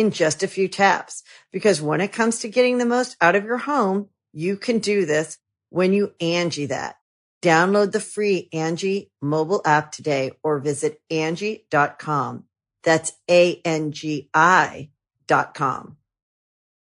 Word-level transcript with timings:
in 0.00 0.10
just 0.10 0.42
a 0.42 0.48
few 0.48 0.66
taps. 0.66 1.22
Because 1.52 1.82
when 1.82 2.00
it 2.00 2.12
comes 2.12 2.40
to 2.40 2.48
getting 2.48 2.78
the 2.78 2.86
most 2.86 3.16
out 3.20 3.36
of 3.36 3.44
your 3.44 3.58
home, 3.58 4.08
you 4.32 4.56
can 4.56 4.78
do 4.78 5.04
this 5.04 5.38
when 5.68 5.92
you 5.92 6.12
Angie 6.20 6.66
that. 6.66 6.96
Download 7.42 7.92
the 7.92 8.00
free 8.00 8.48
Angie 8.52 9.10
mobile 9.22 9.62
app 9.64 9.92
today 9.92 10.32
or 10.42 10.58
visit 10.58 11.00
Angie.com. 11.10 12.44
That's 12.82 13.12
A-N-G-I 13.30 14.90
dot 15.26 15.54
com. 15.54 15.96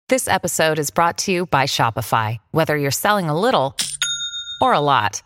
This 0.10 0.28
episode 0.28 0.80
is 0.80 0.90
brought 0.90 1.18
to 1.20 1.32
you 1.32 1.48
by 1.48 1.66
Shopify. 1.66 2.38
Whether 2.52 2.78
you're 2.78 2.92
selling 2.92 3.30
a 3.30 3.40
little 3.40 3.76
or 4.62 4.74
a 4.74 4.80
lot, 4.80 5.22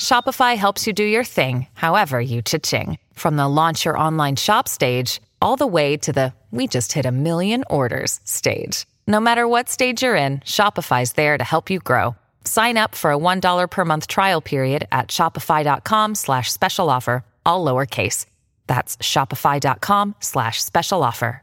Shopify 0.00 0.56
helps 0.56 0.86
you 0.86 0.92
do 0.92 1.04
your 1.04 1.24
thing, 1.24 1.66
however 1.72 2.20
you 2.20 2.42
cha-ching. 2.42 2.98
From 3.14 3.36
the 3.36 3.48
launch 3.48 3.84
your 3.84 3.96
online 3.96 4.36
shop 4.36 4.68
stage, 4.68 5.20
all 5.42 5.56
the 5.56 5.66
way 5.66 5.96
to 5.96 6.12
the 6.12 6.32
we 6.50 6.66
just 6.68 6.92
hit 6.92 7.06
a 7.06 7.10
million 7.10 7.64
orders 7.70 8.20
stage. 8.24 8.84
No 9.06 9.20
matter 9.20 9.48
what 9.48 9.68
stage 9.70 10.02
you're 10.02 10.16
in, 10.16 10.40
Shopify's 10.40 11.12
there 11.14 11.38
to 11.38 11.44
help 11.44 11.70
you 11.70 11.80
grow. 11.80 12.14
Sign 12.44 12.76
up 12.76 12.94
for 12.94 13.10
a 13.10 13.16
$1 13.16 13.70
per 13.70 13.84
month 13.84 14.06
trial 14.06 14.40
period 14.42 14.86
at 14.92 15.08
shopify.com 15.08 16.14
slash 16.14 16.52
special 16.52 16.90
offer, 16.90 17.24
all 17.44 17.64
lowercase. 17.64 18.26
That's 18.66 18.96
shopify.com 18.98 20.16
slash 20.20 20.62
special 20.62 21.02
offer. 21.02 21.42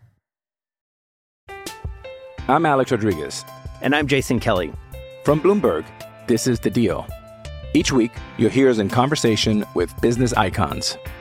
I'm 2.47 2.65
Alex 2.65 2.91
Rodriguez. 2.91 3.45
And 3.81 3.95
I'm 3.95 4.07
Jason 4.07 4.39
Kelly. 4.39 4.73
From 5.23 5.39
Bloomberg, 5.39 5.85
this 6.27 6.47
is 6.47 6.59
The 6.59 6.69
Deal. 6.69 7.05
Each 7.73 7.91
week, 7.91 8.11
you'll 8.37 8.49
hear 8.49 8.69
us 8.69 8.79
in 8.79 8.89
conversation 8.89 9.65
with 9.75 9.93
business 10.01 10.33
icons. 10.33 10.97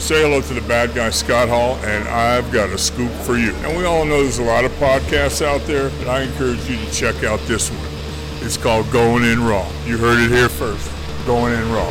say 0.00 0.22
hello 0.22 0.40
to 0.40 0.54
the 0.54 0.60
bad 0.62 0.94
guy 0.94 1.10
Scott 1.10 1.48
Hall, 1.48 1.76
and 1.84 2.08
I've 2.08 2.50
got 2.52 2.70
a 2.70 2.78
scoop 2.78 3.10
for 3.24 3.36
you. 3.36 3.52
And 3.56 3.76
we 3.76 3.84
all 3.84 4.04
know 4.04 4.22
there's 4.22 4.38
a 4.38 4.42
lot 4.42 4.64
of 4.64 4.72
podcasts 4.72 5.44
out 5.44 5.60
there, 5.66 5.90
but 5.98 6.08
I 6.08 6.22
encourage 6.22 6.68
you 6.68 6.76
to 6.76 6.90
check 6.92 7.22
out 7.22 7.38
this 7.40 7.70
one. 7.70 7.80
It's 8.44 8.56
called 8.56 8.90
Going 8.90 9.24
In 9.24 9.44
Raw. 9.44 9.70
You 9.84 9.98
heard 9.98 10.18
it 10.18 10.30
here 10.30 10.48
first. 10.48 10.90
Going 11.26 11.52
In 11.52 11.70
Raw. 11.70 11.90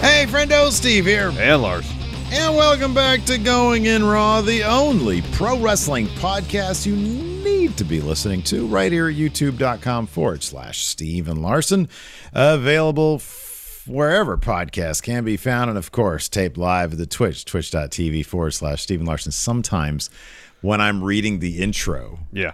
Hey, 0.00 0.26
friendo, 0.28 0.70
Steve 0.70 1.06
here. 1.06 1.32
And 1.38 1.62
Lars. 1.62 1.90
And 2.32 2.56
welcome 2.56 2.92
back 2.92 3.24
to 3.26 3.38
Going 3.38 3.86
In 3.86 4.04
Raw, 4.04 4.40
the 4.40 4.64
only 4.64 5.22
pro 5.32 5.58
wrestling 5.60 6.08
podcast 6.08 6.84
you 6.84 6.96
need 6.96 7.76
to 7.76 7.84
be 7.84 8.00
listening 8.00 8.42
to 8.42 8.66
right 8.66 8.90
here 8.90 9.08
at 9.08 9.14
youtube.com 9.14 10.08
forward 10.08 10.42
slash 10.42 10.84
Steven 10.84 11.40
Larson. 11.40 11.88
Available 12.32 13.16
f- 13.20 13.45
wherever 13.86 14.36
podcasts 14.36 15.02
can 15.02 15.24
be 15.24 15.36
found. 15.36 15.70
And 15.70 15.78
of 15.78 15.92
course, 15.92 16.28
taped 16.28 16.56
live 16.56 16.92
at 16.92 16.98
the 16.98 17.06
Twitch, 17.06 17.44
twitch.tv 17.44 18.24
forward 18.26 18.52
slash 18.52 18.82
Stephen 18.82 19.06
Larson. 19.06 19.32
Sometimes 19.32 20.10
when 20.62 20.80
I'm 20.80 21.02
reading 21.04 21.38
the 21.38 21.62
intro, 21.62 22.18
Yeah. 22.32 22.52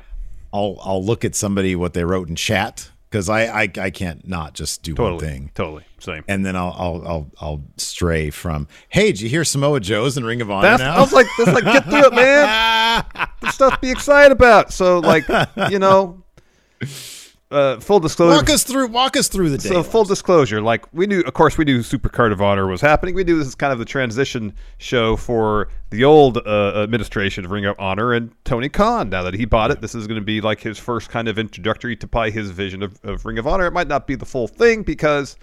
I'll 0.53 0.77
I'll 0.83 1.03
look 1.05 1.25
at 1.25 1.35
somebody 1.35 1.75
what 1.75 1.95
they 1.95 2.05
wrote 2.05 2.29
in 2.29 2.37
chat 2.37 2.91
because 3.09 3.29
I, 3.31 3.45
I 3.63 3.63
I 3.79 3.91
can't 3.91 4.27
not 4.29 4.53
just 4.55 4.83
do 4.83 4.93
Totally. 4.95 5.13
one 5.17 5.21
thing. 5.25 5.51
Totally. 5.55 5.85
Same. 5.99 6.25
And 6.29 6.45
then 6.45 6.57
I'll 6.57 6.75
I'll 6.79 7.03
I'll 7.09 7.31
I'll 7.41 7.63
stray 7.79 8.29
from. 8.31 8.69
Hey, 8.91 9.13
did 9.13 9.21
you 9.23 9.29
hear 9.31 9.45
Samoa 9.45 9.81
Joe's 9.81 10.19
in 10.19 10.25
Ring 10.25 10.43
of 10.43 10.51
Honor 10.51 10.69
That's, 10.69 10.81
now? 10.83 10.97
I 10.97 11.01
was 11.01 11.13
like, 11.15 11.27
that's 11.39 11.53
like, 11.53 11.65
get 11.65 11.85
through 11.85 12.05
it, 12.07 12.13
man. 12.15 13.05
There's 13.41 13.55
stuff 13.55 13.75
to 13.75 13.79
be 13.81 13.91
excited 13.91 14.33
about. 14.33 14.73
So, 14.75 14.99
like, 14.99 15.25
you 15.71 15.79
know, 15.79 16.23
uh, 17.53 17.81
full 17.81 18.01
disclosure. 18.01 18.37
walk 18.37 18.51
us 18.51 18.65
through 18.65 18.89
walk 18.89 19.17
us 19.17 19.29
through 19.29 19.51
the 19.51 19.59
day. 19.59 19.69
So 19.69 19.83
full 19.83 20.05
disclosure, 20.05 20.61
like 20.61 20.93
we 20.93 21.07
knew, 21.07 21.21
of 21.21 21.35
course, 21.35 21.59
we 21.59 21.65
knew 21.65 21.81
Supercard 21.81 22.33
of 22.33 22.41
Honor 22.41 22.67
was 22.67 22.81
happening. 22.81 23.15
We 23.15 23.25
knew 23.25 23.39
this 23.39 23.47
is 23.47 23.55
kind 23.55 23.73
of 23.73 23.79
the 23.79 23.85
transition 23.85 24.55
show 24.79 25.17
for 25.17 25.69
the 25.91 26.05
old 26.05 26.39
uh, 26.39 26.83
administration 26.83 27.45
of 27.45 27.51
Ring 27.51 27.67
of 27.67 27.79
Honor 27.79 28.13
and 28.13 28.33
Tony 28.45 28.69
Khan. 28.69 29.11
Now 29.11 29.23
that 29.23 29.35
he 29.35 29.45
bought 29.45 29.71
it, 29.71 29.81
this 29.81 29.95
is 29.95 30.07
going 30.07 30.21
to 30.21 30.25
be 30.25 30.41
like 30.41 30.61
his 30.61 30.79
first 30.79 31.11
kind 31.11 31.29
of 31.29 31.39
introductory 31.39 31.95
to 31.97 32.07
probably 32.07 32.31
his 32.31 32.51
vision 32.51 32.83
of, 32.83 32.99
of 33.05 33.25
Ring 33.25 33.39
of 33.39 33.47
Honor. 33.47 33.67
It 33.67 33.73
might 33.73 33.89
not 33.89 34.07
be 34.07 34.15
the 34.15 34.27
full 34.27 34.49
thing 34.49 34.83
because, 34.83 35.37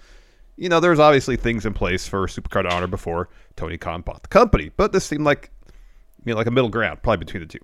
you 0.56 0.68
know, 0.68 0.80
there's 0.80 0.98
obviously 0.98 1.36
things 1.36 1.64
in 1.64 1.72
place 1.72 2.06
for 2.06 2.26
Supercard 2.26 2.66
of 2.66 2.72
Honor 2.72 2.88
before 2.88 3.28
Tony 3.56 3.78
Khan 3.78 4.02
bought 4.02 4.22
the 4.22 4.28
company. 4.28 4.70
But 4.76 4.92
this 4.92 5.04
seemed 5.04 5.24
like, 5.24 5.50
you 6.24 6.32
know, 6.32 6.36
like 6.36 6.48
a 6.48 6.50
middle 6.50 6.70
ground, 6.70 7.02
probably 7.02 7.24
between 7.24 7.42
the 7.42 7.48
two. 7.48 7.60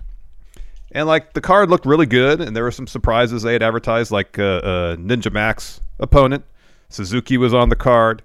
And 0.93 1.07
like 1.07 1.33
the 1.35 1.41
card 1.41 1.69
looked 1.71 1.85
really 1.87 2.07
good, 2.07 2.41
and 2.41 2.55
there 2.57 2.63
were 2.65 2.71
some 2.71 2.87
surprises 2.87 3.43
they 3.43 3.53
had 3.53 3.63
advertised, 3.63 4.11
like 4.13 4.39
uh, 4.39 4.43
uh, 4.43 4.97
Ninja 4.97 5.33
Mack's 5.33 5.81
opponent, 5.99 6.45
Suzuki 6.89 7.37
was 7.37 7.53
on 7.53 7.69
the 7.71 7.77
card, 7.77 8.23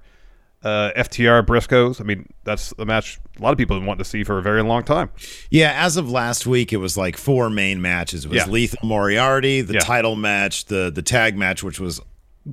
uh, 0.64 0.92
FTR 0.96 1.44
Briscoes. 1.46 2.00
I 2.00 2.04
mean, 2.04 2.28
that's 2.44 2.72
a 2.78 2.86
match 2.86 3.20
a 3.40 3.42
lot 3.42 3.52
of 3.52 3.58
people 3.58 3.76
have 3.76 3.82
been 3.82 3.88
wanting 3.88 4.04
to 4.04 4.10
see 4.10 4.24
for 4.24 4.38
a 4.38 4.42
very 4.44 4.62
long 4.62 4.84
time. 4.84 5.10
yeah, 5.50 5.74
as 5.76 5.98
of 5.98 6.12
last 6.12 6.46
week, 6.46 6.72
it 6.72 6.78
was 6.78 6.96
like 6.98 7.18
four 7.18 7.50
main 7.50 7.82
matches. 7.82 8.26
It 8.26 8.28
was 8.30 8.38
Yeah. 8.38 8.46
Lethal 8.52 8.88
Moriarty, 8.88 9.62
the 9.62 9.74
Yeah. 9.74 9.80
title 9.80 10.16
match, 10.16 10.66
the 10.66 10.92
the 10.94 11.02
tag 11.02 11.36
match, 11.36 11.64
which 11.64 11.80
was 11.80 12.00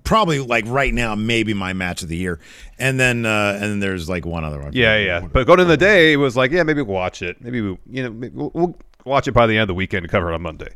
probably 0.04 0.38
like 0.38 0.64
right 0.66 0.92
now 0.94 1.14
maybe 1.14 1.52
my 1.54 1.72
match 1.74 2.02
of 2.02 2.08
the 2.08 2.16
year, 2.16 2.40
and 2.78 2.98
then 2.98 3.26
uh 3.26 3.52
and 3.60 3.62
then 3.64 3.80
there's 3.80 4.08
like 4.08 4.24
one 4.24 4.44
other 4.44 4.58
one. 4.60 4.70
Yeah, 4.72 4.96
yeah. 4.96 5.20
But 5.30 5.46
going 5.46 5.60
in 5.60 5.68
the 5.68 5.76
day, 5.76 6.14
it 6.14 6.16
was 6.16 6.34
like, 6.36 6.50
yeah, 6.50 6.62
maybe 6.62 6.80
we'll 6.80 6.94
watch 6.94 7.20
it. 7.20 7.36
Maybe 7.42 7.60
we, 7.60 7.76
you 7.90 8.02
know, 8.04 8.10
maybe 8.10 8.34
we'll, 8.34 8.50
we'll 8.54 8.78
watch 9.08 9.28
it 9.28 9.32
by 9.32 9.46
the 9.46 9.54
end 9.54 9.62
of 9.62 9.68
the 9.68 9.74
weekend 9.74 10.04
and 10.04 10.10
cover 10.10 10.30
it 10.30 10.34
on 10.34 10.42
Monday. 10.42 10.68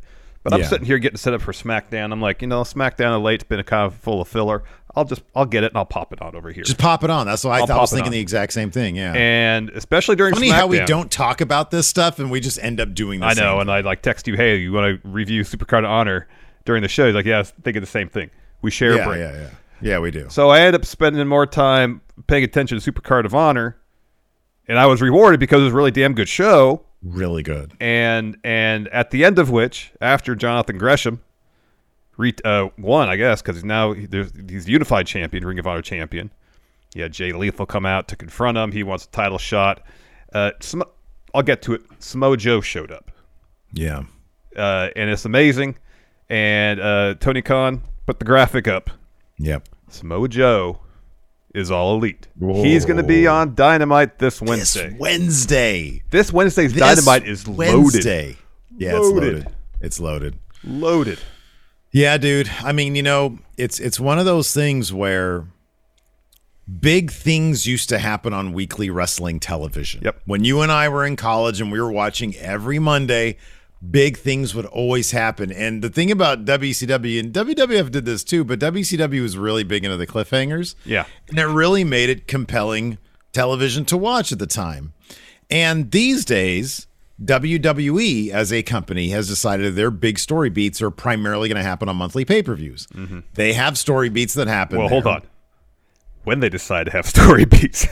But 0.43 0.53
I'm 0.53 0.59
Yeah. 0.59 0.67
sitting 0.67 0.85
here 0.85 0.97
getting 0.99 1.17
set 1.17 1.33
up 1.33 1.41
for 1.41 1.53
SmackDown. 1.53 2.11
I'm 2.11 2.19
like, 2.21 2.41
you 2.41 2.47
know, 2.47 2.63
SmackDown 2.63 3.15
of 3.15 3.21
late's 3.21 3.45
been 3.45 3.59
a 3.61 3.63
kind 3.63 3.85
of 3.85 3.95
full 3.95 4.19
of 4.21 4.27
filler. 4.27 4.63
I'll 4.95 5.05
just, 5.05 5.23
I'll 5.35 5.45
get 5.45 5.63
it 5.63 5.71
and 5.71 5.77
I'll 5.77 5.85
pop 5.85 6.11
it 6.11 6.21
on 6.21 6.35
over 6.35 6.51
here. 6.51 6.63
Just 6.63 6.77
pop 6.77 7.03
it 7.03 7.09
on. 7.09 7.25
That's 7.25 7.43
what 7.45 7.53
I. 7.53 7.73
I 7.73 7.79
was 7.79 7.89
thinking 7.91 8.07
on. 8.07 8.11
the 8.11 8.19
exact 8.19 8.51
same 8.53 8.69
thing. 8.69 8.95
Yeah. 8.97 9.13
and 9.13 9.69
especially 9.69 10.15
during 10.17 10.33
Funny 10.33 10.49
SmackDown. 10.49 10.53
how 10.53 10.67
we 10.67 10.79
don't 10.81 11.09
talk 11.09 11.39
about 11.41 11.71
this 11.71 11.87
stuff 11.87 12.19
and 12.19 12.29
we 12.29 12.39
just 12.41 12.59
end 12.61 12.79
up 12.81 12.93
doing 12.93 13.21
the 13.21 13.25
I 13.27 13.33
know, 13.33 13.59
and 13.59 13.71
I 13.71 13.79
like 13.81 14.01
text 14.01 14.27
you, 14.27 14.35
hey, 14.35 14.57
you 14.57 14.73
want 14.73 15.01
to 15.01 15.07
review 15.07 15.43
Supercard 15.43 15.79
of 15.79 15.85
Honor 15.85 16.27
during 16.65 16.81
the 16.81 16.89
show? 16.89 17.05
He's 17.05 17.15
like, 17.15 17.25
yeah, 17.25 17.35
I 17.37 17.39
was 17.39 17.51
thinking 17.63 17.81
the 17.81 17.87
same 17.87 18.09
thing. 18.09 18.29
We 18.61 18.69
share 18.69 18.93
a 18.93 18.97
yeah, 18.97 19.05
brain. 19.07 19.19
yeah, 19.21 19.33
yeah. 19.33 19.49
Yeah, 19.81 19.99
we 19.99 20.11
do. 20.11 20.27
So 20.29 20.49
I 20.49 20.59
ended 20.59 20.75
up 20.75 20.85
spending 20.85 21.25
more 21.27 21.45
time 21.45 22.01
paying 22.27 22.43
attention 22.43 22.79
to 22.79 22.91
Supercard 22.91 23.25
of 23.25 23.33
Honor, 23.35 23.77
and 24.67 24.77
I 24.77 24.85
was 24.85 25.01
rewarded 25.01 25.39
because 25.39 25.61
it 25.61 25.65
was 25.65 25.73
a 25.73 25.75
really 25.75 25.91
damn 25.91 26.13
good 26.13 26.29
show. 26.29 26.83
Really 27.03 27.43
good. 27.43 27.73
And 27.79 28.37
and 28.43 28.87
at 28.89 29.11
the 29.11 29.25
end 29.25 29.37
of 29.39 29.49
which, 29.49 29.91
after 30.01 30.35
Jonathan 30.35 30.77
Gresham 30.77 31.21
re- 32.17 32.33
uh, 32.45 32.69
won, 32.77 33.09
I 33.09 33.17
guess, 33.17 33.41
because 33.41 33.57
he's 33.57 33.65
now 33.65 33.93
he's 33.93 34.69
unified 34.69 35.05
champion, 35.07 35.45
Ring 35.45 35.59
of 35.59 35.67
Honor 35.67 35.81
champion. 35.81 36.31
Yeah, 36.95 37.07
Jay 37.09 37.31
Lethal 37.33 37.65
come 37.65 37.85
out 37.85 38.07
to 38.09 38.15
confront 38.15 38.57
him. 38.57 38.71
He 38.71 38.83
wants 38.83 39.05
a 39.05 39.09
title 39.09 39.37
shot. 39.39 39.83
Uh, 40.31 40.51
Sam- 40.61 40.83
I'll 41.33 41.41
get 41.43 41.61
to 41.63 41.73
it. 41.73 41.81
Samoa 41.99 42.37
Joe 42.37 42.61
showed 42.61 42.91
up 42.91 43.11
Yeah. 43.73 44.03
uh, 44.55 44.89
and 44.95 45.09
it's 45.09 45.25
amazing. 45.25 45.75
And 46.29 46.79
uh, 46.79 47.15
Tony 47.19 47.41
Khan 47.41 47.81
put 48.05 48.19
the 48.19 48.25
graphic 48.25 48.67
up. 48.67 48.89
Yep. 49.39 49.67
Samoa 49.89 50.27
Joe 50.29 50.79
is 51.53 51.69
all 51.71 51.95
elite. 51.95 52.27
He's 52.39 52.85
going 52.85 52.97
to 52.97 53.03
be 53.03 53.27
on 53.27 53.55
Dynamite 53.55 54.17
this 54.19 54.41
Wednesday. 54.41 54.89
This 54.89 54.99
Wednesday. 54.99 56.03
This 56.09 56.33
Wednesday's 56.33 56.73
This 56.73 56.81
Dynamite 56.81 57.27
is 57.27 57.47
loaded. 57.47 57.57
Wednesday. 57.75 58.37
Yeah, 58.77 58.91
it's 58.97 58.99
Loaded. 58.99 59.33
loaded. 59.33 59.47
It's 59.81 59.99
loaded. 59.99 60.35
Loaded. 60.63 61.19
Yeah, 61.91 62.17
dude. 62.17 62.49
I 62.63 62.71
mean, 62.71 62.95
you 62.95 63.03
know, 63.03 63.37
it's 63.57 63.79
it's 63.79 63.99
one 63.99 64.17
of 64.17 64.25
those 64.25 64.51
things 64.51 64.91
where 64.91 65.45
big 66.79 67.11
things 67.11 67.67
used 67.67 67.89
to 67.89 67.99
happen 67.99 68.33
on 68.33 68.53
weekly 68.53 68.89
wrestling 68.89 69.39
television. 69.39 70.01
Yep. 70.03 70.21
When 70.25 70.43
you 70.43 70.61
and 70.61 70.71
I 70.71 70.89
were 70.89 71.05
in 71.05 71.15
college 71.15 71.61
and 71.61 71.71
we 71.71 71.79
were 71.79 71.91
watching 71.91 72.35
every 72.37 72.79
Monday, 72.79 73.37
big 73.89 74.17
things 74.17 74.55
would 74.55 74.65
always 74.67 75.11
happen. 75.11 75.51
And 75.51 75.81
the 75.81 75.89
thing 75.89 76.11
about 76.11 76.45
WCW 76.45 77.19
and 77.19 77.33
WWF 77.33 77.91
did 77.91 78.05
this 78.05 78.23
too, 78.23 78.43
but 78.43 78.59
WCW 78.59 79.21
was 79.21 79.37
really 79.37 79.63
big 79.63 79.83
into 79.83 79.97
the 79.97 80.07
cliffhangers. 80.07 80.75
Yeah. 80.85 81.05
And 81.29 81.39
it 81.39 81.45
really 81.45 81.83
made 81.83 82.09
it 82.09 82.27
compelling 82.27 82.97
television 83.31 83.85
to 83.85 83.97
watch 83.97 84.31
at 84.31 84.39
the 84.39 84.47
time. 84.47 84.93
And 85.49 85.91
these 85.91 86.25
days, 86.25 86.87
WWE 87.23 88.29
as 88.29 88.51
a 88.51 88.63
company 88.63 89.09
has 89.09 89.27
decided 89.27 89.75
their 89.75 89.91
big 89.91 90.17
story 90.17 90.49
beats 90.49 90.81
are 90.81 90.91
primarily 90.91 91.47
going 91.47 91.57
to 91.57 91.63
happen 91.63 91.89
on 91.89 91.95
monthly 91.95 92.25
pay 92.25 92.41
per 92.41 92.55
views. 92.55 92.87
They 93.33 93.53
have 93.53 93.77
story 93.77 94.09
beats 94.09 94.33
that 94.33 94.47
happen. 94.47 94.77
Mm-hmm. 94.77 94.93
Well, 94.93 95.01
hold 95.01 95.07
on. 95.07 95.21
When 96.23 96.39
they 96.39 96.49
decide 96.49 96.85
to 96.85 96.91
have 96.91 97.05
story 97.05 97.45
beats. 97.53 97.87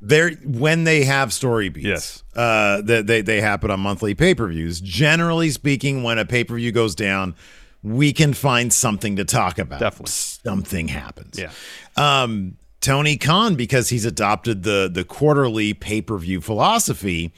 They're 0.00 0.30
when 0.44 0.84
they 0.84 1.04
have 1.04 1.32
story 1.32 1.68
beats. 1.68 1.86
Yes. 1.86 2.22
Uh, 2.34 2.82
that 2.82 3.06
they, 3.06 3.20
they 3.20 3.40
happen 3.40 3.70
on 3.70 3.80
monthly 3.80 4.14
pay 4.14 4.34
per 4.34 4.46
views. 4.48 4.80
Generally 4.80 5.50
speaking, 5.50 6.02
when 6.02 6.18
a 6.18 6.24
pay 6.24 6.44
per 6.44 6.54
view 6.56 6.72
goes 6.72 6.94
down, 6.94 7.34
we 7.82 8.12
can 8.12 8.32
find 8.32 8.72
something 8.72 9.16
to 9.16 9.24
talk 9.24 9.58
about. 9.58 9.80
Definitely. 9.80 10.10
Something 10.12 10.88
happens. 10.88 11.38
yeah. 11.38 11.50
um, 11.96 12.56
Tony 12.80 13.16
Khan, 13.16 13.54
because 13.54 13.88
he's 13.88 14.04
adopted 14.04 14.62
the 14.62 14.90
the 14.92 15.04
quarterly 15.04 15.72
pay 15.74 16.00
per 16.02 16.18
view 16.18 16.40
philosophy, 16.40 17.32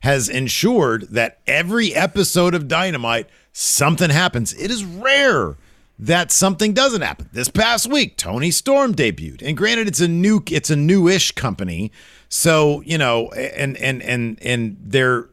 has 0.00 0.28
ensured 0.28 1.08
that 1.10 1.40
every 1.46 1.94
episode 1.94 2.54
of 2.54 2.68
Dynamite 2.68 3.28
something 3.52 4.10
happens. 4.10 4.52
It 4.54 4.70
is 4.70 4.84
rare 4.84 5.56
that 5.98 6.32
something 6.32 6.72
doesn't 6.72 7.02
happen. 7.02 7.28
This 7.32 7.48
past 7.48 7.86
week, 7.90 8.16
Toni 8.16 8.50
Storm 8.50 8.94
debuted, 8.94 9.42
and 9.42 9.56
granted, 9.56 9.86
it's 9.88 10.00
a 10.00 10.08
new 10.08 10.42
it's 10.50 10.70
a 10.70 10.76
newish 10.76 11.32
company, 11.32 11.92
so 12.28 12.82
you 12.84 12.98
know, 12.98 13.28
and 13.30 13.76
and 13.76 14.02
and 14.02 14.38
and 14.42 14.76
they're 14.80 15.28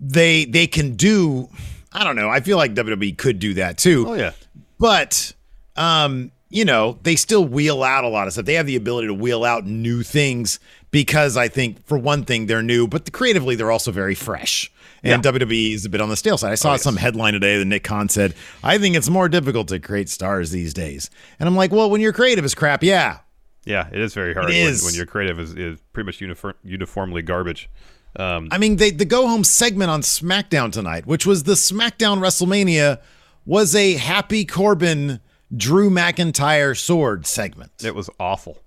they 0.00 0.44
they 0.44 0.66
can 0.66 0.94
do. 0.96 1.48
I 1.92 2.04
don't 2.04 2.16
know. 2.16 2.28
I 2.28 2.40
feel 2.40 2.56
like 2.56 2.74
WWE 2.74 3.18
could 3.18 3.38
do 3.40 3.54
that 3.54 3.76
too 3.76 4.04
Oh, 4.08 4.14
yeah. 4.14 4.30
but 4.78 5.32
um 5.76 6.30
you 6.48 6.64
know 6.64 6.98
they 7.02 7.16
still 7.16 7.44
wheel 7.44 7.82
out 7.82 8.02
a 8.04 8.08
lot 8.08 8.26
of 8.26 8.32
stuff 8.32 8.44
they 8.44 8.54
have 8.54 8.66
the 8.66 8.74
ability 8.76 9.06
to 9.06 9.14
wheel 9.14 9.44
out 9.44 9.64
new 9.64 10.02
things 10.02 10.58
because 10.90 11.36
i 11.36 11.46
think 11.46 11.84
for 11.86 11.96
one 11.96 12.24
thing 12.24 12.46
they're 12.46 12.60
new 12.62 12.88
but 12.88 13.04
the, 13.04 13.10
creatively 13.12 13.54
they're 13.54 13.70
also 13.70 13.92
very 13.92 14.16
fresh 14.16 14.70
and 15.02 15.22
wwe 15.22 15.74
is 15.74 15.84
a 15.84 15.88
bit 15.88 16.00
on 16.00 16.08
the 16.08 16.16
stale 16.16 16.36
side 16.38 16.52
i 16.52 16.54
saw 16.54 16.76
some 16.76 16.96
headline 16.96 17.32
today 17.32 17.58
that 17.58 17.64
nick 17.64 17.84
Khan 17.84 18.08
said 18.08 18.34
i 18.62 18.78
think 18.78 18.96
it's 18.96 19.08
more 19.08 19.28
difficult 19.28 19.68
to 19.68 19.78
create 19.80 20.08
stars 20.08 20.50
these 20.50 20.72
days 20.74 21.10
and 21.38 21.48
i'm 21.48 21.56
like 21.56 21.72
well 21.72 21.90
when 21.90 22.00
you're 22.00 22.12
creative 22.12 22.44
is 22.44 22.54
crap 22.54 22.82
yeah 22.82 23.18
Yeah, 23.64 23.88
it 23.92 23.98
is 24.00 24.14
very 24.14 24.32
hard 24.34 24.50
It 24.50 24.54
when, 24.64 24.72
is. 24.72 24.84
when 24.84 24.94
your 24.94 25.06
creative 25.06 25.38
is, 25.38 25.54
is 25.54 25.78
pretty 25.92 26.06
much 26.06 26.20
uniform, 26.20 26.54
uniformly 26.64 27.20
garbage. 27.22 27.68
Um, 28.16 28.48
I 28.50 28.58
mean, 28.58 28.76
they, 28.76 28.90
the 28.90 29.04
go 29.04 29.28
home 29.28 29.44
segment 29.44 29.90
on 29.90 30.00
SmackDown 30.02 30.72
tonight, 30.72 31.06
which 31.06 31.26
was 31.26 31.44
the 31.44 31.52
SmackDown 31.52 32.18
WrestleMania, 32.18 32.98
was 33.44 33.74
a 33.76 33.92
Happy 33.94 34.44
Corbin 34.46 35.20
Drew 35.54 35.90
McIntyre 35.90 36.76
sword 36.76 37.26
segment. 37.26 37.70
it 37.84 37.94
was 37.94 38.08
awful. 38.18 38.58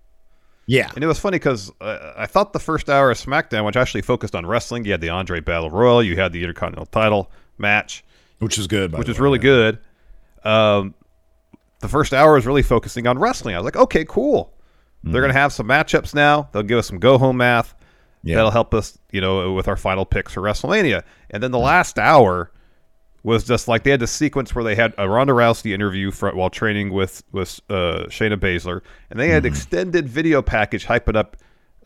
Yeah. 0.65 0.89
And 0.95 1.03
it 1.03 1.07
was 1.07 1.19
funny 1.19 1.35
because 1.35 1.71
uh, 1.81 2.13
I 2.15 2.25
thought 2.25 2.53
the 2.53 2.59
first 2.59 2.89
hour 2.89 3.11
of 3.11 3.17
SmackDown, 3.17 3.65
which 3.65 3.75
actually 3.75 4.01
focused 4.01 4.35
on 4.35 4.45
wrestling, 4.45 4.85
you 4.85 4.91
had 4.91 5.01
the 5.01 5.09
Andre 5.09 5.39
Battle 5.39 5.69
Royal, 5.69 6.01
you 6.01 6.15
had 6.15 6.31
the 6.31 6.41
Intercontinental 6.41 6.85
title 6.85 7.31
match, 7.57 8.03
Which 8.39 8.57
was 8.57 8.67
good, 8.67 8.91
by 8.91 8.99
which 8.99 9.07
was 9.07 9.19
way, 9.19 9.23
really 9.23 9.39
yeah. 9.39 9.41
good. 9.41 9.79
Um, 10.43 10.93
the 11.81 11.89
first 11.89 12.13
hour 12.13 12.35
was 12.35 12.45
really 12.45 12.63
focusing 12.63 13.07
on 13.07 13.19
wrestling. 13.19 13.55
I 13.55 13.57
was 13.57 13.65
like, 13.65 13.75
okay, 13.75 14.05
cool. 14.05 14.53
They're 15.05 15.21
going 15.21 15.33
to 15.33 15.39
have 15.39 15.51
some 15.51 15.67
matchups 15.67 16.15
now. 16.15 16.47
They'll 16.53 16.63
give 16.63 16.79
us 16.79 16.87
some 16.87 16.97
go 16.97 17.17
home 17.17 17.37
math. 17.37 17.73
Mm-hmm. 17.73 18.29
Yeah. 18.29 18.35
That'll 18.35 18.51
help 18.51 18.73
us, 18.73 18.97
you 19.11 19.19
know, 19.19 19.51
with 19.51 19.67
our 19.67 19.75
final 19.75 20.05
picks 20.05 20.33
for 20.33 20.41
WrestleMania. 20.41 21.03
And 21.29 21.43
then 21.43 21.51
the 21.51 21.59
last 21.59 21.99
hour 21.99 22.51
was 23.23 23.43
just 23.45 23.67
like 23.69 23.83
they 23.83 23.91
had 23.91 23.99
the 24.01 24.07
sequence 24.07 24.53
where 24.53 24.63
they 24.63 24.75
had 24.75 24.93
a 24.97 25.07
Ronda 25.07 25.33
Rousey 25.33 25.73
interview 25.73 26.11
for, 26.11 26.33
while 26.35 26.49
training 26.49 26.91
with 26.93 27.23
with 27.31 27.59
uh, 27.69 28.05
Shayna 28.09 28.37
Baszler, 28.37 28.81
and 29.09 29.19
they 29.19 29.25
Mm-hmm. 29.25 29.33
had 29.33 29.45
extended 29.45 30.09
video 30.09 30.41
package 30.41 30.85
hyping 30.85 31.15
up 31.15 31.37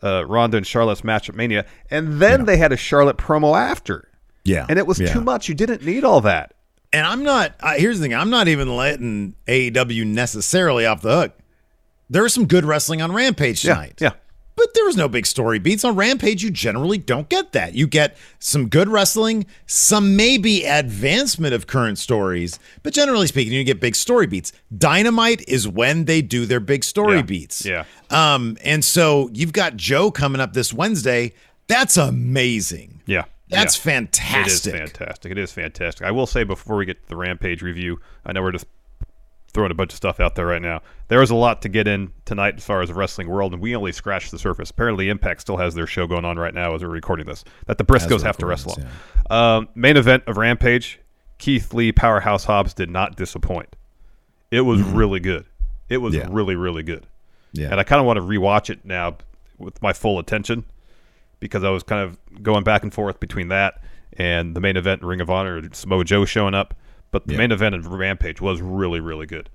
uh, 0.02 0.24
Ronda 0.26 0.56
and 0.58 0.66
Charlotte's 0.66 1.02
match 1.04 1.28
at 1.28 1.34
Mania, 1.34 1.64
and 1.90 2.20
then 2.20 2.44
they 2.44 2.56
had 2.56 2.72
a 2.72 2.76
Charlotte 2.76 3.16
promo 3.18 3.58
after, 3.58 4.08
Yeah. 4.44 4.66
and 4.68 4.78
it 4.78 4.86
was 4.86 4.98
Yeah. 5.00 5.12
too 5.12 5.20
much. 5.20 5.48
You 5.48 5.54
didn't 5.54 5.84
need 5.84 6.04
all 6.04 6.20
that. 6.22 6.54
And 6.92 7.06
I'm 7.06 7.22
not, 7.22 7.54
uh, 7.60 7.74
here's 7.76 7.98
the 7.98 8.04
thing 8.04 8.14
I'm 8.14 8.30
not 8.30 8.48
even 8.48 8.74
letting 8.74 9.34
AEW 9.46 10.06
necessarily 10.06 10.86
off 10.86 11.02
the 11.02 11.14
hook. 11.22 11.32
There 12.08 12.22
was 12.22 12.32
some 12.32 12.46
good 12.46 12.64
wrestling 12.64 13.02
on 13.02 13.12
Rampage 13.12 13.60
tonight. 13.62 13.98
yeah. 14.00 14.12
But 14.58 14.74
there 14.74 14.84
was 14.84 14.96
no 14.96 15.08
big 15.08 15.24
story 15.24 15.60
beats. 15.60 15.84
On 15.84 15.94
Rampage, 15.94 16.42
you 16.42 16.50
generally 16.50 16.98
don't 16.98 17.28
get 17.28 17.52
that. 17.52 17.74
You 17.74 17.86
get 17.86 18.16
some 18.40 18.68
good 18.68 18.88
wrestling, 18.88 19.46
some 19.66 20.16
maybe 20.16 20.64
advancement 20.64 21.54
of 21.54 21.68
current 21.68 21.96
stories, 21.96 22.58
but 22.82 22.92
generally 22.92 23.28
speaking, 23.28 23.52
you 23.52 23.62
get 23.62 23.78
big 23.80 23.94
story 23.94 24.26
beats. 24.26 24.50
Dynamite 24.76 25.48
is 25.48 25.68
when 25.68 26.06
they 26.06 26.22
do 26.22 26.44
their 26.44 26.58
big 26.58 26.82
story 26.82 27.18
Yeah. 27.18 27.22
beats. 27.22 27.64
Yeah. 27.64 27.84
Um, 28.10 28.58
and 28.64 28.84
so 28.84 29.30
you've 29.32 29.52
got 29.52 29.76
Joe 29.76 30.10
coming 30.10 30.40
up 30.40 30.54
this 30.54 30.72
Wednesday. 30.74 31.34
That's 31.68 31.96
amazing. 31.96 33.00
Yeah. 33.06 33.26
That's 33.50 33.78
yeah. 33.78 33.92
fantastic. 33.92 34.74
It 34.74 34.82
is 34.82 34.90
fantastic. 34.90 35.32
It 35.32 35.38
is 35.38 35.52
fantastic. 35.52 36.04
I 36.04 36.10
will 36.10 36.26
say 36.26 36.42
before 36.42 36.76
we 36.76 36.84
get 36.84 37.00
to 37.04 37.08
the 37.08 37.16
Rampage 37.16 37.62
review, 37.62 38.00
I 38.26 38.32
know 38.32 38.42
we're 38.42 38.50
just 38.52 38.66
throwing 39.52 39.70
a 39.70 39.74
bunch 39.74 39.92
of 39.92 39.96
stuff 39.96 40.20
out 40.20 40.34
there 40.34 40.46
right 40.46 40.60
now. 40.62 40.82
There 41.08 41.22
is 41.22 41.30
a 41.30 41.34
lot 41.34 41.62
to 41.62 41.68
get 41.68 41.88
in 41.88 42.12
tonight 42.24 42.54
as 42.58 42.64
far 42.64 42.82
as 42.82 42.88
the 42.88 42.94
wrestling 42.94 43.28
world, 43.28 43.52
and 43.54 43.62
we 43.62 43.74
only 43.74 43.92
scratched 43.92 44.30
the 44.30 44.38
surface. 44.38 44.70
Apparently, 44.70 45.08
Impact 45.08 45.40
still 45.40 45.56
has 45.56 45.74
their 45.74 45.86
show 45.86 46.06
going 46.06 46.24
on 46.24 46.38
right 46.38 46.52
now 46.54 46.74
as 46.74 46.82
we're 46.82 46.88
recording 46.90 47.26
this. 47.26 47.44
That 47.66 47.78
the 47.78 47.84
Briscoes 47.84 48.22
have 48.22 48.36
to 48.38 48.46
wrestle. 48.46 48.74
this, 48.76 48.84
on. 49.30 49.56
Um, 49.58 49.68
main 49.74 49.96
event 49.96 50.24
of 50.26 50.36
Rampage: 50.36 51.00
Keith 51.38 51.72
Lee, 51.72 51.92
Powerhouse 51.92 52.44
Hobbs 52.44 52.74
did 52.74 52.90
not 52.90 53.16
disappoint. 53.16 53.74
It 54.50 54.62
was 54.62 54.80
really 54.82 55.20
good. 55.20 55.46
It 55.88 55.98
was 55.98 56.14
Mm-hmm. 56.14 56.28
Yeah. 56.30 56.34
really, 56.36 56.54
really 56.56 56.82
good. 56.82 57.06
Yeah. 57.52 57.70
And 57.70 57.80
I 57.80 57.82
kind 57.84 58.00
of 58.00 58.06
want 58.06 58.18
to 58.18 58.22
rewatch 58.22 58.68
it 58.70 58.84
now 58.84 59.16
with 59.58 59.80
my 59.82 59.92
full 59.92 60.18
attention 60.18 60.64
because 61.40 61.64
I 61.64 61.70
was 61.70 61.82
kind 61.82 62.02
of 62.02 62.42
going 62.42 62.64
back 62.64 62.82
and 62.82 62.92
forth 62.92 63.20
between 63.20 63.48
that 63.48 63.80
and 64.14 64.54
the 64.54 64.60
main 64.60 64.76
event 64.76 65.02
Ring 65.02 65.20
of 65.20 65.30
Honor, 65.30 65.62
Samoa 65.72 66.04
Joe 66.04 66.24
showing 66.24 66.54
up. 66.54 66.74
But 67.10 67.26
the 67.26 67.32
Yeah. 67.32 67.38
main 67.38 67.52
event 67.52 67.74
in 67.74 67.82
Rampage 67.88 68.40
was 68.40 68.60
really, 68.60 69.00
really 69.00 69.26
good. 69.26 69.48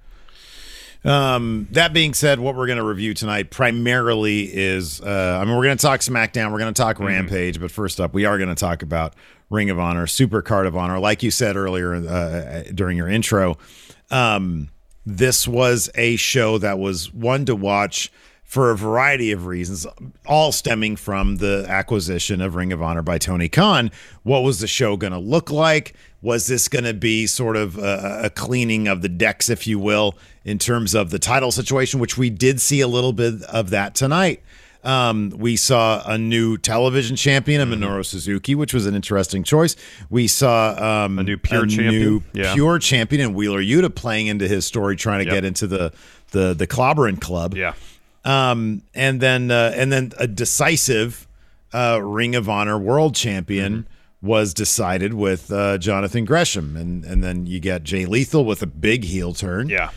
Um, 1.05 1.67
that 1.71 1.91
being 1.91 2.13
said, 2.13 2.39
what 2.39 2.55
we're 2.55 2.65
going 2.65 2.77
to 2.77 2.83
review 2.83 3.13
tonight 3.13 3.49
primarily 3.51 4.43
is, 4.43 5.01
uh, 5.01 5.37
I 5.41 5.43
mean, 5.45 5.55
we're 5.57 5.65
going 5.65 5.77
to 5.77 5.81
talk 5.81 5.99
SmackDown, 5.99 6.51
we're 6.53 6.59
going 6.59 6.73
to 6.73 6.81
talk 6.81 6.97
Rampage, 6.99 7.59
but 7.59 7.71
first 7.71 7.99
up, 7.99 8.13
we 8.13 8.23
are 8.23 8.37
going 8.37 8.49
to 8.49 8.55
talk 8.55 8.81
about 8.81 9.13
Ring 9.49 9.69
of 9.69 9.77
Honor, 9.79 10.07
Super 10.07 10.41
Card 10.41 10.65
of 10.65 10.77
Honor. 10.77 10.99
Like 10.99 11.21
you 11.21 11.29
said 11.29 11.57
earlier 11.57 11.93
uh, 11.95 12.63
during 12.73 12.95
your 12.95 13.09
intro, 13.09 13.57
um, 14.11 14.69
this 15.05 15.45
was 15.45 15.89
a 15.95 16.15
show 16.15 16.57
that 16.59 16.79
was 16.79 17.13
one 17.13 17.43
to 17.45 17.55
watch 17.55 18.09
for 18.45 18.71
a 18.71 18.77
variety 18.77 19.33
of 19.33 19.45
reasons, 19.45 19.85
all 20.25 20.53
stemming 20.53 20.95
from 20.95 21.37
the 21.37 21.65
acquisition 21.67 22.39
of 22.39 22.55
Ring 22.55 22.71
of 22.71 22.81
Honor 22.81 23.01
by 23.01 23.17
Tony 23.17 23.49
Khan. 23.49 23.91
What 24.21 24.43
was 24.43 24.59
the 24.61 24.67
show 24.67 24.95
going 24.95 25.11
to 25.13 25.19
look 25.19 25.51
like? 25.51 25.95
Was 26.23 26.47
this 26.47 26.67
going 26.69 26.85
to 26.85 26.93
be 26.93 27.27
sort 27.27 27.55
of 27.57 27.77
a, 27.77 28.21
a 28.23 28.29
cleaning 28.31 28.87
of 28.87 29.01
the 29.01 29.09
decks, 29.09 29.49
if 29.49 29.67
you 29.67 29.77
will, 29.77 30.17
in 30.45 30.57
terms 30.57 30.95
of 30.95 31.09
the 31.11 31.19
title 31.19 31.51
situation, 31.51 31.99
which 31.99 32.17
we 32.17 32.29
did 32.29 32.59
see 32.61 32.79
a 32.81 32.87
little 32.87 33.11
bit 33.13 33.43
of 33.43 33.69
that 33.71 33.93
tonight? 33.93 34.41
Um, 34.85 35.31
we 35.37 35.55
saw 35.57 36.01
a 36.05 36.17
new 36.17 36.57
television 36.57 37.15
champion, 37.15 37.61
a 37.61 37.65
Minoru 37.65 38.05
Suzuki, 38.05 38.55
which 38.55 38.73
was 38.73 38.85
an 38.85 38.95
interesting 38.95 39.43
choice. 39.43 39.75
We 40.09 40.27
saw 40.27 41.03
um, 41.05 41.19
A 41.19 41.23
new 41.23 41.37
pure 41.37 41.65
champion. 41.65 41.91
new 42.01 42.23
Yeah. 42.33 42.53
pure 42.53 42.79
champion, 42.79 43.21
and 43.21 43.35
Wheeler 43.35 43.61
Yuta 43.61 43.93
playing 43.93 44.27
into 44.27 44.47
his 44.47 44.65
story, 44.65 44.95
trying 44.95 45.19
to 45.19 45.25
Yep. 45.25 45.33
get 45.33 45.45
into 45.45 45.67
the 45.67 45.91
the 46.31 46.53
the 46.53 46.67
clobbering 46.67 47.21
club 47.21 47.55
Yeah. 47.55 47.73
um, 48.25 48.81
and 48.95 49.21
then 49.21 49.51
uh, 49.51 49.71
and 49.75 49.91
then 49.91 50.11
a 50.17 50.27
decisive 50.27 51.27
uh, 51.73 51.99
Ring 52.01 52.35
of 52.35 52.49
Honor 52.49 52.77
World 52.77 53.15
Champion 53.15 53.87
was 54.23 54.53
decided 54.55 55.13
with 55.13 55.51
uh, 55.51 55.77
Jonathan 55.77 56.25
Gresham, 56.25 56.75
and 56.75 57.03
and 57.05 57.23
then 57.23 57.45
you 57.45 57.59
get 57.59 57.83
Jay 57.83 58.05
Lethal 58.07 58.45
with 58.45 58.63
a 58.63 58.67
big 58.67 59.03
heel 59.03 59.33
turn. 59.33 59.69
Yeah. 59.69 59.91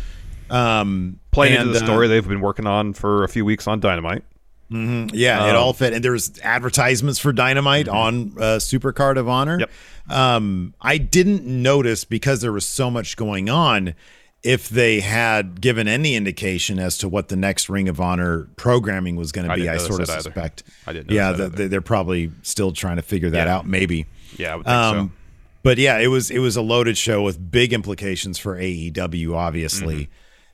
Um, 0.50 1.20
Playing 1.30 1.54
and, 1.54 1.68
into 1.68 1.78
the 1.78 1.84
uh, 1.84 1.86
story 1.86 2.08
they've 2.08 2.26
been 2.26 2.40
working 2.40 2.66
on 2.66 2.92
for 2.92 3.24
a 3.24 3.28
few 3.28 3.44
weeks 3.44 3.66
on 3.66 3.80
Dynamite. 3.80 4.24
yeah, 4.68 5.48
it 5.48 5.54
all 5.54 5.72
fit, 5.72 5.92
and 5.92 6.04
there 6.04 6.12
was 6.12 6.38
advertisements 6.42 7.18
for 7.20 7.32
Dynamite 7.32 7.88
on 7.88 8.32
uh, 8.40 8.58
Super 8.58 8.92
Card 8.92 9.16
of 9.16 9.28
Honor. 9.28 9.60
Yep. 9.60 9.70
Um, 10.10 10.74
I 10.80 10.98
didn't 10.98 11.44
notice 11.46 12.04
because 12.04 12.40
there 12.40 12.52
was 12.52 12.66
so 12.66 12.90
much 12.90 13.16
going 13.16 13.48
on. 13.48 13.94
if 14.42 14.68
they 14.68 15.00
had 15.00 15.60
given 15.60 15.88
any 15.88 16.14
indication 16.14 16.78
as 16.78 16.96
to 16.98 17.08
what 17.08 17.28
the 17.28 17.34
next 17.36 17.68
Ring 17.68 17.88
of 17.88 18.00
Honor 18.00 18.46
programming 18.56 19.16
was 19.16 19.32
going 19.32 19.48
to 19.48 19.54
be, 19.56 19.68
I 19.68 19.76
sort 19.78 20.00
of 20.00 20.06
that 20.06 20.12
either. 20.12 20.22
suspect. 20.22 20.62
I 20.86 20.92
didn't 20.92 21.10
Yeah, 21.10 21.24
notice 21.32 21.38
that 21.38 21.50
that 21.50 21.56
they- 21.56 21.66
they're 21.68 21.80
probably 21.80 22.30
still 22.42 22.70
trying 22.70 22.96
to 22.96 23.02
figure 23.02 23.30
that 23.30 23.46
Yeah. 23.48 23.56
out. 23.56 23.66
Maybe. 23.66 24.06
Yeah, 24.38 24.52
I 24.52 24.56
would 24.56 24.66
think 24.66 24.74
Um, 24.76 25.08
so. 25.08 25.12
but 25.62 25.78
yeah, 25.78 25.98
it 25.98 26.08
was 26.08 26.30
it 26.30 26.38
was 26.38 26.56
a 26.56 26.62
loaded 26.62 26.96
show 26.98 27.22
with 27.22 27.50
big 27.50 27.72
implications 27.72 28.38
for 28.38 28.56
AEW, 28.58 29.34
obviously. 29.34 29.94
Mm-hmm. 30.04 30.12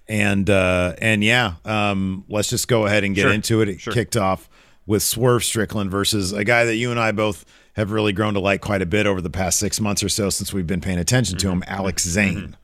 And 0.08 0.50
uh 0.50 0.94
and 1.00 1.22
yeah, 1.24 1.54
um 1.64 2.24
let's 2.28 2.48
just 2.50 2.68
go 2.68 2.86
ahead 2.86 3.04
and 3.04 3.14
get 3.14 3.22
Sure. 3.22 3.32
into 3.32 3.60
it. 3.62 3.68
It 3.68 3.80
Sure. 3.80 3.92
kicked 3.92 4.16
off 4.16 4.48
with 4.86 5.02
Swerve 5.02 5.44
Strickland 5.44 5.90
versus 5.90 6.32
a 6.32 6.44
guy 6.44 6.64
that 6.64 6.74
you 6.76 6.90
and 6.90 6.98
I 6.98 7.12
both 7.12 7.44
have 7.74 7.92
really 7.92 8.12
grown 8.12 8.34
to 8.34 8.40
like 8.40 8.60
quite 8.60 8.82
a 8.82 8.86
bit 8.86 9.06
over 9.06 9.20
the 9.20 9.30
past 9.30 9.58
six 9.58 9.80
months 9.80 10.02
or 10.02 10.08
so 10.08 10.28
since 10.28 10.52
we've 10.52 10.66
been 10.66 10.80
paying 10.80 10.98
attention 10.98 11.38
to 11.38 11.48
him, 11.50 11.62
Alex 11.66 12.04
Zayne. 12.06 12.56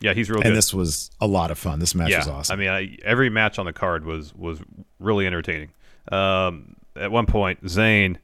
Yeah, 0.00 0.12
he's 0.12 0.28
real 0.28 0.40
And 0.40 0.50
good. 0.50 0.56
this 0.56 0.74
was 0.74 1.10
a 1.20 1.26
lot 1.26 1.50
of 1.50 1.58
fun. 1.58 1.78
This 1.80 1.94
match 1.94 2.10
yeah, 2.10 2.18
was 2.18 2.28
awesome. 2.28 2.52
I 2.52 2.56
mean, 2.60 2.68
I, 2.68 2.98
every 3.04 3.30
match 3.30 3.58
on 3.58 3.64
the 3.66 3.72
card 3.72 4.04
was 4.04 4.34
was 4.34 4.60
really 5.00 5.26
entertaining. 5.26 5.70
Um, 6.12 6.76
at 6.94 7.10
one 7.10 7.24
point, 7.26 7.66
Zayne 7.68 8.18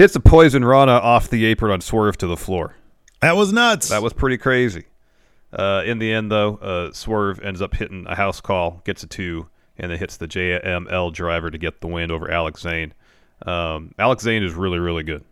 hits 0.00 0.16
a 0.16 0.20
poison 0.20 0.64
Rana 0.64 0.92
off 0.92 1.28
the 1.28 1.44
apron 1.44 1.70
on 1.72 1.82
Swerve 1.82 2.16
to 2.18 2.26
the 2.26 2.36
floor. 2.36 2.74
that 3.20 3.36
was 3.36 3.52
nuts. 3.52 3.90
That 3.90 4.02
was 4.02 4.14
pretty 4.14 4.38
crazy. 4.38 4.84
Uh, 5.52 5.82
in 5.84 5.98
the 5.98 6.10
end, 6.10 6.30
though, 6.30 6.56
uh, 6.56 6.92
Swerve 6.92 7.38
ends 7.40 7.60
up 7.60 7.74
hitting 7.74 8.06
a 8.08 8.14
house 8.14 8.40
call, 8.40 8.80
gets 8.84 9.02
a 9.02 9.06
two, 9.06 9.48
and 9.76 9.90
then 9.90 9.98
hits 9.98 10.16
the 10.16 10.26
JML 10.26 11.12
driver 11.12 11.50
to 11.50 11.58
get 11.58 11.82
the 11.82 11.86
win 11.86 12.10
over 12.10 12.30
Alex 12.30 12.62
Zayne. 12.62 12.94
Um, 13.44 13.94
Alex 13.98 14.24
Zayne 14.24 14.42
is 14.42 14.54
really, 14.54 14.78
really 14.78 15.02
good. 15.02 15.22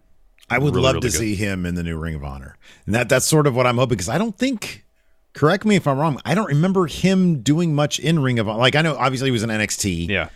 I 0.50 0.58
would 0.58 0.74
really, 0.74 0.84
love 0.84 0.94
really 0.96 1.08
to 1.08 1.12
good. 1.12 1.18
see 1.18 1.34
him 1.34 1.64
in 1.64 1.74
the 1.74 1.82
new 1.82 1.96
Ring 1.96 2.14
of 2.14 2.24
Honor. 2.24 2.56
And 2.84 2.94
that 2.94 3.08
that's 3.08 3.26
sort 3.26 3.46
of 3.46 3.56
what 3.56 3.66
I'm 3.66 3.76
hoping 3.76 3.96
because 3.96 4.08
I 4.08 4.18
don't 4.18 4.36
think 4.36 4.84
correct 5.32 5.64
me 5.64 5.76
if 5.76 5.86
I'm 5.86 5.98
wrong. 5.98 6.20
I 6.26 6.34
don't 6.34 6.46
remember 6.46 6.86
him 6.86 7.42
doing 7.42 7.74
much 7.74 7.98
in 8.00 8.18
Ring 8.18 8.38
of 8.38 8.48
Honor. 8.48 8.58
Like 8.58 8.74
I 8.74 8.82
know 8.82 8.96
obviously 8.96 9.28
he 9.28 9.32
was 9.32 9.42
in 9.42 9.50
NXT. 9.50 10.08
Yeah. 10.08 10.28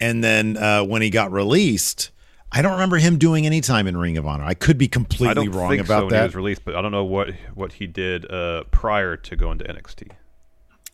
And 0.00 0.22
then 0.24 0.56
uh, 0.56 0.82
when 0.84 1.02
he 1.02 1.10
got 1.10 1.30
released, 1.32 2.10
I 2.52 2.62
don't 2.62 2.72
remember 2.72 2.96
him 2.96 3.18
doing 3.18 3.44
any 3.46 3.60
time 3.60 3.86
in 3.86 3.96
Ring 3.96 4.16
of 4.16 4.26
Honor. 4.26 4.44
I 4.44 4.54
could 4.54 4.78
be 4.78 4.86
I 4.86 4.88
completely 4.88 5.34
don't 5.34 5.50
wrong 5.50 5.70
think 5.70 5.86
so 5.86 5.92
about 5.92 6.04
when 6.04 6.14
he 6.14 6.18
that. 6.18 6.24
was 6.26 6.34
released, 6.36 6.64
but 6.64 6.74
I 6.76 6.82
don't 6.82 6.92
know 6.92 7.04
what 7.04 7.30
what 7.54 7.74
he 7.74 7.86
did 7.86 8.30
uh, 8.30 8.64
prior 8.70 9.16
to 9.16 9.36
going 9.36 9.58
to 9.58 9.64
NXT. 9.64 10.10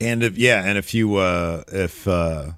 And 0.00 0.23
if 0.23 0.37
yeah, 0.37 0.64
and 0.64 0.76
if 0.78 0.94
you 0.94 1.16
uh 1.16 1.62
if 1.68 2.09
uh 2.09 2.52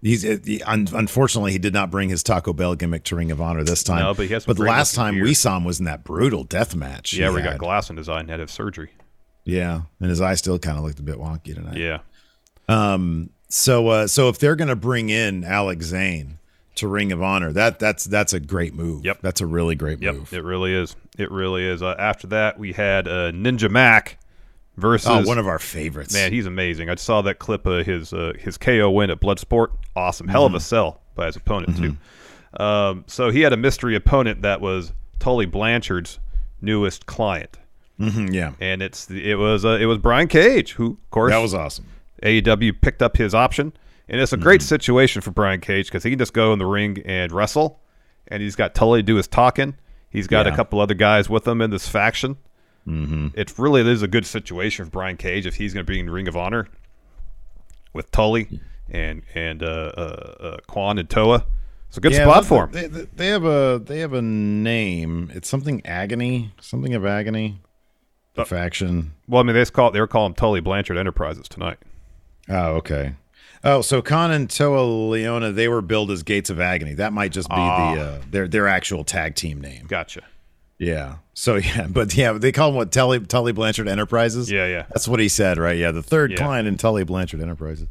he's 0.00 0.24
uh, 0.24 0.38
he- 0.44 0.62
un- 0.62 0.88
unfortunately 0.94 1.52
he 1.52 1.58
did 1.58 1.74
not 1.74 1.90
bring 1.90 2.08
his 2.08 2.22
Taco 2.22 2.52
Bell 2.52 2.74
gimmick 2.74 3.04
to 3.04 3.16
Ring 3.16 3.30
of 3.30 3.40
Honor 3.40 3.64
this 3.64 3.82
time. 3.82 4.00
No, 4.02 4.14
but 4.14 4.26
he 4.26 4.32
has 4.32 4.46
But 4.46 4.56
the 4.56 4.62
last 4.64 4.94
time 4.94 5.20
we 5.20 5.34
saw 5.34 5.56
him 5.56 5.64
was 5.64 5.80
in 5.80 5.84
that 5.84 6.04
brutal 6.04 6.44
death 6.44 6.74
match. 6.74 7.12
Yeah, 7.12 7.30
we 7.30 7.42
got 7.42 7.58
glass 7.58 7.90
in 7.90 7.96
his 7.96 8.08
eye 8.08 8.20
and 8.20 8.30
had 8.30 8.36
to 8.36 8.42
have 8.42 8.50
surgery. 8.50 8.92
Yeah, 9.44 9.82
and 10.00 10.08
his 10.10 10.20
eye 10.20 10.34
still 10.36 10.58
kind 10.58 10.78
of 10.78 10.84
looked 10.84 10.98
a 11.00 11.02
bit 11.02 11.16
wonky 11.16 11.54
tonight. 11.54 11.76
Yeah. 11.76 11.98
Um. 12.68 13.30
So, 13.50 13.88
uh, 13.88 14.06
so 14.06 14.28
if 14.28 14.38
they're 14.38 14.56
going 14.56 14.68
to 14.68 14.76
bring 14.76 15.08
in 15.08 15.42
Alex 15.42 15.86
Zayne 15.86 16.38
to 16.78 16.88
Ring 16.88 17.12
of 17.12 17.22
Honor, 17.22 17.52
that 17.52 17.78
that's 17.78 18.04
that's 18.04 18.32
a 18.32 18.40
great 18.40 18.74
move. 18.74 19.04
Yep. 19.04 19.18
That's 19.22 19.40
a 19.40 19.46
really 19.46 19.74
great 19.74 20.00
Yep, 20.02 20.14
move. 20.14 20.32
it 20.32 20.42
really 20.44 20.74
is. 20.74 20.96
It 21.16 21.30
really 21.30 21.64
is. 21.66 21.82
Uh, 21.82 21.94
after 21.98 22.26
that, 22.28 22.58
we 22.58 22.72
had 22.72 23.06
uh, 23.08 23.32
Ninja 23.32 23.70
Mack 23.70 24.18
versus 24.76 25.08
Oh, 25.10 25.22
one 25.22 25.38
of 25.38 25.46
our 25.46 25.58
favorites. 25.58 26.12
Man, 26.14 26.32
he's 26.32 26.46
amazing. 26.46 26.88
I 26.90 26.94
saw 26.94 27.22
that 27.22 27.38
clip 27.38 27.66
of 27.66 27.84
his 27.86 28.12
uh, 28.12 28.32
his 28.38 28.56
KO 28.58 28.90
win 28.90 29.10
at 29.10 29.20
Bloodsport. 29.20 29.68
Awesome, 29.96 30.28
hell 30.28 30.44
of 30.44 30.50
Mm-hmm. 30.50 30.56
a 30.56 30.60
sell 30.60 31.00
by 31.14 31.26
his 31.26 31.36
opponent 31.36 31.76
too. 31.76 31.96
Um, 32.62 33.04
so 33.06 33.30
he 33.30 33.40
had 33.42 33.52
a 33.52 33.56
mystery 33.56 33.94
opponent 33.94 34.42
that 34.42 34.60
was 34.60 34.92
Tully 35.18 35.46
Blanchard's 35.46 36.18
newest 36.62 37.06
client, 37.06 37.58
Mhm, 38.00 38.32
yeah, 38.32 38.52
and 38.60 38.80
it's 38.82 39.06
the, 39.06 39.28
it 39.30 39.34
was 39.34 39.64
uh, 39.64 39.76
it 39.80 39.86
was 39.86 39.98
Brian 39.98 40.28
Cage, 40.28 40.72
who 40.72 40.92
of 40.92 41.10
course 41.10 41.30
that 41.32 41.38
was 41.38 41.52
awesome. 41.54 41.86
AEW 42.22 42.80
picked 42.80 43.02
up 43.02 43.16
his 43.16 43.34
option, 43.34 43.72
and 44.08 44.20
it's 44.20 44.32
a 44.32 44.36
Mm-hmm. 44.36 44.42
great 44.44 44.62
situation 44.62 45.22
for 45.22 45.30
Brian 45.30 45.60
Cage 45.60 45.86
because 45.86 46.02
he 46.02 46.10
can 46.10 46.18
just 46.18 46.32
go 46.32 46.52
in 46.52 46.58
the 46.58 46.66
ring 46.66 47.02
and 47.04 47.30
wrestle, 47.32 47.80
and 48.28 48.42
he's 48.42 48.56
got 48.56 48.74
Tully 48.74 49.00
to 49.00 49.02
do 49.02 49.16
his 49.16 49.26
talking. 49.28 49.76
He's 50.10 50.26
got 50.26 50.46
a 50.46 50.56
couple 50.56 50.80
other 50.80 50.94
guys 50.94 51.28
with 51.28 51.46
him 51.46 51.60
in 51.60 51.70
this 51.70 51.86
faction. 51.88 52.36
Mm-hmm. 52.86 53.28
It 53.34 53.58
really 53.58 53.82
is 53.90 54.02
a 54.02 54.08
good 54.08 54.24
situation 54.24 54.86
for 54.86 54.90
Brian 54.90 55.18
Cage 55.18 55.44
if 55.46 55.56
he's 55.56 55.74
going 55.74 55.84
to 55.84 55.90
be 55.92 56.00
in 56.00 56.08
Ring 56.08 56.26
of 56.28 56.36
Honor 56.36 56.66
with 57.92 58.10
Tully 58.10 58.60
and 58.88 59.22
and 59.34 59.62
uh, 59.62 59.66
uh, 59.96 60.00
uh, 60.40 60.56
Quan 60.66 60.98
and 60.98 61.08
Toa. 61.10 61.44
It's 61.88 61.96
a 61.96 62.00
good 62.00 62.12
Yeah, 62.12 62.24
spot 62.24 62.44
for 62.46 62.64
him. 62.64 62.72
They, 62.72 62.86
they- 62.86 63.06
they 63.16 63.26
have 63.28 63.44
a 63.44 63.80
they 63.84 64.00
have 64.00 64.12
a 64.14 64.22
name. 64.22 65.30
It's 65.34 65.48
something 65.48 65.84
agony, 65.86 66.52
something 66.60 66.94
of 66.94 67.04
agony. 67.04 67.60
The 68.34 68.44
faction. 68.46 69.12
well, 69.26 69.40
I 69.40 69.44
mean, 69.44 69.54
they 69.56 69.64
call 69.66 69.90
they 69.90 70.00
were 70.00 70.06
calling 70.06 70.32
Tully 70.34 70.60
Blanchard 70.60 70.96
Enterprises 70.96 71.48
tonight. 71.48 71.78
Oh, 72.48 72.74
okay. 72.76 73.14
Oh, 73.64 73.80
so 73.80 74.00
Khan 74.02 74.30
and 74.30 74.48
Toa 74.48 74.78
Liona, 75.16 75.52
they 75.54 75.68
were 75.68 75.82
billed 75.82 76.10
as 76.10 76.22
Gates 76.22 76.48
of 76.50 76.60
Agony. 76.60 76.94
That 76.94 77.12
might 77.12 77.32
just 77.32 77.48
be 77.48 77.54
Ah. 77.56 77.94
the 77.94 78.00
uh, 78.00 78.18
their 78.30 78.48
their 78.48 78.68
actual 78.68 79.04
tag 79.04 79.34
team 79.34 79.60
name. 79.60 79.86
Gotcha. 79.86 80.22
Yeah. 80.78 81.16
So 81.34 81.56
yeah, 81.56 81.86
but 81.88 82.14
yeah, 82.16 82.32
they 82.32 82.52
call 82.52 82.68
them 82.68 82.76
what 82.76 82.92
Tully 82.92 83.18
Tully 83.20 83.52
Blanchard 83.52 83.88
Enterprises. 83.88 84.50
Yeah, 84.50 84.66
yeah. 84.66 84.86
That's 84.90 85.08
what 85.08 85.18
he 85.20 85.28
said, 85.28 85.58
right? 85.58 85.76
Yeah, 85.76 85.90
the 85.90 86.02
third 86.02 86.30
Yeah. 86.32 86.36
client 86.38 86.68
in 86.68 86.76
Tully 86.76 87.04
Blanchard 87.04 87.40
Enterprises. 87.40 87.88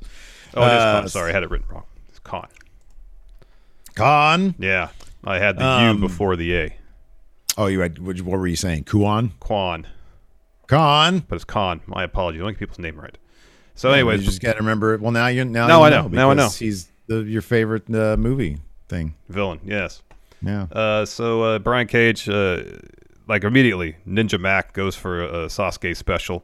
Oh, 0.53 0.61
it 0.63 0.67
is 0.67 0.71
Uh, 0.81 0.99
Con. 1.01 1.09
Sorry, 1.09 1.31
I 1.31 1.33
had 1.33 1.43
it 1.43 1.49
written 1.49 1.67
wrong. 1.69 1.83
It's 2.09 2.19
Con. 2.19 2.47
Khan. 3.95 4.55
Yeah, 4.59 4.89
I 5.23 5.39
had 5.39 5.57
the 5.57 5.65
Um, 5.65 5.95
U 5.97 6.01
before 6.07 6.35
the 6.35 6.55
A. 6.55 6.75
Oh, 7.57 7.65
you 7.67 7.79
had 7.79 7.99
what, 7.99 8.21
were 8.21 8.47
you 8.47 8.55
saying? 8.55 8.83
Kuan. 8.85 9.31
Quan. 9.39 9.87
Khan. 10.67 11.23
but 11.27 11.35
it's 11.35 11.43
Khan. 11.45 11.81
My 11.87 12.03
apologies. 12.03 12.41
Don't 12.41 12.49
get 12.51 12.59
people's 12.59 12.79
name 12.79 12.99
right. 12.99 13.17
So, 13.77 13.91
anyways, 13.91 14.21
you 14.21 14.25
just 14.25 14.41
got 14.41 14.53
to 14.53 14.59
remember 14.59 14.95
it. 14.95 15.01
Well, 15.01 15.11
now 15.11 15.27
you 15.27 15.45
now 15.45 15.67
Now 15.67 15.79
you 15.79 15.85
I 15.85 15.89
know. 15.89 16.07
Now 16.07 16.31
I 16.31 16.33
know. 16.33 16.49
He's 16.49 16.89
the, 17.05 17.19
your 17.19 17.43
favorite 17.43 17.89
uh, 17.93 18.17
movie 18.17 18.57
thing. 18.89 19.13
villain. 19.29 19.59
Yes. 19.63 20.01
Yeah. 20.41 20.63
Uh, 20.71 21.05
so 21.05 21.43
uh, 21.43 21.59
Brian 21.59 21.87
Cage, 21.87 22.27
uh, 22.27 22.63
like 23.27 23.43
immediately, 23.43 23.95
Ninja 24.07 24.39
Mack 24.39 24.73
goes 24.73 24.95
for 24.95 25.23
a, 25.23 25.43
a 25.43 25.45
Sasuke 25.47 25.95
special. 25.95 26.43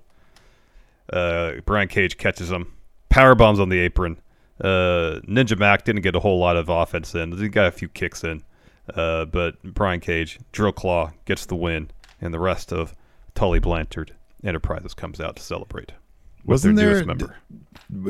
Uh, 1.11 1.53
Brian 1.65 1.87
Cage 1.87 2.17
catches 2.17 2.51
him, 2.51 2.71
power 3.09 3.35
bombs 3.35 3.59
on 3.59 3.69
the 3.69 3.79
apron. 3.79 4.19
Uh, 4.61 5.19
Ninja 5.27 5.57
Mack 5.57 5.83
didn't 5.83 6.03
get 6.03 6.15
a 6.15 6.19
whole 6.19 6.39
lot 6.39 6.55
of 6.55 6.69
offense 6.69 7.13
in. 7.15 7.35
He 7.37 7.49
got 7.49 7.65
a 7.65 7.71
few 7.71 7.87
kicks 7.87 8.23
in, 8.23 8.43
uh, 8.95 9.25
but 9.25 9.61
Brian 9.63 9.99
Cage, 9.99 10.39
drill 10.51 10.71
claw, 10.71 11.11
gets 11.25 11.45
the 11.45 11.55
win, 11.55 11.89
and 12.21 12.33
the 12.33 12.39
rest 12.39 12.71
of 12.71 12.95
Tully 13.35 13.59
Blanchard 13.59 14.15
Enterprises 14.43 14.93
comes 14.93 15.19
out 15.19 15.35
to 15.35 15.41
celebrate. 15.41 15.93
Wasn't 16.45 16.75
their 16.75 16.95
there? 16.95 17.05
member. 17.05 17.35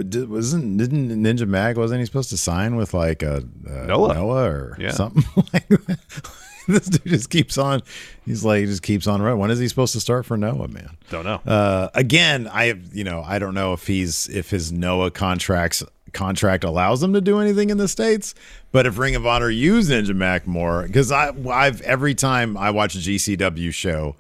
Did- 0.03 0.29
wasn't 0.29 0.77
didn't 0.77 1.09
Ninja 1.09 1.47
Mack 1.47 1.75
wasn't 1.77 1.99
he 1.99 2.05
supposed 2.05 2.29
to 2.29 2.37
sign 2.37 2.75
with 2.75 2.93
like 2.93 3.21
a, 3.21 3.43
a 3.67 3.85
Noah. 3.85 4.13
Noah 4.13 4.43
or 4.49 4.77
Yeah. 4.79 4.91
something 4.91 5.23
like 5.53 5.67
that? 5.67 5.99
this 6.67 6.85
dude 6.87 7.03
just 7.05 7.29
keeps 7.29 7.57
on. 7.57 7.81
He's 8.25 8.45
like 8.45 8.61
he 8.61 8.65
just 8.65 8.81
keeps 8.83 9.07
on 9.07 9.21
running. 9.21 9.39
When 9.39 9.51
is 9.51 9.59
he 9.59 9.67
supposed 9.67 9.91
to 9.93 9.99
start 9.99 10.25
for 10.25 10.37
Noah, 10.37 10.69
man? 10.69 10.95
Don't 11.09 11.25
know. 11.25 11.41
Uh, 11.45 11.89
again, 11.95 12.47
I 12.47 12.75
you 12.93 13.03
know 13.03 13.23
I 13.25 13.39
don't 13.39 13.53
know 13.53 13.73
if 13.73 13.85
he's 13.87 14.29
if 14.29 14.49
his 14.49 14.71
Noah 14.71 15.11
contracts 15.11 15.83
contract 16.13 16.63
allows 16.63 17.01
him 17.03 17.11
to 17.13 17.21
do 17.21 17.39
anything 17.39 17.69
in 17.69 17.77
the 17.77 17.87
states, 17.87 18.35
but 18.71 18.85
if 18.85 18.97
Ring 18.97 19.15
of 19.15 19.25
Honor 19.25 19.49
use 19.49 19.89
Ninja 19.89 20.15
Mack 20.15 20.47
more, 20.47 20.83
because 20.83 21.11
I 21.11 21.31
I've 21.49 21.81
every 21.81 22.15
time 22.15 22.55
I 22.55 22.69
watch 22.71 22.95
a 22.95 22.99
GCW 22.99 23.73
show, 23.73 24.15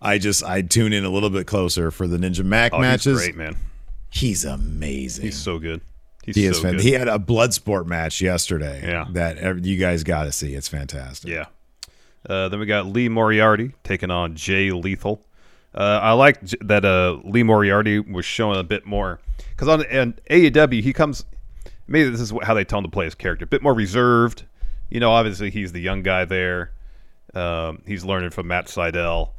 I 0.00 0.18
just 0.18 0.44
I 0.44 0.62
tune 0.62 0.92
in 0.92 1.04
a 1.04 1.10
little 1.10 1.30
bit 1.30 1.46
closer 1.46 1.90
for 1.90 2.06
the 2.06 2.16
Ninja 2.18 2.44
Mack 2.44 2.72
Oh, 2.72 2.78
matches. 2.78 3.04
he's 3.04 3.16
great, 3.18 3.36
man. 3.36 3.56
He's 4.10 4.44
amazing. 4.44 5.24
He's 5.24 5.36
so 5.36 5.58
good. 5.58 5.80
He's 6.24 6.36
he 6.36 6.44
so 6.44 6.50
is. 6.50 6.60
Good. 6.60 6.80
he 6.80 6.92
had 6.92 7.08
a 7.08 7.18
blood 7.18 7.52
sport 7.54 7.86
match 7.86 8.20
yesterday. 8.20 8.80
Yeah. 8.82 9.06
that 9.12 9.64
you 9.64 9.76
guys 9.76 10.04
got 10.04 10.24
to 10.24 10.32
see. 10.32 10.54
It's 10.54 10.68
fantastic. 10.68 11.30
Yeah. 11.30 11.46
Uh, 12.28 12.48
then 12.48 12.60
we 12.60 12.66
got 12.66 12.86
Lee 12.86 13.08
Moriarty 13.08 13.72
taking 13.84 14.10
on 14.10 14.34
Jay 14.34 14.70
Lethal. 14.70 15.24
Uh, 15.74 16.00
I 16.02 16.12
like 16.12 16.40
that 16.60 16.84
uh, 16.84 17.18
Lee 17.24 17.42
Moriarty 17.42 18.00
was 18.00 18.24
showing 18.24 18.58
a 18.58 18.64
bit 18.64 18.86
more 18.86 19.20
because 19.50 19.68
on 19.68 19.84
and 19.86 20.20
AEW 20.30 20.82
he 20.82 20.92
comes. 20.92 21.24
Maybe 21.86 22.10
this 22.10 22.20
is 22.20 22.32
how 22.42 22.54
they 22.54 22.64
tell 22.64 22.80
him 22.80 22.84
to 22.84 22.90
play 22.90 23.04
his 23.06 23.14
character, 23.14 23.44
a 23.44 23.48
bit 23.48 23.62
more 23.62 23.72
reserved. 23.74 24.44
You 24.90 25.00
know, 25.00 25.10
obviously 25.10 25.50
he's 25.50 25.72
the 25.72 25.80
young 25.80 26.02
guy 26.02 26.24
there. 26.24 26.72
Um, 27.34 27.82
he's 27.86 28.04
learning 28.04 28.30
from 28.30 28.48
Matt 28.48 28.66
Sydal. 28.66 29.30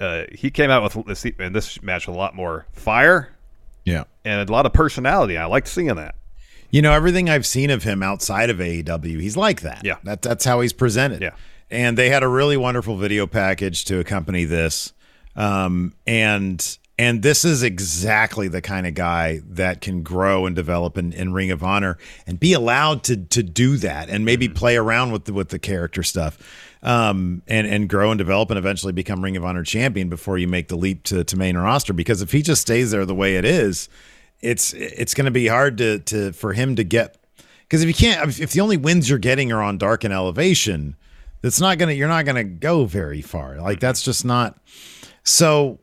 Uh, 0.00 0.24
he 0.32 0.50
came 0.50 0.70
out 0.70 0.82
with 0.82 1.06
this 1.06 1.24
in 1.24 1.52
this 1.52 1.82
match 1.82 2.06
with 2.06 2.16
a 2.16 2.18
lot 2.18 2.34
more 2.34 2.66
fire 2.72 3.32
yeah. 3.84 4.04
and 4.24 4.48
a 4.48 4.52
lot 4.52 4.66
of 4.66 4.72
personality. 4.72 5.38
I 5.38 5.46
liked 5.46 5.68
seeing 5.68 5.94
that. 5.94 6.14
You 6.70 6.82
know, 6.82 6.92
everything 6.92 7.30
I've 7.30 7.46
seen 7.46 7.70
of 7.70 7.84
him 7.84 8.02
outside 8.02 8.50
of 8.50 8.58
AEW, 8.58 9.20
he's 9.20 9.36
like 9.36 9.62
that. 9.62 9.84
Yeah. 9.84 9.96
That, 10.04 10.22
that's 10.22 10.44
how 10.44 10.60
he's 10.60 10.72
presented. 10.72 11.22
Yeah. 11.22 11.34
And 11.70 11.96
they 11.96 12.10
had 12.10 12.22
a 12.22 12.28
really 12.28 12.56
wonderful 12.56 12.96
video 12.96 13.26
package 13.26 13.84
to 13.86 13.98
accompany 13.98 14.44
this. 14.44 14.92
Um, 15.36 15.94
and 16.06 16.78
And 16.98 17.22
this 17.22 17.44
is 17.44 17.62
exactly 17.62 18.48
the 18.48 18.62
kind 18.62 18.86
of 18.86 18.94
guy 18.94 19.40
that 19.50 19.80
can 19.80 20.02
grow 20.02 20.46
and 20.46 20.56
develop 20.56 20.96
in, 20.96 21.12
in 21.12 21.32
Ring 21.32 21.50
of 21.50 21.62
Honor 21.62 21.98
and 22.26 22.40
be 22.40 22.54
allowed 22.54 23.02
to 23.04 23.16
to 23.16 23.42
do 23.42 23.76
that 23.78 24.08
and 24.08 24.24
maybe 24.24 24.48
play 24.48 24.76
around 24.76 25.12
with 25.12 25.26
the, 25.26 25.32
with 25.34 25.50
the 25.50 25.58
character 25.58 26.02
stuff, 26.02 26.38
um, 26.86 27.42
and 27.48 27.66
and 27.66 27.88
grow 27.88 28.10
and 28.12 28.16
develop 28.16 28.48
and 28.48 28.58
eventually 28.58 28.92
become 28.92 29.22
Ring 29.22 29.36
of 29.36 29.44
Honor 29.44 29.64
champion 29.64 30.08
before 30.08 30.38
you 30.38 30.48
make 30.48 30.68
the 30.68 30.76
leap 30.76 31.02
to 31.04 31.24
to 31.24 31.36
main 31.36 31.56
roster. 31.58 31.92
Because 31.92 32.22
if 32.22 32.32
he 32.32 32.40
just 32.40 32.62
stays 32.62 32.92
there 32.92 33.04
the 33.04 33.14
way 33.14 33.36
it 33.36 33.44
is, 33.44 33.88
it's 34.40 34.72
it's 34.72 35.12
going 35.12 35.24
to 35.26 35.30
be 35.30 35.48
hard 35.48 35.76
to 35.78 35.98
to 35.98 36.32
for 36.32 36.54
him 36.54 36.76
to 36.76 36.84
get. 36.84 37.18
Because 37.62 37.82
if 37.82 37.88
you 37.88 37.94
can't, 37.94 38.40
if 38.40 38.52
the 38.52 38.60
only 38.60 38.76
wins 38.76 39.10
you're 39.10 39.18
getting 39.18 39.50
are 39.50 39.60
on 39.60 39.76
Dark 39.76 40.04
and 40.04 40.14
Elevation, 40.14 40.94
that's 41.42 41.60
not 41.60 41.78
gonna 41.78 41.92
you're 41.92 42.08
not 42.08 42.24
gonna 42.24 42.44
go 42.44 42.84
very 42.84 43.20
far. 43.20 43.56
Like 43.60 43.80
that's 43.80 44.02
just 44.02 44.24
not. 44.24 44.56
So 45.24 45.80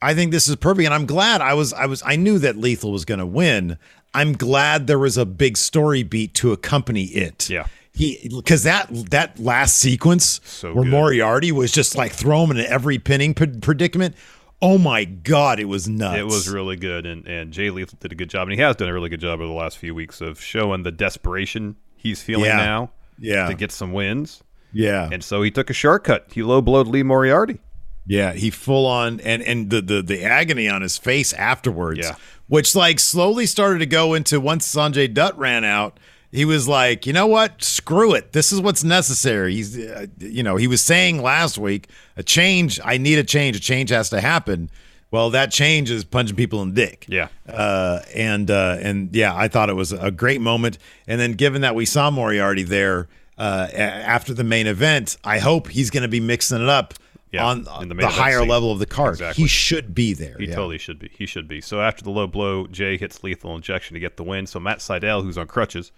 I 0.00 0.14
think 0.14 0.32
this 0.32 0.48
is 0.48 0.56
perfect, 0.56 0.86
and 0.86 0.94
I'm 0.94 1.04
glad 1.04 1.42
I 1.42 1.52
was 1.52 1.74
I 1.74 1.84
was 1.84 2.02
I 2.04 2.16
knew 2.16 2.38
that 2.38 2.56
Lethal 2.56 2.92
was 2.92 3.04
going 3.04 3.18
to 3.18 3.26
win. 3.26 3.76
I'm 4.14 4.32
glad 4.32 4.86
there 4.86 4.98
was 4.98 5.18
a 5.18 5.26
big 5.26 5.58
story 5.58 6.02
beat 6.02 6.32
to 6.34 6.52
accompany 6.52 7.04
it. 7.04 7.50
Yeah. 7.50 7.66
He 7.96 8.28
because 8.30 8.64
that 8.64 8.88
that 9.10 9.38
last 9.40 9.78
sequence 9.78 10.40
So 10.44 10.74
where 10.74 10.84
good. 10.84 10.90
Moriarty 10.90 11.50
was 11.50 11.72
just 11.72 11.96
like 11.96 12.12
throw 12.12 12.44
him 12.44 12.50
in 12.50 12.58
every 12.58 12.98
pinning 12.98 13.32
p- 13.32 13.46
predicament. 13.60 14.14
Oh 14.60 14.76
my 14.76 15.04
god, 15.04 15.58
it 15.60 15.64
was 15.64 15.88
nuts. 15.88 16.18
It 16.18 16.24
was 16.26 16.46
really 16.48 16.76
good, 16.76 17.06
and 17.06 17.26
and 17.26 17.52
Jay 17.52 17.70
Lethal 17.70 17.96
did 17.98 18.12
a 18.12 18.14
good 18.14 18.28
job, 18.30 18.48
and 18.48 18.54
he 18.54 18.60
has 18.60 18.76
done 18.76 18.88
a 18.88 18.92
really 18.92 19.08
good 19.08 19.20
job 19.20 19.40
over 19.40 19.46
the 19.46 19.52
last 19.54 19.78
few 19.78 19.94
weeks 19.94 20.20
of 20.20 20.38
showing 20.40 20.82
the 20.82 20.92
desperation 20.92 21.76
he's 21.96 22.22
feeling 22.22 22.44
Yeah. 22.46 22.56
now 22.56 22.90
Yeah. 23.18 23.48
to 23.48 23.54
get 23.54 23.72
some 23.72 23.92
wins. 23.94 24.42
yeah. 24.74 25.08
And 25.10 25.24
so 25.24 25.40
he 25.42 25.50
took 25.50 25.70
a 25.70 25.72
shortcut. 25.72 26.26
He 26.32 26.42
low 26.42 26.60
blowed 26.60 26.86
Lee 26.88 27.02
Moriarty. 27.02 27.60
Yeah, 28.06 28.34
he 28.34 28.50
full 28.50 28.84
on 28.86 29.20
and 29.20 29.42
and 29.42 29.70
the 29.70 29.80
the 29.80 30.02
the 30.02 30.22
agony 30.22 30.68
on 30.68 30.82
his 30.82 30.98
face 30.98 31.32
afterwards, 31.32 32.00
Yeah. 32.02 32.14
which 32.46 32.74
like 32.76 33.00
slowly 33.00 33.46
started 33.46 33.78
to 33.78 33.86
go 33.86 34.12
into 34.12 34.38
once 34.38 34.66
Sanjay 34.72 35.12
Dutt 35.12 35.36
ran 35.38 35.64
out. 35.64 35.98
He 36.36 36.44
was 36.44 36.68
like, 36.68 37.06
you 37.06 37.14
know 37.14 37.26
what? 37.26 37.64
Screw 37.64 38.12
it. 38.12 38.32
This 38.32 38.52
is 38.52 38.60
what's 38.60 38.84
necessary. 38.84 39.54
He's, 39.54 39.78
uh, 39.78 40.06
you 40.18 40.42
know, 40.42 40.56
he 40.56 40.66
was 40.66 40.82
saying 40.82 41.22
last 41.22 41.56
week, 41.56 41.88
a 42.16 42.22
change. 42.22 42.78
I 42.84 42.98
need 42.98 43.18
a 43.18 43.24
change. 43.24 43.56
A 43.56 43.60
change 43.60 43.88
has 43.88 44.10
to 44.10 44.20
happen. 44.20 44.68
Well, 45.10 45.30
that 45.30 45.50
change 45.50 45.90
is 45.90 46.04
punching 46.04 46.36
people 46.36 46.60
in 46.60 46.74
the 46.74 46.86
dick. 46.86 47.06
Yeah. 47.08 47.28
Uh, 47.48 48.00
and 48.14 48.50
uh, 48.50 48.76
and 48.80 49.14
yeah, 49.16 49.34
I 49.34 49.48
thought 49.48 49.70
it 49.70 49.76
was 49.76 49.92
a 49.92 50.10
great 50.10 50.42
moment. 50.42 50.76
And 51.06 51.18
then 51.18 51.32
given 51.32 51.62
that 51.62 51.74
we 51.74 51.86
saw 51.86 52.10
Moriarty 52.10 52.64
there 52.64 53.08
uh, 53.38 53.68
after 53.72 54.34
the 54.34 54.44
main 54.44 54.66
event, 54.66 55.16
I 55.24 55.38
hope 55.38 55.68
he's 55.68 55.88
going 55.90 56.02
to 56.02 56.08
be 56.08 56.20
mixing 56.20 56.60
it 56.60 56.68
up 56.68 56.92
Yeah, 57.32 57.46
on 57.46 57.62
the, 57.62 57.94
the 57.94 58.08
higher 58.08 58.40
scene. 58.40 58.48
level 58.48 58.72
of 58.72 58.78
the 58.78 58.84
card. 58.86 59.14
Exactly. 59.14 59.42
He 59.44 59.48
should 59.48 59.94
be 59.94 60.12
there. 60.12 60.36
He 60.38 60.48
yeah. 60.48 60.54
totally 60.54 60.76
should 60.78 60.98
be. 60.98 61.08
He 61.16 61.24
should 61.24 61.48
be. 61.48 61.62
So 61.62 61.80
after 61.80 62.02
the 62.04 62.10
low 62.10 62.26
blow, 62.26 62.66
Jay 62.66 62.98
hits 62.98 63.22
lethal 63.24 63.54
injection 63.56 63.94
to 63.94 64.00
get 64.00 64.16
the 64.18 64.24
win. 64.24 64.46
So 64.46 64.60
Matt 64.60 64.78
Sydal, 64.80 65.22
who's 65.22 65.38
on 65.38 65.46
crutches, 65.46 65.92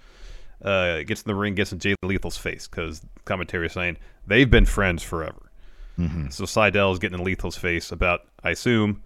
uh, 0.62 1.02
gets 1.02 1.22
in 1.22 1.28
the 1.28 1.34
ring, 1.34 1.54
gets 1.54 1.72
in 1.72 1.78
Jay 1.78 1.94
Lethal's 2.02 2.36
face 2.36 2.66
because 2.68 3.00
commentary 3.24 3.66
is 3.66 3.72
saying 3.72 3.96
they've 4.26 4.50
been 4.50 4.66
friends 4.66 5.02
forever. 5.02 5.50
Mm-hmm. 5.98 6.28
So 6.30 6.44
Sydal 6.44 6.92
is 6.92 6.98
getting 6.98 7.18
in 7.18 7.24
Lethal's 7.24 7.56
face 7.56 7.90
about, 7.92 8.20
I 8.44 8.50
assume, 8.50 9.02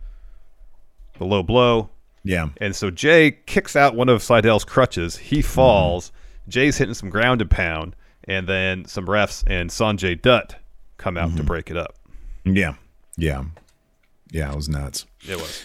the 1.18 1.25
low 1.25 1.42
blow. 1.42 1.90
Yeah. 2.25 2.50
And 2.59 2.75
so 2.76 2.90
Jay 2.90 3.30
kicks 3.47 3.75
out 3.76 3.94
one 3.94 4.09
of 4.09 4.21
Sydal's 4.23 4.64
crutches. 4.64 5.16
He 5.16 5.38
Mm-hmm. 5.38 5.49
falls. 5.49 6.12
Jay's 6.49 6.76
hitting 6.78 6.94
some 6.94 7.09
ground 7.11 7.40
and 7.40 7.50
pound, 7.50 7.94
and 8.25 8.47
then 8.49 8.85
some 8.85 9.06
refs 9.06 9.44
and 9.47 9.71
Sanjay 9.71 10.21
Dutt 10.21 10.56
come 10.99 11.16
out 11.16 11.28
Mm-hmm. 11.28 11.37
to 11.38 11.42
break 11.44 11.71
it 11.71 11.76
up. 11.76 11.97
Yeah. 12.44 12.75
Yeah. 13.16 13.44
Yeah. 14.30 14.50
It 14.52 14.56
was 14.56 14.68
nuts. 14.68 15.06
It 15.28 15.37
was. 15.37 15.64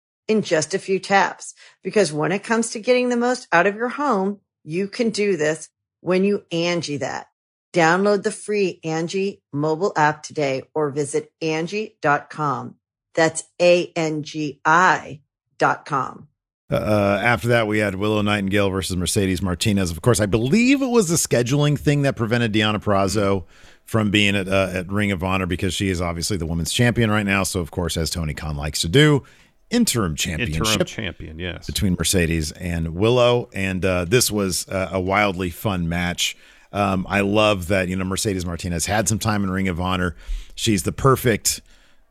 in 0.31 0.41
just 0.41 0.73
a 0.73 0.79
few 0.79 0.97
taps. 0.97 1.53
Because 1.83 2.13
when 2.13 2.31
it 2.31 2.43
comes 2.43 2.71
to 2.71 2.79
getting 2.79 3.09
the 3.09 3.17
most 3.17 3.47
out 3.51 3.67
of 3.67 3.75
your 3.75 3.89
home, 3.89 4.39
you 4.63 4.87
can 4.87 5.09
do 5.09 5.35
this 5.35 5.69
when 5.99 6.23
you 6.23 6.45
Angie 6.51 6.97
that. 6.97 7.27
Download 7.73 8.23
the 8.23 8.31
free 8.31 8.79
Angie 8.83 9.41
mobile 9.53 9.93
app 9.95 10.23
today 10.23 10.63
or 10.73 10.89
visit 10.89 11.31
Angie.com. 11.41 12.75
That's 13.13 13.43
A-N-G-I 13.61 15.21
dot 15.57 15.85
com. 15.85 16.27
Uh, 16.69 17.19
after 17.21 17.49
that, 17.49 17.67
we 17.67 17.79
had 17.79 17.95
Willow 17.95 18.21
Nightingale 18.21 18.69
versus 18.69 18.95
Mercedes 18.95 19.41
Martinez. 19.41 19.91
Of 19.91 20.01
course, 20.01 20.21
I 20.21 20.25
believe 20.25 20.81
it 20.81 20.87
was 20.87 21.11
a 21.11 21.15
scheduling 21.15 21.77
thing 21.77 22.03
that 22.03 22.15
prevented 22.15 22.53
Deonna 22.53 22.81
Purrazzo 22.81 23.43
from 23.83 24.09
being 24.09 24.35
at, 24.37 24.47
uh, 24.47 24.69
at 24.73 24.89
Ring 24.89 25.11
of 25.11 25.21
Honor 25.23 25.45
because 25.45 25.73
she 25.73 25.89
is 25.89 25.99
obviously 25.99 26.37
the 26.37 26.45
women's 26.45 26.71
champion 26.71 27.11
right 27.11 27.25
now. 27.25 27.43
So, 27.43 27.59
of 27.59 27.71
course, 27.71 27.97
as 27.97 28.09
Tony 28.09 28.33
Khan 28.33 28.55
likes 28.55 28.79
to 28.81 28.87
do, 28.87 29.23
interim 29.71 30.15
championship 30.15 30.67
Interim 30.67 30.85
champion, 30.85 31.39
yes. 31.39 31.65
between 31.65 31.95
Mercedes 31.97 32.51
and 32.51 32.93
Willow. 32.93 33.49
And 33.53 33.83
uh, 33.83 34.05
this 34.05 34.29
was 34.29 34.67
uh, 34.67 34.89
a 34.91 34.99
wildly 34.99 35.49
fun 35.49 35.89
match. 35.89 36.37
Um, 36.71 37.07
I 37.09 37.21
love 37.21 37.67
that, 37.69 37.87
you 37.87 37.95
know, 37.95 38.05
Mercedes 38.05 38.45
Martinez 38.45 38.85
had 38.85 39.09
some 39.09 39.19
time 39.19 39.43
in 39.43 39.49
Ring 39.49 39.67
of 39.67 39.81
Honor. 39.81 40.15
She's 40.55 40.83
the 40.83 40.91
perfect 40.91 41.61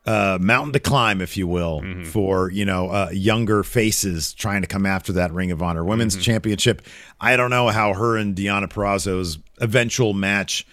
uh, 0.07 0.38
mountain 0.40 0.73
to 0.73 0.81
climb, 0.81 1.20
if 1.20 1.37
you 1.37 1.46
will, 1.46 1.83
for, 2.07 2.51
you 2.51 2.64
know, 2.64 2.90
uh, 2.90 3.11
younger 3.12 3.62
faces 3.62 4.33
trying 4.33 4.62
to 4.62 4.66
come 4.66 4.87
after 4.87 5.12
that 5.12 5.33
Ring 5.33 5.51
of 5.51 5.62
Honor 5.62 5.85
Women's 5.85 6.16
Championship. 6.16 6.83
I 7.20 7.37
don't 7.37 7.51
know 7.51 7.68
how 7.68 7.94
her 7.94 8.16
and 8.16 8.35
Deonna 8.35 8.66
Purrazzo's 8.66 9.38
eventual 9.61 10.14
match 10.14 10.66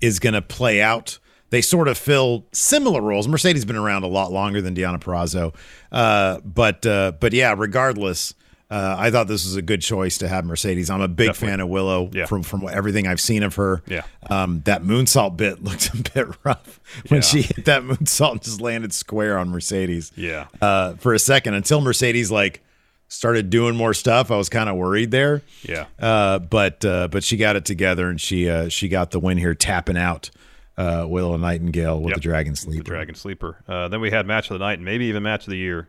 is 0.00 0.18
going 0.18 0.34
to 0.34 0.42
play 0.42 0.82
out. 0.82 1.18
They 1.52 1.60
sort 1.60 1.86
of 1.86 1.98
fill 1.98 2.46
similar 2.52 3.02
roles. 3.02 3.28
Mercedes 3.28 3.64
been 3.66 3.76
around 3.76 4.04
a 4.04 4.08
lot 4.08 4.32
longer 4.32 4.62
than 4.62 4.74
Deonna 4.74 4.98
Purrazzo, 4.98 5.54
uh, 5.92 6.40
but 6.44 6.86
uh, 6.86 7.12
but 7.20 7.34
yeah, 7.34 7.54
regardless, 7.56 8.32
uh, 8.70 8.96
I 8.98 9.10
thought 9.10 9.28
this 9.28 9.44
was 9.44 9.54
a 9.54 9.60
good 9.60 9.82
choice 9.82 10.16
to 10.18 10.28
have 10.28 10.46
Mercedes. 10.46 10.88
I'm 10.88 11.02
a 11.02 11.08
big 11.08 11.26
Definitely. 11.28 11.48
fan 11.48 11.60
of 11.60 11.68
Willow 11.68 12.08
Yeah. 12.14 12.24
from 12.24 12.42
from 12.42 12.66
everything 12.72 13.06
I've 13.06 13.20
seen 13.20 13.42
of 13.42 13.56
her. 13.56 13.82
Yeah. 13.86 14.02
um, 14.30 14.62
that 14.64 14.82
moonsault 14.82 15.36
bit 15.36 15.62
looked 15.64 15.92
a 15.92 15.98
bit 16.14 16.26
rough 16.42 16.80
when 17.08 17.18
Yeah. 17.18 17.20
she 17.20 17.42
hit 17.42 17.66
that 17.66 17.82
moonsault 17.82 18.32
and 18.32 18.42
just 18.42 18.62
landed 18.62 18.94
square 18.94 19.36
on 19.38 19.50
Mercedes. 19.50 20.10
Yeah. 20.16 20.46
uh, 20.62 20.94
for 20.94 21.12
a 21.12 21.18
second 21.18 21.52
until 21.52 21.82
Mercedes 21.82 22.30
like 22.30 22.62
started 23.08 23.50
doing 23.50 23.76
more 23.76 23.92
stuff. 23.92 24.30
I 24.30 24.36
was 24.36 24.48
kind 24.48 24.70
of 24.70 24.76
worried 24.76 25.10
there. 25.10 25.42
Yeah. 25.68 25.84
Uh, 26.00 26.38
but 26.38 26.82
uh, 26.82 27.08
but 27.08 27.22
she 27.24 27.36
got 27.36 27.56
it 27.56 27.66
together 27.66 28.08
and 28.08 28.18
she 28.18 28.48
uh, 28.48 28.70
she 28.70 28.88
got 28.88 29.10
the 29.10 29.20
win 29.20 29.36
here, 29.36 29.54
tapping 29.54 29.98
out 29.98 30.30
uh, 30.76 31.06
Willow 31.08 31.36
Nightingale 31.36 32.00
with 32.00 32.10
Yep. 32.10 32.14
the 32.16 32.20
Dragon 32.20 32.56
Sleeper. 32.56 32.82
The. 32.84 32.90
Dragon 32.90 33.14
Sleeper. 33.14 33.62
Uh, 33.68 33.88
then 33.88 34.00
we 34.00 34.10
had 34.10 34.26
match 34.26 34.50
of 34.50 34.58
the 34.58 34.64
night 34.64 34.74
and 34.74 34.84
maybe 34.84 35.06
even 35.06 35.22
match 35.22 35.44
of 35.46 35.50
the 35.50 35.56
year. 35.58 35.88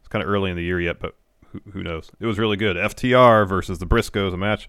It's 0.00 0.08
kind 0.08 0.22
of 0.22 0.28
early 0.28 0.50
in 0.50 0.56
the 0.56 0.62
year 0.62 0.80
yet, 0.80 0.98
but 1.00 1.14
who, 1.50 1.60
who 1.72 1.82
knows? 1.82 2.10
It 2.20 2.26
was 2.26 2.38
really 2.38 2.56
good. 2.56 2.76
FTR 2.76 3.48
versus 3.48 3.78
the 3.78 3.86
Briscoes, 3.86 4.32
a 4.32 4.36
match 4.36 4.68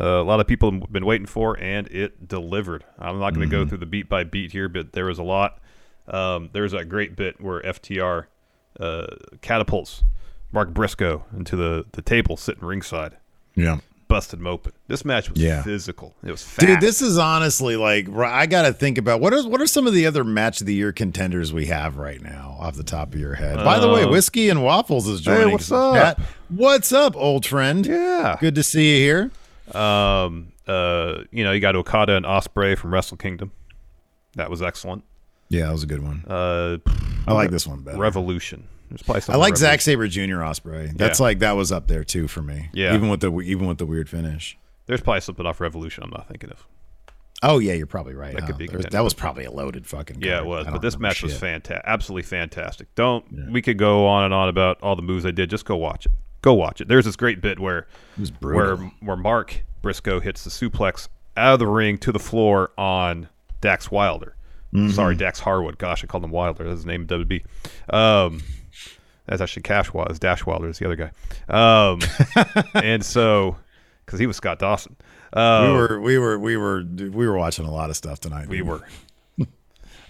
uh, 0.00 0.04
a 0.04 0.22
lot 0.22 0.38
of 0.38 0.46
people 0.46 0.70
have 0.70 0.92
been 0.92 1.04
waiting 1.04 1.26
for, 1.26 1.58
and 1.58 1.88
it 1.88 2.28
delivered. 2.28 2.84
I'm 2.98 3.18
not 3.18 3.34
going 3.34 3.48
to 3.48 3.56
Mm-hmm. 3.56 3.64
go 3.64 3.68
through 3.68 3.78
the 3.78 3.86
beat 3.86 4.08
by 4.08 4.22
beat 4.22 4.52
here, 4.52 4.68
but 4.68 4.92
there 4.92 5.06
was 5.06 5.18
a 5.18 5.24
lot. 5.24 5.58
Um, 6.06 6.48
there's 6.52 6.72
a 6.72 6.84
great 6.84 7.16
bit 7.16 7.40
where 7.40 7.60
FTR 7.62 8.26
uh, 8.78 9.06
catapults 9.42 10.04
Mark 10.52 10.72
Briscoe 10.72 11.24
into 11.36 11.56
the, 11.56 11.86
the 11.92 12.02
table 12.02 12.36
sitting 12.36 12.64
ringside. 12.64 13.16
Yeah. 13.56 13.78
Busted 14.10 14.40
him 14.40 14.46
open. 14.46 14.72
This 14.88 15.04
match 15.04 15.30
was 15.30 15.40
Yeah. 15.40 15.62
physical. 15.62 16.14
It 16.22 16.30
was 16.30 16.42
fast. 16.42 16.66
Dude, 16.66 16.80
this 16.80 17.00
is 17.00 17.16
honestly 17.16 17.76
like 17.76 18.08
I 18.10 18.44
got 18.46 18.62
to 18.62 18.72
think 18.72 18.98
about 18.98 19.20
what 19.20 19.32
are 19.32 19.48
what 19.48 19.60
are 19.60 19.66
some 19.66 19.86
of 19.86 19.94
the 19.94 20.04
other 20.04 20.24
match 20.24 20.60
of 20.60 20.66
the 20.66 20.74
year 20.74 20.92
contenders 20.92 21.52
we 21.52 21.66
have 21.66 21.96
right 21.96 22.20
now 22.20 22.56
off 22.60 22.74
the 22.76 22.82
top 22.82 23.14
of 23.14 23.20
your 23.20 23.34
head. 23.36 23.56
By 23.64 23.78
the 23.78 23.88
way, 23.88 24.02
Uh, 24.02 24.10
whiskey 24.10 24.48
and 24.50 24.62
waffles 24.62 25.06
is 25.08 25.20
Hey, 25.20 25.36
joining. 25.36 25.52
what's 25.52 25.70
us 25.70 25.96
up? 25.96 26.20
What's 26.48 26.92
up, 26.92 27.14
old 27.16 27.46
friend? 27.46 27.86
Yeah. 27.86 28.36
good 28.40 28.56
to 28.56 28.62
see 28.64 28.96
you 28.98 29.30
here. 29.70 29.80
Um, 29.80 30.48
uh, 30.66 31.22
you 31.30 31.44
know, 31.44 31.52
you 31.52 31.60
got 31.60 31.76
Okada 31.76 32.16
and 32.16 32.26
Ospreay 32.26 32.76
from 32.76 32.92
Wrestle 32.92 33.16
Kingdom. 33.16 33.52
That 34.34 34.50
was 34.50 34.60
excellent. 34.60 35.04
Yeah, 35.48 35.66
that 35.66 35.72
was 35.72 35.82
a 35.84 35.86
good 35.86 36.02
one. 36.02 36.24
Uh, 36.28 36.78
I 37.26 37.32
like 37.32 37.50
this 37.50 37.66
one 37.66 37.80
better. 37.82 37.98
Revolution. 37.98 38.64
There's 38.90 39.02
probably 39.02 39.22
I 39.32 39.36
like. 39.36 39.56
Zack 39.56 39.80
Sabre 39.80 40.08
Jr. 40.08 40.42
Ospreay. 40.42 40.96
That's 40.96 41.20
Yeah. 41.20 41.24
like 41.24 41.38
that 41.38 41.52
was 41.52 41.70
up 41.72 41.86
there 41.86 42.04
too 42.04 42.26
for 42.28 42.42
me. 42.42 42.68
Yeah. 42.72 42.94
even 42.94 43.08
with 43.08 43.20
the 43.20 43.32
even 43.40 43.66
with 43.66 43.78
the 43.78 43.86
weird 43.86 44.08
finish. 44.08 44.58
There's 44.86 45.00
probably 45.00 45.20
something 45.20 45.46
off 45.46 45.60
Revolution 45.60 46.02
I'm 46.02 46.10
not 46.10 46.28
thinking 46.28 46.50
of. 46.50 46.66
Oh 47.42 47.58
yeah, 47.58 47.72
you're 47.72 47.86
probably 47.86 48.14
right. 48.14 48.34
That 48.34 48.42
huh? 48.42 48.46
could 48.48 48.58
be 48.58 48.66
There 48.66 48.80
that 48.80 49.04
was 49.04 49.14
probably 49.14 49.44
a 49.44 49.50
loaded 49.50 49.86
fucking. 49.86 50.20
Yeah, 50.20 50.40
it 50.40 50.46
was. 50.46 50.66
But 50.66 50.82
this 50.82 50.98
match 50.98 51.22
was 51.22 51.38
fantastic. 51.38 51.84
Absolutely 51.86 52.24
fantastic. 52.24 52.94
Don't 52.96 53.50
we 53.50 53.62
could 53.62 53.78
go 53.78 54.06
on 54.06 54.24
and 54.24 54.34
on 54.34 54.48
about 54.48 54.82
all 54.82 54.96
the 54.96 55.02
moves 55.02 55.22
they 55.24 55.32
did. 55.32 55.48
Just 55.48 55.64
go 55.64 55.76
watch 55.76 56.06
it. 56.06 56.12
Go 56.42 56.52
watch 56.54 56.80
it. 56.80 56.88
There's 56.88 57.04
this 57.04 57.16
great 57.16 57.40
bit 57.40 57.58
where 57.58 57.86
where 58.40 58.76
where 58.76 59.16
Mark 59.16 59.62
Briscoe 59.82 60.20
hits 60.20 60.44
the 60.44 60.50
suplex 60.50 61.08
out 61.36 61.54
of 61.54 61.58
the 61.60 61.66
ring 61.66 61.96
to 61.98 62.12
the 62.12 62.18
floor 62.18 62.72
on 62.76 63.28
Dax 63.60 63.90
Wilder. 63.90 64.34
Mm-hmm. 64.74 64.90
Sorry, 64.90 65.16
Dax 65.16 65.40
Harwood. 65.40 65.78
Gosh, 65.78 66.04
I 66.04 66.06
called 66.06 66.24
him 66.24 66.30
Wilder. 66.30 66.64
That's 66.64 66.78
his 66.78 66.86
name 66.86 67.06
WB. 67.06 67.44
Um, 67.92 68.42
that's 69.30 69.40
actually 69.40 69.62
Cash 69.62 69.92
was 69.92 70.18
Dash 70.18 70.44
Wilder 70.44 70.68
is 70.68 70.80
the 70.80 70.86
other 70.86 70.96
guy. 70.96 71.12
Um, 71.48 72.00
and 72.74 73.04
so 73.04 73.56
because 74.04 74.18
he 74.18 74.26
was 74.26 74.36
Scott 74.36 74.58
Dawson. 74.58 74.96
Uh, 75.32 75.66
we 75.68 75.72
were 75.72 76.00
we 76.00 76.18
were 76.18 76.38
we 76.38 76.56
were 76.56 76.82
we 76.82 77.28
were 77.28 77.38
watching 77.38 77.64
a 77.64 77.70
lot 77.70 77.90
of 77.90 77.96
stuff 77.96 78.18
tonight. 78.18 78.48
we 78.48 78.60
were. 78.60 78.80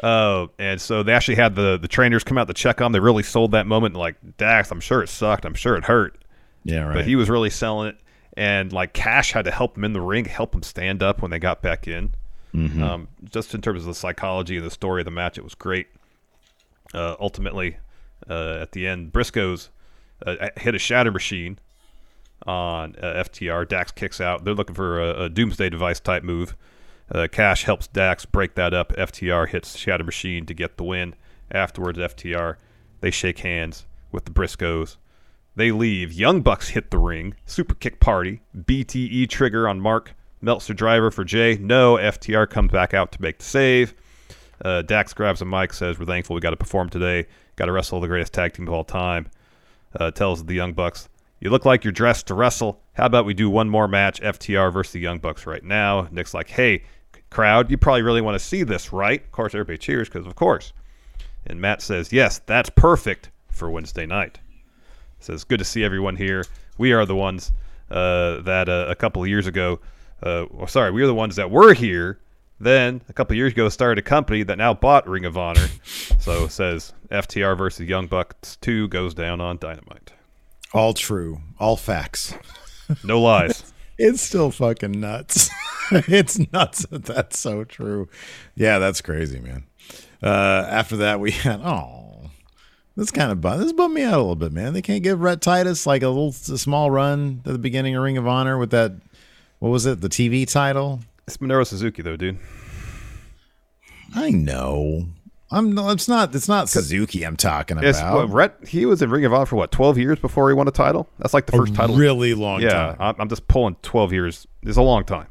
Uh, 0.03 0.47
and 0.59 0.81
so 0.81 1.03
they 1.03 1.13
actually 1.13 1.35
had 1.35 1.55
the 1.55 1.79
the 1.79 1.87
trainers 1.87 2.25
come 2.25 2.39
out 2.39 2.49
to 2.49 2.55
check 2.55 2.81
on. 2.81 2.93
They 2.93 3.01
really 3.01 3.23
sold 3.23 3.53
that 3.53 3.67
moment. 3.67 3.95
Like 3.95 4.17
Dax, 4.39 4.71
I'm 4.71 4.81
sure 4.81 5.03
it 5.03 5.11
sucked. 5.11 5.45
I'm 5.45 5.53
sure 5.53 5.77
it 5.77 5.85
hurt. 5.85 6.17
Yeah, 6.65 6.85
right. 6.85 6.95
But 6.95 7.05
he 7.05 7.15
was 7.15 7.29
really 7.29 7.51
selling 7.51 7.89
it. 7.89 7.99
And 8.39 8.73
like 8.73 8.95
Cash 8.95 9.33
had 9.33 9.45
to 9.45 9.51
help 9.51 9.77
him 9.77 9.85
in 9.85 9.93
the 9.93 10.01
ring, 10.01 10.25
help 10.25 10.55
him 10.55 10.63
stand 10.63 11.03
up 11.03 11.21
when 11.21 11.31
they 11.31 11.39
got 11.39 11.61
back 11.61 11.87
in. 11.87 12.15
Mm-hmm. 12.55 12.83
Um, 12.83 13.09
just 13.25 13.55
in 13.55 13.61
terms 13.61 13.81
of 13.81 13.87
the 13.87 13.95
psychology 13.95 14.57
and 14.57 14.65
the 14.65 14.71
story 14.71 15.03
of 15.03 15.05
the 15.05 15.11
match, 15.11 15.37
it 15.37 15.45
was 15.45 15.55
great. 15.55 15.89
Uh, 16.95 17.17
ultimately, 17.21 17.77
uh, 18.29 18.59
at 18.61 18.73
the 18.73 18.87
end, 18.87 19.13
Briscoes 19.13 19.69
uh, 20.25 20.49
hit 20.57 20.75
a 20.75 20.79
shatter 20.79 21.11
machine 21.11 21.59
on 22.47 22.97
uh, 23.03 23.25
FTR. 23.25 23.69
Dax 23.69 23.93
kicks 23.93 24.21
out. 24.21 24.45
They're 24.45 24.55
looking 24.55 24.75
for 24.75 25.01
a, 25.01 25.25
a 25.25 25.29
doomsday 25.29 25.71
device 25.71 26.01
type 26.01 26.23
move. 26.23 26.57
Uh, 27.13 27.27
Cash 27.31 27.65
helps 27.65 27.87
Dax 27.89 28.25
break 28.25 28.55
that 28.55 28.73
up. 28.73 28.93
FTR 28.93 29.49
hits 29.49 29.77
Shatter 29.77 30.05
Machine 30.05 30.47
to 30.47 30.55
get 30.55 30.77
the 30.77 30.85
win. 30.85 31.15
Afterwards, 31.51 31.99
FTR 31.99 32.57
they 33.01 33.11
shake 33.11 33.39
hands 33.41 33.87
with 34.13 34.27
the 34.27 34.31
Briscoes. 34.31 34.97
They 35.57 35.73
leave. 35.73 36.13
Young 36.13 36.43
Bucks 36.43 36.69
hit 36.69 36.91
the 36.91 36.99
ring. 36.99 37.35
Super 37.45 37.75
kick 37.75 37.99
party. 37.99 38.41
BTE 38.57 39.29
trigger 39.29 39.69
on 39.69 39.81
Mark. 39.81 40.15
Meltzer 40.41 40.75
driver 40.75 41.11
for 41.11 41.25
Jay. 41.25 41.59
No. 41.61 41.97
FTR 41.97 42.49
comes 42.49 42.71
back 42.71 42.95
out 42.95 43.13
to 43.13 43.23
make 43.23 43.39
the 43.39 43.45
save. 43.45 43.95
Uh, 44.65 44.83
Dax 44.83 45.13
grabs 45.13 45.43
a 45.43 45.45
mic, 45.45 45.73
says, 45.73 45.99
"We're 45.99 46.07
thankful 46.07 46.35
we 46.35 46.41
got 46.41 46.51
to 46.51 46.57
perform 46.57 46.91
today. 46.91 47.27
Got 47.61 47.67
to 47.67 47.73
wrestle 47.73 48.01
the 48.01 48.09
greatest 48.09 48.33
tag 48.33 48.55
team 48.55 48.67
of 48.69 48.73
all 48.73 48.85
time." 48.85 49.27
Uh, 49.95 50.11
tells 50.11 50.47
the 50.47 50.55
Young 50.55 50.73
Bucks, 50.73 51.11
"You 51.41 51.51
look 51.51 51.67
like 51.67 51.85
you're 51.85 51.93
dressed 51.93 52.27
to 52.29 52.35
wrestle. 52.35 52.81
How 52.95 53.05
about 53.05 53.27
we 53.27 53.35
do 53.35 53.51
one 53.51 53.69
more 53.69 53.87
match, 53.87 54.19
FTR 54.23 54.73
versus 54.73 54.95
the 54.95 55.01
Young 55.01 55.19
Bucks 55.19 55.45
right 55.45 55.63
now?" 55.63 56.09
Nick's 56.11 56.33
like, 56.33 56.49
"Hey, 56.49 56.85
crowd, 57.29 57.71
you 57.71 57.77
probably 57.77 58.01
really 58.01 58.23
want 58.23 58.35
to 58.35 58.43
see 58.43 58.63
this, 58.63 58.95
right?" 58.95 59.23
Of 59.23 59.31
course, 59.31 59.55
everybody 59.55 59.77
cheers 59.77 60.09
because, 60.09 60.27
of 60.27 60.37
course. 60.37 60.73
And 61.47 61.61
Matt 61.61 61.83
says, 61.83 62.15
"Yes, 62.15 62.39
that's 62.39 62.71
perfect 62.71 63.29
for 63.51 63.71
Wednesday 63.71 64.07
night." 64.07 64.41
Says, 65.19 65.45
"Good 65.45 65.59
to 65.59 65.65
see 65.67 65.85
everyone 65.85 66.17
here. 66.17 66.47
We 66.79 66.95
are 66.95 67.05
the 67.05 67.15
ones 67.15 67.53
uh, 67.91 68.41
that 68.41 68.71
uh, 68.71 68.87
a 68.89 68.95
couple 68.95 69.21
of 69.21 69.29
years 69.29 69.47
ago, 69.47 69.81
uh, 70.23 70.47
well, 70.51 70.67
sorry, 70.67 70.93
we 70.93 71.03
are 71.03 71.07
the 71.07 71.15
ones 71.15 71.37
that 71.37 71.51
were 71.51 71.75
here. 71.75 72.21
Then 72.61 73.01
a 73.09 73.15
couple 73.15 73.35
years 73.37 73.53
ago, 73.53 73.69
started 73.71 73.99
a 73.99 74.07
company 74.07 74.43
that 74.43 74.59
now 74.59 74.75
bought 74.75 75.09
Ring 75.09 75.25
of 75.25 75.39
Honor. 75.39 75.69
so 76.19 76.45
it 76.45 76.53
says 76.53 76.93
FTR 77.11 77.57
versus 77.57 77.89
Young 77.89 78.07
Bucks 78.07 78.57
two 78.57 78.87
goes 78.89 79.15
down 79.15 79.41
on 79.41 79.57
Dynamite. 79.57 80.13
all 80.75 80.93
true, 80.93 81.41
all 81.59 81.77
facts. 81.77 82.35
No 83.05 83.21
lies. 83.21 83.65
It's 84.03 84.23
still 84.23 84.51
fucking 84.51 84.99
nuts. 84.99 85.51
it's 85.93 86.39
nuts 86.55 86.87
that 86.87 87.05
that's 87.05 87.39
so 87.39 87.65
true. 87.65 88.09
Yeah, 88.55 88.79
that's 88.79 89.03
crazy, 89.03 89.39
man. 89.41 89.65
Uh, 90.23 90.65
after 90.71 90.97
that, 90.97 91.21
we 91.21 91.33
had 91.33 91.61
oh, 91.63 92.31
this 92.97 93.11
kind 93.11 93.31
of 93.31 93.43
bum. 93.43 93.61
This 93.61 93.75
bummed 93.75 93.93
me 93.93 94.03
out 94.03 94.15
a 94.15 94.17
little 94.17 94.37
bit, 94.37 94.53
man. 94.53 94.73
They 94.73 94.81
can't 94.81 95.03
give 95.03 95.21
Rhett 95.21 95.43
Titus 95.43 95.87
like 95.87 96.03
a 96.03 96.09
little 96.09 96.31
a 96.31 96.57
small 96.57 96.91
run 96.91 97.43
at 97.45 97.53
the 97.53 97.59
beginning 97.59 97.95
of 97.95 98.03
Ring 98.03 98.17
of 98.17 98.27
Honor 98.27 98.57
with 98.57 98.71
that. 98.71 98.93
What 99.59 99.69
was 99.69 99.85
it? 99.85 100.01
The 100.01 100.09
TV 100.09 100.51
title. 100.51 101.01
It's 101.35 101.43
Minoru 101.43 101.67
Suzuki 101.67 102.03
though, 102.03 102.17
dude. 102.17 102.39
I 104.15 104.31
know. 104.31 105.07
I'm. 105.51 105.73
no, 105.73 105.91
It's 105.91 106.09
not. 106.09 106.35
It's 106.35 106.49
not 106.49 106.69
Suzuki. 106.69 107.25
I'm 107.25 107.37
talking 107.37 107.79
It's, 107.79 107.99
about. 107.99 108.29
what, 108.29 108.31
Rhett, 108.31 108.69
he 108.69 108.87
was 108.87 109.03
in 109.03 109.11
Ring 109.11 109.25
of 109.25 109.33
Honor 109.33 109.47
for 109.47 109.57
what, 109.57 109.73
12 109.73 109.99
years 109.99 110.19
before 110.19 110.49
he 110.49 110.55
won 110.55 110.69
a 110.69 110.73
title? 110.73 111.09
That's 111.19 111.35
like 111.35 111.47
the 111.47 111.53
first 111.53 111.75
title. 111.75 111.97
really 111.97 112.35
long 112.35 112.61
yeah, 112.61 112.71
time. 112.71 112.97
I'm, 113.01 113.15
I'm 113.19 113.29
just 113.29 113.49
pulling 113.49 113.77
12 113.83 114.13
years. 114.13 114.47
It's 114.63 114.77
a 114.77 114.83
long 114.83 115.05
time. 115.05 115.27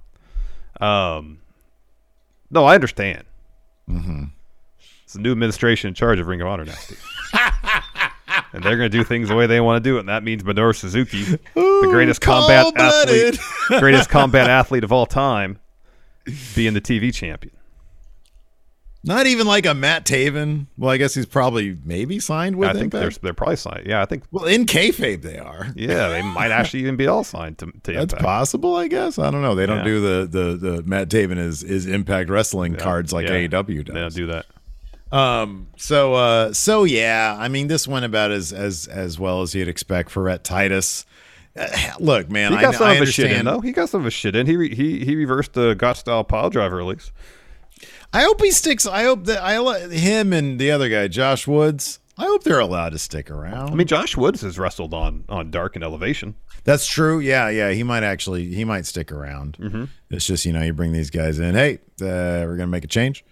Um, 0.81 1.39
no, 2.51 2.65
I 2.65 2.75
understand. 2.75 3.23
Mm-hmm. 3.89 4.25
It's 5.03 5.13
the 5.13 5.19
new 5.19 5.31
administration 5.31 5.89
in 5.89 5.93
charge 5.93 6.19
of 6.19 6.27
Ring 6.27 6.41
of 6.41 6.47
Honor 6.47 6.65
now, 6.65 6.73
Steve. 6.73 7.03
and 8.53 8.63
they're 8.63 8.77
going 8.77 8.89
to 8.91 8.97
do 8.97 9.03
things 9.03 9.29
the 9.29 9.35
way 9.35 9.47
they 9.47 9.59
want 9.61 9.83
to 9.83 9.89
do 9.89 9.97
it, 9.97 10.01
and 10.01 10.09
that 10.09 10.23
means 10.23 10.43
Minoru 10.43 10.75
Suzuki, 10.75 11.23
the 11.23 11.87
greatest 11.89 12.21
combat 12.21 12.71
athlete, 12.75 13.39
greatest 13.79 14.09
combat 14.09 14.49
athlete 14.49 14.83
of 14.83 14.91
all 14.91 15.05
time, 15.05 15.59
being 16.55 16.73
the 16.73 16.81
TV 16.81 17.13
champion. 17.13 17.55
Not 19.01 19.27
even 19.27 19.47
like 19.47 19.65
a 19.65 19.73
Matt 19.73 20.05
Taven. 20.05 20.67
Well, 20.77 20.91
I 20.91 20.97
guess 20.97 21.13
he's 21.13 21.25
probably 21.25 21.77
maybe 21.85 22.19
signed 22.19 22.57
with 22.57 22.67
I 22.69 22.73
think 22.73 22.91
they're 22.91 23.09
they're 23.11 23.33
probably 23.33 23.55
signed. 23.55 23.87
Yeah, 23.87 24.01
I 24.01 24.05
think. 24.05 24.25
Well, 24.29 24.43
in 24.43 24.65
kayfabe, 24.65 25.21
they 25.21 25.37
are. 25.37 25.67
Yeah, 25.73 26.09
they 26.09 26.21
might 26.21 26.51
actually 26.51 26.81
even 26.81 26.97
be 26.97 27.07
all 27.07 27.23
signed 27.23 27.59
to, 27.59 27.67
to 27.67 27.93
That's 27.93 28.01
Impact. 28.13 28.21
possible, 28.21 28.75
I 28.75 28.89
guess. 28.89 29.17
I 29.17 29.31
don't 29.31 29.41
know. 29.41 29.55
They 29.55 29.65
don't 29.65 29.77
Yeah. 29.79 29.83
do 29.85 30.01
the 30.01 30.27
the 30.27 30.71
the 30.71 30.83
Matt 30.83 31.07
Taven 31.07 31.37
is 31.37 31.63
is 31.63 31.85
Impact 31.85 32.29
Wrestling 32.29 32.75
cards 32.75 33.13
like 33.13 33.27
Yeah. 33.27 33.35
AEW 33.47 33.85
does. 33.85 33.93
They 33.93 33.99
don't 34.01 34.13
do 34.15 34.25
that. 34.27 34.45
Um. 35.17 35.67
So 35.77 36.15
uh. 36.15 36.51
So 36.51 36.83
yeah. 36.83 37.37
I 37.39 37.47
mean, 37.47 37.67
this 37.69 37.87
went 37.87 38.03
about 38.03 38.31
as 38.31 38.51
as 38.51 38.85
as 38.87 39.17
well 39.17 39.41
as 39.43 39.55
you'd 39.55 39.69
expect 39.69 40.09
for 40.09 40.23
Rhett 40.23 40.43
Titus. 40.43 41.05
Uh, 41.57 41.67
look, 41.99 42.29
man. 42.29 42.51
He 42.51 42.57
I, 42.57 42.61
got 42.61 42.75
some 42.75 42.87
I 42.87 42.93
of 42.93 42.99
his 43.01 43.13
shit 43.13 43.31
in 43.31 43.45
though. 43.45 43.59
He 43.59 43.71
got 43.71 43.89
some 43.89 44.01
of 44.01 44.05
his 44.05 44.13
shit 44.13 44.35
in. 44.35 44.45
He 44.45 44.55
re- 44.55 44.75
he 44.75 45.03
he 45.03 45.15
reversed 45.15 45.53
the 45.53 45.73
Gotch 45.73 45.99
style 45.99 46.23
pile 46.23 46.49
driver 46.49 46.75
release. 46.75 47.11
I 48.11 48.23
hope 48.23 48.41
he 48.41 48.51
sticks. 48.51 48.85
I 48.85 49.03
hope 49.03 49.25
that 49.25 49.41
I 49.41 49.59
let 49.59 49.91
him 49.91 50.33
and 50.33 50.59
the 50.59 50.71
other 50.71 50.89
guy, 50.89 51.07
Josh 51.07 51.47
Woods. 51.47 51.99
I 52.17 52.25
hope 52.25 52.43
they're 52.43 52.59
allowed 52.59 52.89
to 52.89 52.99
stick 52.99 53.31
around. 53.31 53.69
I 53.69 53.75
mean, 53.75 53.87
Josh 53.87 54.17
Woods 54.17 54.41
has 54.41 54.59
wrestled 54.59 54.93
on 54.93 55.25
on 55.29 55.51
Dark 55.51 55.75
and 55.75 55.83
Elevation. 55.83 56.35
That's 56.63 56.85
true. 56.85 57.19
Yeah, 57.19 57.49
yeah. 57.49 57.71
He 57.71 57.83
might 57.83 58.03
actually 58.03 58.53
he 58.53 58.65
might 58.65 58.85
stick 58.85 59.11
around. 59.11 59.57
Mm-hmm. 59.59 59.85
It's 60.09 60.25
just 60.25 60.45
you 60.45 60.53
know 60.53 60.61
you 60.61 60.73
bring 60.73 60.91
these 60.91 61.09
guys 61.09 61.39
in. 61.39 61.55
Hey, 61.55 61.75
uh, 62.01 62.45
we're 62.45 62.57
gonna 62.57 62.67
make 62.67 62.83
a 62.83 62.87
change. 62.87 63.23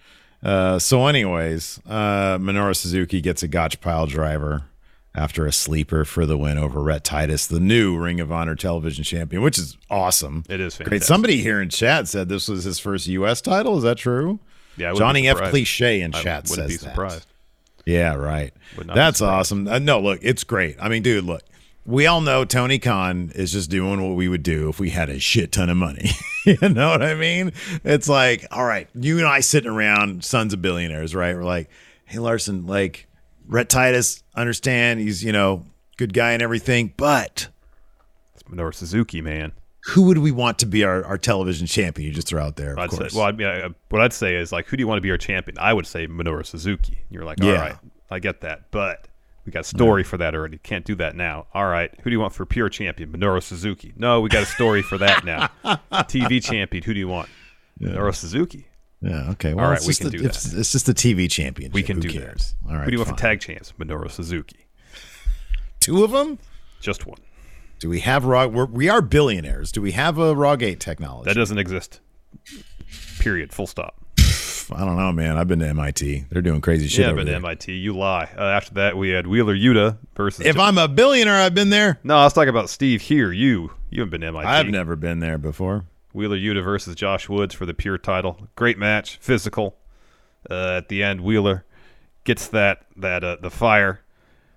Uh, 0.42 0.78
so, 0.78 1.06
anyways, 1.06 1.80
uh, 1.86 2.38
Minoru 2.38 2.74
Suzuki 2.74 3.20
gets 3.20 3.42
a 3.42 3.48
Gotch 3.48 3.80
pile 3.80 4.06
driver 4.06 4.64
after 5.14 5.46
a 5.46 5.52
sleeper 5.52 6.04
for 6.04 6.26
the 6.26 6.36
win 6.38 6.58
over 6.58 6.82
Rhett 6.82 7.04
Titus, 7.04 7.46
the 7.46 7.60
new 7.60 7.96
Ring 7.96 8.20
of 8.20 8.30
Honor 8.30 8.54
Television 8.54 9.04
Champion, 9.04 9.42
which 9.42 9.58
is 9.58 9.76
awesome. 9.90 10.44
It 10.48 10.60
is 10.60 10.76
great. 10.76 10.86
fantastic. 10.86 11.06
Somebody 11.06 11.42
here 11.42 11.60
in 11.60 11.70
chat 11.70 12.08
said 12.08 12.28
this 12.28 12.48
was 12.48 12.64
his 12.64 12.78
first 12.78 13.06
U.S. 13.08 13.40
title. 13.40 13.76
Is 13.76 13.82
that 13.82 13.98
true? 13.98 14.38
Yeah, 14.76 14.92
Johnny 14.94 15.28
F. 15.28 15.38
Cliche 15.50 16.02
in 16.02 16.12
chat 16.12 16.48
wouldn't 16.48 16.48
says 16.48 16.68
be 16.68 16.76
that. 16.76 16.90
surprised. 16.90 17.26
Yeah, 17.84 18.14
right. 18.14 18.52
Would 18.76 18.86
not 18.86 18.94
be 18.94 18.98
That's 18.98 19.20
awesome. 19.20 19.66
Uh, 19.66 19.78
no, 19.78 19.98
look, 19.98 20.20
it's 20.22 20.44
great. 20.44 20.76
I 20.78 20.88
mean, 20.88 21.02
dude, 21.02 21.24
look, 21.24 21.42
we 21.84 22.06
all 22.06 22.20
know 22.20 22.44
Tony 22.44 22.78
Khan 22.78 23.32
is 23.34 23.50
just 23.50 23.70
doing 23.70 24.06
what 24.06 24.14
we 24.14 24.28
would 24.28 24.42
do 24.42 24.68
if 24.68 24.78
we 24.78 24.90
had 24.90 25.08
a 25.08 25.18
shit 25.18 25.52
ton 25.52 25.70
of 25.70 25.78
money. 25.78 26.10
you 26.44 26.56
know 26.68 26.90
what 26.90 27.02
I 27.02 27.14
mean? 27.14 27.52
It's 27.82 28.08
like, 28.08 28.44
all 28.50 28.64
right, 28.64 28.88
you 28.94 29.18
and 29.18 29.26
I 29.26 29.40
sitting 29.40 29.70
around, 29.70 30.22
sons 30.22 30.52
of 30.52 30.60
billionaires, 30.60 31.14
right? 31.14 31.34
We're 31.34 31.44
like, 31.44 31.70
hey, 32.04 32.18
Larson, 32.18 32.66
like, 32.66 33.07
Rhett 33.48 33.68
Titus, 33.68 34.22
understand 34.34 35.00
he's, 35.00 35.24
you 35.24 35.32
know, 35.32 35.64
good 35.96 36.12
guy 36.14 36.32
and 36.32 36.42
everything, 36.42 36.92
but 36.96 37.48
It's 38.34 38.42
Minoru 38.44 38.74
Suzuki, 38.74 39.20
man. 39.20 39.52
who 39.86 40.02
would 40.02 40.18
we 40.18 40.30
want 40.30 40.58
to 40.60 40.66
be 40.66 40.84
our, 40.84 41.02
our 41.04 41.18
television 41.18 41.66
champion? 41.66 42.06
You 42.08 42.14
just 42.14 42.28
throw 42.28 42.42
out 42.42 42.56
there, 42.56 42.72
of 42.74 42.78
I'd 42.78 42.90
say, 42.90 42.98
course. 42.98 43.14
well, 43.14 43.24
I 43.24 43.32
mean, 43.32 43.74
what 43.88 44.02
I'd 44.02 44.12
say 44.12 44.36
is 44.36 44.52
like, 44.52 44.66
who 44.66 44.76
do 44.76 44.82
you 44.82 44.86
want 44.86 44.98
to 44.98 45.02
be 45.02 45.10
our 45.10 45.16
champion? 45.18 45.56
I 45.58 45.72
would 45.72 45.86
say 45.86 46.06
Minoru 46.06 46.44
Suzuki. 46.44 46.98
You're 47.10 47.24
like, 47.24 47.40
all 47.42 47.48
Yeah. 47.48 47.60
right, 47.60 47.76
I 48.10 48.18
get 48.18 48.42
that, 48.42 48.70
but 48.70 49.08
We 49.46 49.52
got 49.52 49.60
a 49.60 49.64
story 49.64 50.04
for 50.04 50.18
that 50.18 50.34
already. 50.34 50.58
Can't 50.58 50.84
do 50.84 50.94
that 50.96 51.16
now. 51.16 51.46
All 51.54 51.66
right. 51.66 51.90
Who 52.02 52.10
do 52.10 52.14
you 52.14 52.20
want 52.20 52.34
for 52.34 52.44
pure 52.44 52.68
champion? 52.68 53.10
Minoru 53.12 53.42
Suzuki. 53.42 53.94
No, 53.96 54.20
we 54.20 54.28
got 54.28 54.42
a 54.42 54.46
story 54.46 54.82
for 54.82 54.98
that 54.98 55.24
now. 55.24 55.48
TV 56.04 56.44
champion. 56.44 56.84
Who 56.84 56.92
do 56.92 57.00
you 57.00 57.08
want? 57.08 57.30
Minoru 57.80 58.14
Suzuki. 58.14 58.67
Yeah. 59.00 59.30
Okay. 59.30 59.54
Well, 59.54 59.64
All 59.64 59.70
right, 59.70 59.82
we 59.86 59.94
can 59.94 60.08
a, 60.08 60.10
do 60.10 60.18
that. 60.20 60.26
it's 60.54 60.72
just 60.72 60.86
the 60.86 60.94
TV 60.94 61.30
championship. 61.30 61.72
We 61.74 61.82
can 61.82 61.96
Who 61.96 62.08
do 62.08 62.10
cares? 62.18 62.54
that. 62.64 62.70
All 62.70 62.76
right. 62.76 62.84
Who 62.84 62.90
do 62.90 62.94
you 62.94 62.98
want 62.98 63.08
fine. 63.10 63.16
for 63.16 63.20
tag 63.22 63.40
champs? 63.40 63.72
Minoru 63.78 64.10
Suzuki. 64.10 64.66
Two 65.80 66.02
of 66.04 66.10
them. 66.10 66.38
Just 66.80 67.06
one. 67.06 67.18
Do 67.78 67.88
we 67.88 68.00
have 68.00 68.24
raw? 68.24 68.46
We're, 68.46 68.66
we 68.66 68.88
are 68.88 69.00
billionaires. 69.00 69.70
Do 69.70 69.80
we 69.80 69.92
have 69.92 70.18
a 70.18 70.34
raw 70.34 70.56
gate 70.56 70.80
technology? 70.80 71.28
That 71.30 71.36
doesn't 71.36 71.58
exist. 71.58 72.00
Period. 73.20 73.52
Full 73.52 73.68
stop. 73.68 73.94
I 74.70 74.84
don't 74.84 74.96
know, 74.96 75.12
man. 75.12 75.38
I've 75.38 75.48
been 75.48 75.60
to 75.60 75.68
MIT. 75.68 76.26
They're 76.30 76.42
doing 76.42 76.60
crazy 76.60 76.88
shit. 76.88 77.00
yeah, 77.00 77.06
over 77.06 77.16
but 77.20 77.26
there. 77.26 77.36
MIT, 77.36 77.72
you 77.72 77.96
lie. 77.96 78.28
Uh, 78.36 78.42
after 78.42 78.74
that, 78.74 78.96
we 78.98 79.08
had 79.10 79.26
Wheeler 79.26 79.56
Yuta 79.56 79.96
versus. 80.14 80.44
If 80.44 80.58
I'm 80.58 80.76
a 80.76 80.88
billionaire, 80.88 81.36
I've 81.40 81.54
been 81.54 81.70
there. 81.70 81.98
no, 82.04 82.18
I 82.18 82.24
was 82.24 82.34
talking 82.34 82.50
about 82.50 82.68
Steve 82.68 83.00
here. 83.00 83.32
You, 83.32 83.70
you 83.90 84.00
haven't 84.02 84.10
been 84.10 84.20
to 84.22 84.26
MIT. 84.26 84.46
I've 84.46 84.66
never 84.66 84.94
been 84.96 85.20
there 85.20 85.38
before. 85.38 85.86
Wheeler 86.12 86.36
Yuta 86.36 86.62
versus 86.62 86.94
Josh 86.94 87.28
Woods 87.28 87.54
for 87.54 87.66
the 87.66 87.74
pure 87.74 87.98
title. 87.98 88.48
Great 88.56 88.78
match, 88.78 89.18
physical. 89.20 89.76
Uh, 90.48 90.76
at 90.78 90.88
the 90.88 91.02
end, 91.02 91.20
Wheeler 91.20 91.64
gets 92.24 92.48
that 92.48 92.86
that 92.96 93.24
uh, 93.24 93.36
the 93.40 93.50
fire 93.50 94.00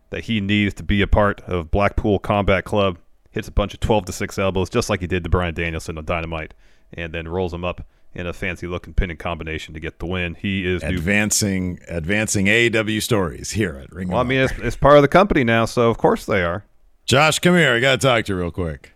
that 0.09 0.25
he 0.25 0.41
needs 0.41 0.73
to 0.75 0.83
be 0.83 1.01
a 1.01 1.07
part 1.07 1.41
of 1.41 1.71
Blackpool 1.71 2.19
Combat 2.19 2.63
Club. 2.63 2.97
Hits 3.31 3.47
a 3.47 3.51
bunch 3.51 3.73
of 3.73 3.79
twelve 3.79 4.05
to 4.05 4.11
six 4.11 4.37
elbows, 4.37 4.69
just 4.69 4.89
like 4.89 4.99
he 4.99 5.07
did 5.07 5.23
to 5.23 5.29
Bryan 5.29 5.53
Danielson 5.53 5.97
on 5.97 6.05
Dynamite, 6.05 6.53
and 6.93 7.13
then 7.13 7.27
rolls 7.27 7.53
him 7.53 7.63
up 7.63 7.85
in 8.13 8.27
a 8.27 8.33
fancy 8.33 8.67
looking 8.67 8.93
pinning 8.93 9.17
combination 9.17 9.73
to 9.73 9.79
get 9.79 9.99
the 9.99 10.05
win. 10.05 10.35
He 10.35 10.65
is 10.65 10.83
new. 10.83 10.89
Advancing, 10.89 11.79
advancing 11.87 12.47
AEW 12.47 13.01
stories 13.01 13.51
here 13.51 13.77
at 13.81 13.91
Ring. 13.91 14.09
Well, 14.09 14.19
I 14.19 14.23
mean, 14.23 14.41
it's, 14.41 14.53
it's 14.57 14.75
part 14.75 14.97
of 14.97 15.01
the 15.01 15.07
company 15.07 15.45
now, 15.45 15.63
so 15.65 15.89
of 15.89 15.97
course 15.97 16.25
they 16.25 16.43
are. 16.43 16.65
Josh, 17.05 17.39
come 17.39 17.55
here. 17.55 17.73
I 17.73 17.79
got 17.79 18.01
to 18.01 18.07
talk 18.07 18.25
to 18.25 18.33
you 18.33 18.39
real 18.39 18.51
quick. 18.51 18.91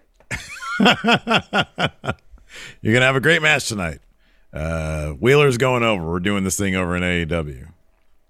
You're 2.81 2.93
gonna 2.93 3.05
have 3.05 3.15
a 3.15 3.21
great 3.21 3.41
match 3.41 3.67
tonight. 3.67 3.99
Uh, 4.53 5.09
Wheeler's 5.11 5.57
going 5.57 5.83
over. 5.83 6.05
We're 6.09 6.19
doing 6.19 6.43
this 6.43 6.57
thing 6.57 6.75
over 6.75 6.95
in 6.95 7.03
AEW. 7.03 7.67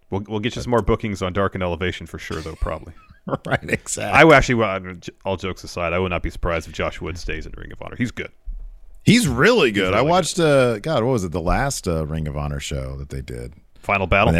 We'll, 0.10 0.24
we'll 0.28 0.40
get 0.40 0.56
you 0.56 0.62
some 0.62 0.72
more 0.72 0.82
bookings 0.82 1.22
on 1.22 1.34
Dark 1.34 1.54
and 1.56 1.64
Elevation 1.64 2.08
for 2.08 2.18
sure, 2.20 2.42
though, 2.42 2.56
probably. 2.56 2.94
right, 3.46 3.60
exactly. 3.64 4.32
I 4.32 4.36
actually, 4.38 5.02
all 5.24 5.36
jokes 5.38 5.64
aside, 5.64 5.94
I 5.94 6.00
would 6.00 6.10
not 6.10 6.24
be 6.24 6.30
surprised 6.30 6.68
if 6.68 6.74
Josh 6.74 7.02
Wood 7.02 7.18
stays 7.18 7.46
in 7.46 7.54
Ring 7.58 7.72
of 7.72 7.82
Honor. 7.82 7.96
He's 7.98 8.12
good. 8.12 8.32
He's 9.04 9.28
really 9.28 9.72
good. 9.72 9.94
I 9.94 9.98
really 9.98 10.10
watched. 10.10 10.40
Uh, 10.40 10.80
God, 10.80 11.04
what 11.04 11.12
was 11.12 11.24
it? 11.24 11.32
The 11.32 11.42
last 11.42 11.88
uh, 11.88 12.06
Ring 12.08 12.28
of 12.28 12.36
Honor 12.38 12.60
show 12.60 12.98
that 12.98 13.10
they 13.10 13.22
did. 13.22 13.54
Final 13.80 14.08
battle. 14.08 14.34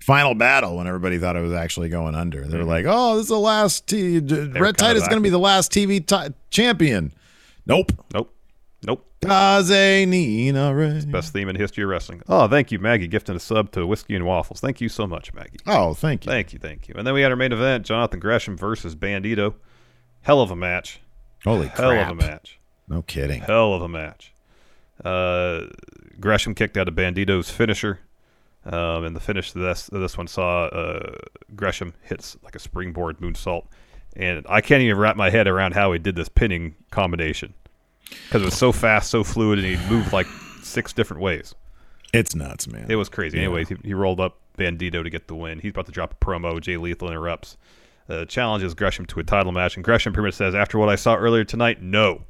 Final 0.00 0.34
battle 0.34 0.76
when 0.76 0.86
everybody 0.86 1.18
thought 1.18 1.36
it 1.36 1.40
was 1.42 1.52
actually 1.52 1.88
going 1.88 2.14
under. 2.14 2.46
They 2.46 2.56
were 2.56 2.64
like, 2.64 2.84
"Oh, 2.88 3.16
this 3.16 3.24
is 3.24 3.28
the 3.28 3.38
last. 3.38 3.86
T- 3.88 4.20
Mm-hmm. 4.20 4.56
Rhett 4.58 4.78
Titus 4.78 5.02
is 5.02 5.08
going 5.08 5.20
to 5.20 5.22
be 5.22 5.30
the 5.30 5.38
last 5.38 5.70
TV 5.72 6.04
ti- 6.06 6.32
champion." 6.50 7.12
Nope. 7.66 7.92
Nope. 8.14 8.32
Kaze 9.22 10.06
ni 10.06 10.52
Nare. 10.52 11.02
Best 11.06 11.32
theme 11.32 11.48
in 11.48 11.56
history 11.56 11.84
of 11.84 11.90
wrestling. 11.90 12.22
Oh, 12.28 12.46
thank 12.48 12.70
you, 12.70 12.78
Maggie, 12.78 13.08
gifting 13.08 13.36
a 13.36 13.40
sub 13.40 13.70
to 13.72 13.86
Whiskey 13.86 14.14
and 14.14 14.26
Waffles. 14.26 14.60
Thank 14.60 14.80
you 14.80 14.88
so 14.88 15.06
much, 15.06 15.32
Maggie. 15.32 15.58
Oh, 15.66 15.94
thank 15.94 16.26
you. 16.26 16.30
Thank 16.30 16.52
you, 16.52 16.58
thank 16.58 16.88
you. 16.88 16.94
And 16.96 17.06
then 17.06 17.14
we 17.14 17.22
had 17.22 17.30
our 17.32 17.36
main 17.36 17.52
event, 17.52 17.86
Jonathan 17.86 18.20
Gresham 18.20 18.56
versus 18.56 18.94
Bandito. 18.94 19.54
Hell 20.22 20.40
of 20.40 20.50
a 20.50 20.56
match. 20.56 21.00
Holy 21.44 21.68
Hell 21.68 21.90
crap! 21.90 22.10
of 22.10 22.18
a 22.18 22.26
match. 22.26 22.58
No 22.88 23.02
kidding. 23.02 23.42
Hell 23.42 23.74
of 23.74 23.82
a 23.82 23.88
match. 23.88 24.32
Uh, 25.04 25.66
Gresham 26.20 26.54
kicked 26.54 26.76
out 26.76 26.88
of 26.88 26.94
Bandito's 26.94 27.50
finisher. 27.50 28.00
Um, 28.64 29.04
and 29.04 29.14
the 29.14 29.20
finish 29.20 29.54
of 29.54 29.62
this, 29.62 29.88
this 29.92 30.18
one 30.18 30.26
saw 30.26 30.64
uh, 30.64 31.16
Gresham 31.54 31.94
hits 32.02 32.36
like 32.42 32.56
a 32.56 32.58
springboard 32.58 33.18
moonsault. 33.18 33.66
And 34.16 34.44
I 34.48 34.60
can't 34.60 34.82
even 34.82 34.98
wrap 34.98 35.16
my 35.16 35.30
head 35.30 35.46
around 35.46 35.74
how 35.74 35.92
he 35.92 35.98
did 36.00 36.16
this 36.16 36.28
pinning 36.28 36.74
combination 36.90 37.54
because 38.08 38.42
it 38.42 38.44
was 38.44 38.56
so 38.56 38.72
fast, 38.72 39.10
so 39.10 39.24
fluid, 39.24 39.58
and 39.58 39.66
he 39.66 39.76
moved 39.88 40.12
like 40.12 40.26
six 40.62 40.92
different 40.92 41.22
ways. 41.22 41.54
It's 42.12 42.34
nuts, 42.34 42.68
man. 42.68 42.86
It 42.88 42.96
was 42.96 43.08
crazy. 43.08 43.38
Anyways, 43.38 43.68
he, 43.68 43.76
he 43.84 43.94
rolled 43.94 44.20
up 44.20 44.38
Bandito 44.56 45.02
to 45.02 45.10
get 45.10 45.28
the 45.28 45.34
win. 45.34 45.58
He's 45.58 45.70
about 45.70 45.86
to 45.86 45.92
drop 45.92 46.14
a 46.14 46.24
promo. 46.24 46.60
Jay 46.60 46.76
Lethal 46.76 47.08
interrupts. 47.08 47.56
Uh, 48.08 48.24
challenges 48.24 48.72
Gresham 48.72 49.04
to 49.06 49.20
a 49.20 49.24
title 49.24 49.52
match, 49.52 49.76
and 49.76 49.84
Gresham 49.84 50.12
pretty 50.12 50.28
much 50.28 50.34
says, 50.34 50.54
after 50.54 50.78
what 50.78 50.88
I 50.88 50.94
saw 50.94 51.16
earlier 51.16 51.44
tonight, 51.44 51.82
no. 51.82 52.22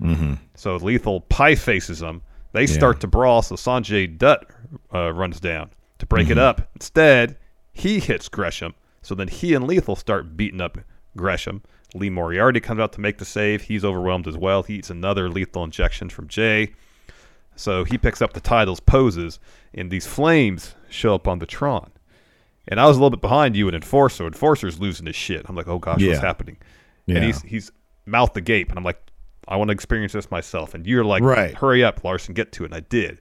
Mm-hmm. 0.00 0.34
So 0.56 0.76
Lethal 0.76 1.20
pie 1.20 1.54
faces 1.54 2.02
him. 2.02 2.22
They 2.52 2.66
start 2.66 3.00
to 3.00 3.06
brawl, 3.06 3.42
so 3.42 3.54
Sanjay 3.54 4.18
Dutt 4.18 4.46
uh, 4.92 5.12
runs 5.12 5.40
down 5.40 5.70
to 5.98 6.06
break 6.06 6.30
it 6.30 6.38
up. 6.38 6.68
Instead, 6.74 7.36
he 7.72 7.98
hits 7.98 8.28
Gresham. 8.28 8.74
So 9.02 9.14
then 9.14 9.28
he 9.28 9.54
and 9.54 9.66
Lethal 9.66 9.96
start 9.96 10.36
beating 10.36 10.60
up 10.60 10.78
Gresham. 11.16 11.62
Lee 11.94 12.10
Moriarty 12.10 12.60
comes 12.60 12.80
out 12.80 12.92
to 12.94 13.00
make 13.00 13.18
the 13.18 13.24
save. 13.24 13.62
He's 13.62 13.84
overwhelmed 13.84 14.26
as 14.26 14.36
well. 14.36 14.62
He 14.64 14.74
eats 14.74 14.90
another 14.90 15.28
lethal 15.30 15.64
injection 15.64 16.10
from 16.10 16.28
Jay. 16.28 16.72
So 17.56 17.84
he 17.84 17.96
picks 17.98 18.20
up 18.20 18.32
the 18.32 18.40
titles, 18.40 18.80
poses, 18.80 19.38
and 19.72 19.90
these 19.90 20.06
flames 20.06 20.74
show 20.90 21.14
up 21.14 21.28
on 21.28 21.38
the 21.38 21.46
Tron. 21.46 21.92
And 22.66 22.80
I 22.80 22.86
was 22.86 22.96
a 22.96 23.00
little 23.00 23.10
bit 23.10 23.20
behind 23.20 23.56
you 23.56 23.68
and 23.68 23.74
Enforcer. 23.76 24.26
Enforcer's 24.26 24.80
losing 24.80 25.06
his 25.06 25.14
shit. 25.14 25.46
I'm 25.48 25.54
like, 25.54 25.68
oh 25.68 25.78
gosh, 25.78 26.00
Yeah. 26.00 26.10
what's 26.10 26.20
happening? 26.22 26.56
Yeah. 27.06 27.16
And 27.16 27.24
he's 27.26 27.42
he's 27.42 27.70
mouth 28.06 28.36
agape, 28.36 28.70
and 28.70 28.78
I'm 28.78 28.84
like, 28.84 28.98
I 29.46 29.56
want 29.56 29.68
to 29.68 29.72
experience 29.72 30.14
this 30.14 30.30
myself. 30.30 30.74
And 30.74 30.86
you're 30.86 31.04
like, 31.04 31.22
Right. 31.22 31.54
hurry 31.54 31.84
up, 31.84 32.02
Larson, 32.02 32.34
get 32.34 32.50
to 32.52 32.64
it. 32.64 32.66
And 32.66 32.74
I 32.74 32.80
did. 32.80 33.20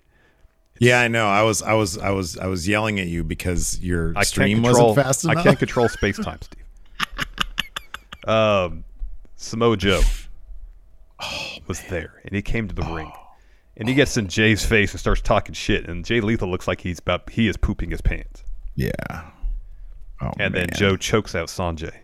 Yeah, 0.80 1.02
I 1.02 1.08
know. 1.10 1.28
I 1.28 1.44
was, 1.44 1.62
I 1.62 1.74
was, 1.74 1.98
I 2.00 2.10
was, 2.10 2.38
I 2.40 2.48
was 2.48 2.68
yelling 2.68 3.00
at 3.00 3.06
you 3.08 3.24
because 3.24 3.80
your 3.82 4.14
I 4.16 4.24
stream 4.24 4.64
control, 4.64 4.88
wasn't 4.90 5.06
fast 5.06 5.24
enough. 5.26 5.38
I 5.38 5.44
can't 5.44 5.60
control 5.60 5.88
space 5.90 6.18
time, 6.18 6.40
Steve. 6.42 6.64
um, 8.28 8.84
Samoa 9.36 9.78
Joe 9.78 10.02
was 11.68 11.82
there, 11.90 12.22
and 12.26 12.36
he 12.36 12.42
came 12.42 12.68
to 12.68 12.76
the 12.76 12.84
ring, 12.84 13.12
and 13.78 13.88
he 13.88 13.96
gets 13.96 14.18
in 14.18 14.28
Jay's 14.28 14.66
face 14.66 14.92
and 14.92 15.00
starts 15.00 15.22
talking 15.22 15.54
shit, 15.54 15.88
and 15.88 16.04
Jay 16.06 16.22
Lethal 16.22 16.50
looks 16.50 16.68
like 16.68 16.82
he's 16.82 17.00
about 17.00 17.30
he 17.30 17.48
is 17.48 17.58
pooping 17.58 17.92
his 17.92 18.02
pants, 18.02 18.44
Yeah. 18.76 18.92
Oh, 20.22 20.32
and 20.40 20.54
then. 20.54 20.70
Joe 20.76 20.96
chokes 20.96 21.36
out 21.36 21.48
Sanjay, 21.50 21.96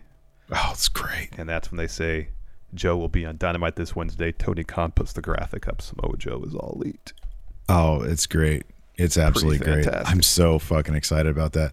Oh, 0.52 0.70
it's 0.72 0.88
great. 0.88 1.30
and 1.38 1.48
that's 1.48 1.70
when 1.70 1.78
they 1.78 1.86
say 1.86 2.28
Joe 2.74 2.96
will 2.96 3.08
be 3.08 3.24
on 3.24 3.36
Dynamite 3.38 3.76
this 3.76 3.96
Wednesday. 3.96 4.30
Tony 4.32 4.62
Khan 4.64 4.90
puts 4.92 5.12
the 5.12 5.22
graphic 5.22 5.66
up. 5.68 5.80
Samoa 5.80 6.16
Joe 6.18 6.42
is 6.46 6.54
all 6.54 6.74
elite. 6.80 7.12
Oh, 7.68 8.02
it's 8.02 8.26
great. 8.26 8.64
It's 8.96 9.16
absolutely 9.16 9.58
great. 9.64 9.86
I'm 9.88 10.20
so 10.22 10.58
fucking 10.58 10.94
excited 10.94 11.30
about 11.30 11.52
that. 11.54 11.72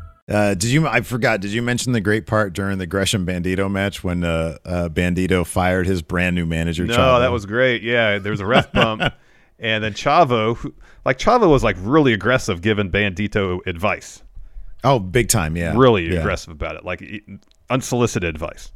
Uh, 0.29 0.53
did 0.53 0.65
you? 0.71 0.87
I 0.87 1.01
forgot. 1.01 1.41
Did 1.41 1.51
you 1.51 1.61
mention 1.61 1.91
the 1.93 2.01
great 2.01 2.25
part 2.25 2.53
during 2.53 2.77
the 2.77 2.87
Gresham 2.87 3.25
Bandito 3.25 3.69
match 3.69 4.03
when 4.03 4.23
uh, 4.23 4.57
uh, 4.65 4.89
Bandito 4.89 5.45
fired 5.45 5.87
his 5.87 6.01
brand 6.01 6.35
new 6.35 6.45
manager? 6.45 6.85
No, 6.85 6.95
Chavo? 6.95 7.19
that 7.19 7.31
was 7.31 7.45
great. 7.45 7.81
Yeah, 7.81 8.17
there 8.19 8.31
was 8.31 8.39
a 8.39 8.45
ref 8.45 8.71
bump, 8.71 9.01
and 9.59 9.83
then 9.83 9.93
Chavo, 9.93 10.55
who, 10.57 10.73
like 11.05 11.17
Chavo, 11.17 11.49
was 11.49 11.63
like 11.63 11.75
really 11.79 12.13
aggressive 12.13 12.61
giving 12.61 12.89
Bandito 12.91 13.59
advice. 13.65 14.23
oh 14.83 14.99
big 14.99 15.27
time. 15.27 15.57
Yeah, 15.57 15.75
really 15.75 16.13
Yeah. 16.13 16.19
aggressive 16.19 16.53
about 16.53 16.75
it, 16.75 16.85
like 16.85 17.03
unsolicited 17.69 18.29
advice. 18.29 18.71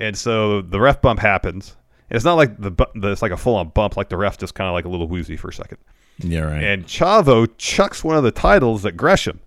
And 0.00 0.16
so 0.16 0.62
the 0.62 0.80
ref 0.80 1.00
bump 1.00 1.20
happens. 1.20 1.76
And 2.08 2.16
it's 2.16 2.24
not 2.24 2.34
like 2.34 2.56
the, 2.60 2.70
the 2.94 3.12
it's 3.12 3.22
like 3.22 3.32
a 3.32 3.36
full 3.36 3.54
on 3.56 3.68
bump, 3.68 3.96
like 3.96 4.08
the 4.08 4.16
ref 4.16 4.38
just 4.38 4.54
kind 4.54 4.66
of 4.68 4.74
like 4.74 4.84
a 4.84 4.88
little 4.88 5.08
woozy 5.08 5.36
for 5.36 5.48
a 5.48 5.52
second. 5.52 5.78
Yeah, 6.18 6.40
right. 6.40 6.62
And 6.62 6.84
Chavo 6.86 7.48
chucks 7.58 8.02
one 8.04 8.16
of 8.16 8.22
the 8.24 8.30
titles 8.32 8.84
at 8.84 8.96
Gresham, 8.96 9.39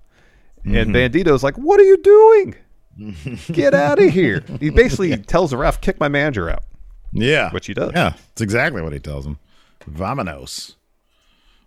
Mm-hmm. 0.65 0.75
and 0.75 0.95
Bandito's 0.95 1.43
like, 1.43 1.57
"What 1.57 1.79
are 1.79 1.83
you 1.83 1.97
doing?" 1.97 2.55
Get 3.51 3.73
out 3.73 3.99
of 4.01 4.09
here. 4.11 4.43
He 4.59 4.69
basically 4.69 5.17
tells 5.33 5.51
the 5.51 5.57
ref, 5.57 5.81
kick 5.81 5.99
my 5.99 6.07
manager 6.07 6.49
out. 6.49 6.63
Yeah. 7.11 7.51
Which 7.51 7.67
he 7.67 7.73
does. 7.73 7.91
Yeah, 7.93 8.13
it's 8.31 8.41
exactly 8.41 8.81
what 8.81 8.93
he 8.93 8.99
tells 8.99 9.25
him. 9.25 9.39
Vamonos. 9.89 10.75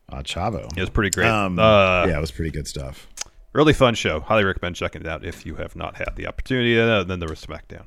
Uh, 0.09 0.23
Chavo. 0.23 0.67
It 0.77 0.81
was 0.81 0.91
pretty 0.91 1.11
great. 1.11 1.27
Um, 1.29 1.59
Uh, 1.59 2.07
yeah, 2.09 2.17
it 2.17 2.21
was 2.21 2.31
pretty 2.31 2.51
good 2.53 2.67
stuff. 2.69 3.09
Really 3.53 3.73
fun 3.73 3.95
show. 3.95 4.21
Highly 4.21 4.45
recommend 4.45 4.77
checking 4.77 5.03
it 5.03 5.09
out 5.09 5.25
if 5.25 5.45
you 5.45 5.57
have 5.57 5.75
not 5.77 5.97
had 5.97 6.15
the 6.17 6.27
opportunity. 6.27 6.79
Uh, 6.79 7.03
then 7.03 7.19
there 7.21 7.29
was 7.29 7.45
SmackDown. 7.45 7.87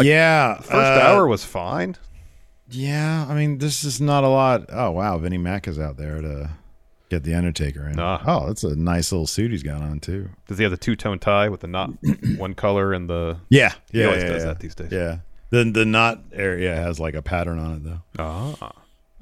yeah. 0.00 0.56
First 0.56 0.72
uh, 0.72 1.00
hour 1.02 1.26
was 1.26 1.44
fine. 1.44 1.96
Yeah, 2.70 3.26
I 3.28 3.34
mean, 3.34 3.58
this 3.58 3.84
is 3.84 4.00
not 4.00 4.24
a 4.24 4.28
lot. 4.28 4.64
Oh, 4.70 4.90
wow. 4.92 5.18
Vinnie 5.18 5.38
Mac 5.38 5.68
is 5.68 5.78
out 5.78 5.96
there 5.96 6.20
to 6.22 6.50
get 7.14 7.22
the 7.24 7.34
Undertaker 7.34 7.88
in. 7.88 7.98
Ah. 7.98 8.22
Oh, 8.26 8.46
that's 8.46 8.64
a 8.64 8.74
nice 8.76 9.10
little 9.12 9.26
suit 9.26 9.50
he's 9.50 9.62
got 9.62 9.82
on, 9.82 10.00
too. 10.00 10.28
Does 10.48 10.58
he 10.58 10.64
have 10.64 10.70
the 10.70 10.76
two 10.76 10.96
tone 10.96 11.18
tie 11.18 11.48
with 11.48 11.60
the 11.60 11.66
knot, 11.68 11.90
one 12.36 12.54
color 12.54 12.92
and 12.92 13.08
the 13.08 13.38
Yeah. 13.48 13.72
He 13.92 14.00
Yeah. 14.00 14.06
always 14.06 14.22
yeah, 14.22 14.28
does 14.28 14.42
yeah. 14.42 14.48
that 14.48 14.60
these 14.60 14.74
days. 14.74 14.92
Yeah. 14.92 15.18
The, 15.50 15.64
the 15.64 15.84
knot 15.84 16.20
area 16.32 16.74
has 16.74 16.98
like 16.98 17.14
a 17.14 17.22
pattern 17.22 17.58
on 17.58 17.72
it, 17.76 17.84
though. 17.84 18.00
Ah. 18.18 18.72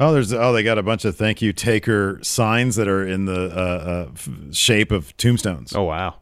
Oh, 0.00 0.12
there's 0.12 0.32
oh 0.32 0.52
they 0.52 0.62
got 0.64 0.78
a 0.78 0.82
bunch 0.82 1.04
of 1.04 1.14
thank 1.16 1.40
you 1.42 1.52
taker 1.52 2.18
signs 2.22 2.74
that 2.76 2.88
are 2.88 3.06
in 3.06 3.26
the 3.26 3.44
uh, 3.54 4.06
uh, 4.06 4.10
f- 4.12 4.28
shape 4.50 4.90
of 4.90 5.16
tombstones. 5.16 5.76
Oh 5.76 5.84
wow, 5.84 6.16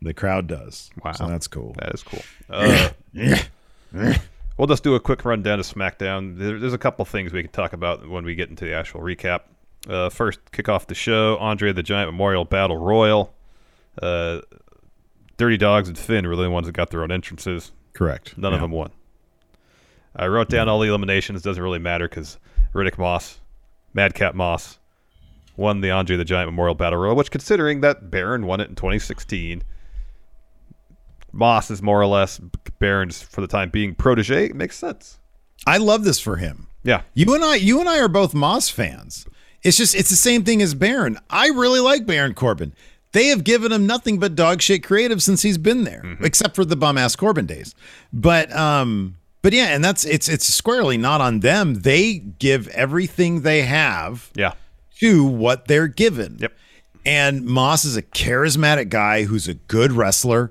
the 0.00 0.14
crowd 0.14 0.46
does. 0.46 0.90
Wow, 1.02 1.10
so 1.12 1.26
that's 1.26 1.48
cool. 1.48 1.74
That 1.80 1.94
is 1.94 2.02
cool. 2.04 2.22
Uh, 2.50 2.90
we'll 4.58 4.66
just 4.68 4.84
do 4.84 4.94
a 4.94 5.00
quick 5.00 5.24
rundown 5.24 5.58
of 5.58 5.66
SmackDown. 5.66 6.36
There's 6.38 6.72
a 6.74 6.78
couple 6.78 7.04
things 7.04 7.32
we 7.32 7.42
can 7.42 7.50
talk 7.50 7.72
about 7.72 8.08
when 8.08 8.24
we 8.24 8.34
get 8.34 8.50
into 8.50 8.64
the 8.66 8.74
actual 8.74 9.00
recap. 9.00 9.40
Uh, 9.88 10.08
first, 10.10 10.40
kick 10.52 10.68
off 10.68 10.86
the 10.86 10.94
show: 10.94 11.36
Andre 11.38 11.72
the 11.72 11.82
Giant 11.82 12.10
Memorial 12.10 12.44
Battle 12.44 12.76
Royal. 12.76 13.34
Uh, 14.00 14.40
Dirty 15.36 15.56
Dogs 15.56 15.88
and 15.88 15.98
Finn 15.98 16.26
were 16.28 16.36
the 16.36 16.48
ones 16.50 16.66
that 16.66 16.72
got 16.72 16.90
their 16.90 17.02
own 17.02 17.10
entrances. 17.10 17.72
Correct. 17.94 18.38
None 18.38 18.54
of 18.54 18.60
them 18.60 18.70
won. 18.70 18.90
I 20.14 20.26
wrote 20.26 20.48
down 20.48 20.68
all 20.68 20.78
the 20.78 20.88
eliminations. 20.88 21.42
Doesn't 21.42 21.62
really 21.62 21.78
matter 21.78 22.08
because 22.08 22.38
Riddick 22.74 22.98
Moss, 22.98 23.40
Madcap 23.92 24.34
Moss, 24.34 24.78
won 25.56 25.80
the 25.80 25.90
Andre 25.90 26.16
the 26.16 26.24
Giant 26.24 26.50
Memorial 26.50 26.74
Battle 26.74 26.98
Royal. 26.98 27.16
Which, 27.16 27.30
considering 27.30 27.80
that 27.80 28.10
Baron 28.10 28.46
won 28.46 28.60
it 28.60 28.68
in 28.68 28.76
2016, 28.76 29.62
Moss 31.32 31.70
is 31.70 31.82
more 31.82 32.00
or 32.00 32.06
less 32.06 32.40
Baron's 32.78 33.22
for 33.22 33.40
the 33.40 33.46
time 33.46 33.70
being 33.70 33.94
protege. 33.94 34.46
It 34.46 34.56
makes 34.56 34.78
sense. 34.78 35.18
I 35.66 35.78
love 35.78 36.04
this 36.04 36.20
for 36.20 36.36
him. 36.36 36.68
Yeah. 36.82 37.02
You 37.14 37.34
and 37.34 37.44
I, 37.44 37.56
you 37.56 37.80
and 37.80 37.88
I 37.88 37.98
are 38.00 38.08
both 38.08 38.34
Moss 38.34 38.68
fans. 38.68 39.26
It's 39.62 39.76
just 39.76 39.94
it's 39.94 40.10
the 40.10 40.16
same 40.16 40.44
thing 40.44 40.60
as 40.62 40.74
Baron. 40.74 41.18
I 41.30 41.48
really 41.48 41.80
like 41.80 42.06
Baron 42.06 42.34
Corbin. 42.34 42.74
They 43.12 43.26
have 43.26 43.44
given 43.44 43.70
him 43.72 43.86
nothing 43.86 44.18
but 44.18 44.34
dog 44.34 44.62
shit 44.62 44.82
creative 44.82 45.22
since 45.22 45.42
he's 45.42 45.58
been 45.58 45.84
there, 45.84 46.00
Mm-hmm. 46.04 46.24
except 46.24 46.56
for 46.56 46.64
the 46.64 46.76
bum 46.76 46.96
ass 46.98 47.14
Corbin 47.14 47.46
days. 47.46 47.74
But 48.12 48.50
um, 48.56 49.16
but 49.42 49.52
yeah, 49.52 49.66
and 49.66 49.84
that's 49.84 50.04
it's 50.04 50.28
it's 50.28 50.46
squarely 50.46 50.96
not 50.96 51.20
on 51.20 51.40
them. 51.40 51.74
They 51.74 52.14
give 52.18 52.68
everything 52.68 53.42
they 53.42 53.62
have 53.62 54.30
Yeah. 54.34 54.54
to 55.00 55.24
what 55.24 55.68
they're 55.68 55.88
given. 55.88 56.38
Yep. 56.40 56.52
And 57.04 57.44
Moss 57.44 57.84
is 57.84 57.96
a 57.96 58.02
charismatic 58.02 58.88
guy 58.88 59.24
who's 59.24 59.46
a 59.48 59.54
good 59.54 59.92
wrestler. 59.92 60.50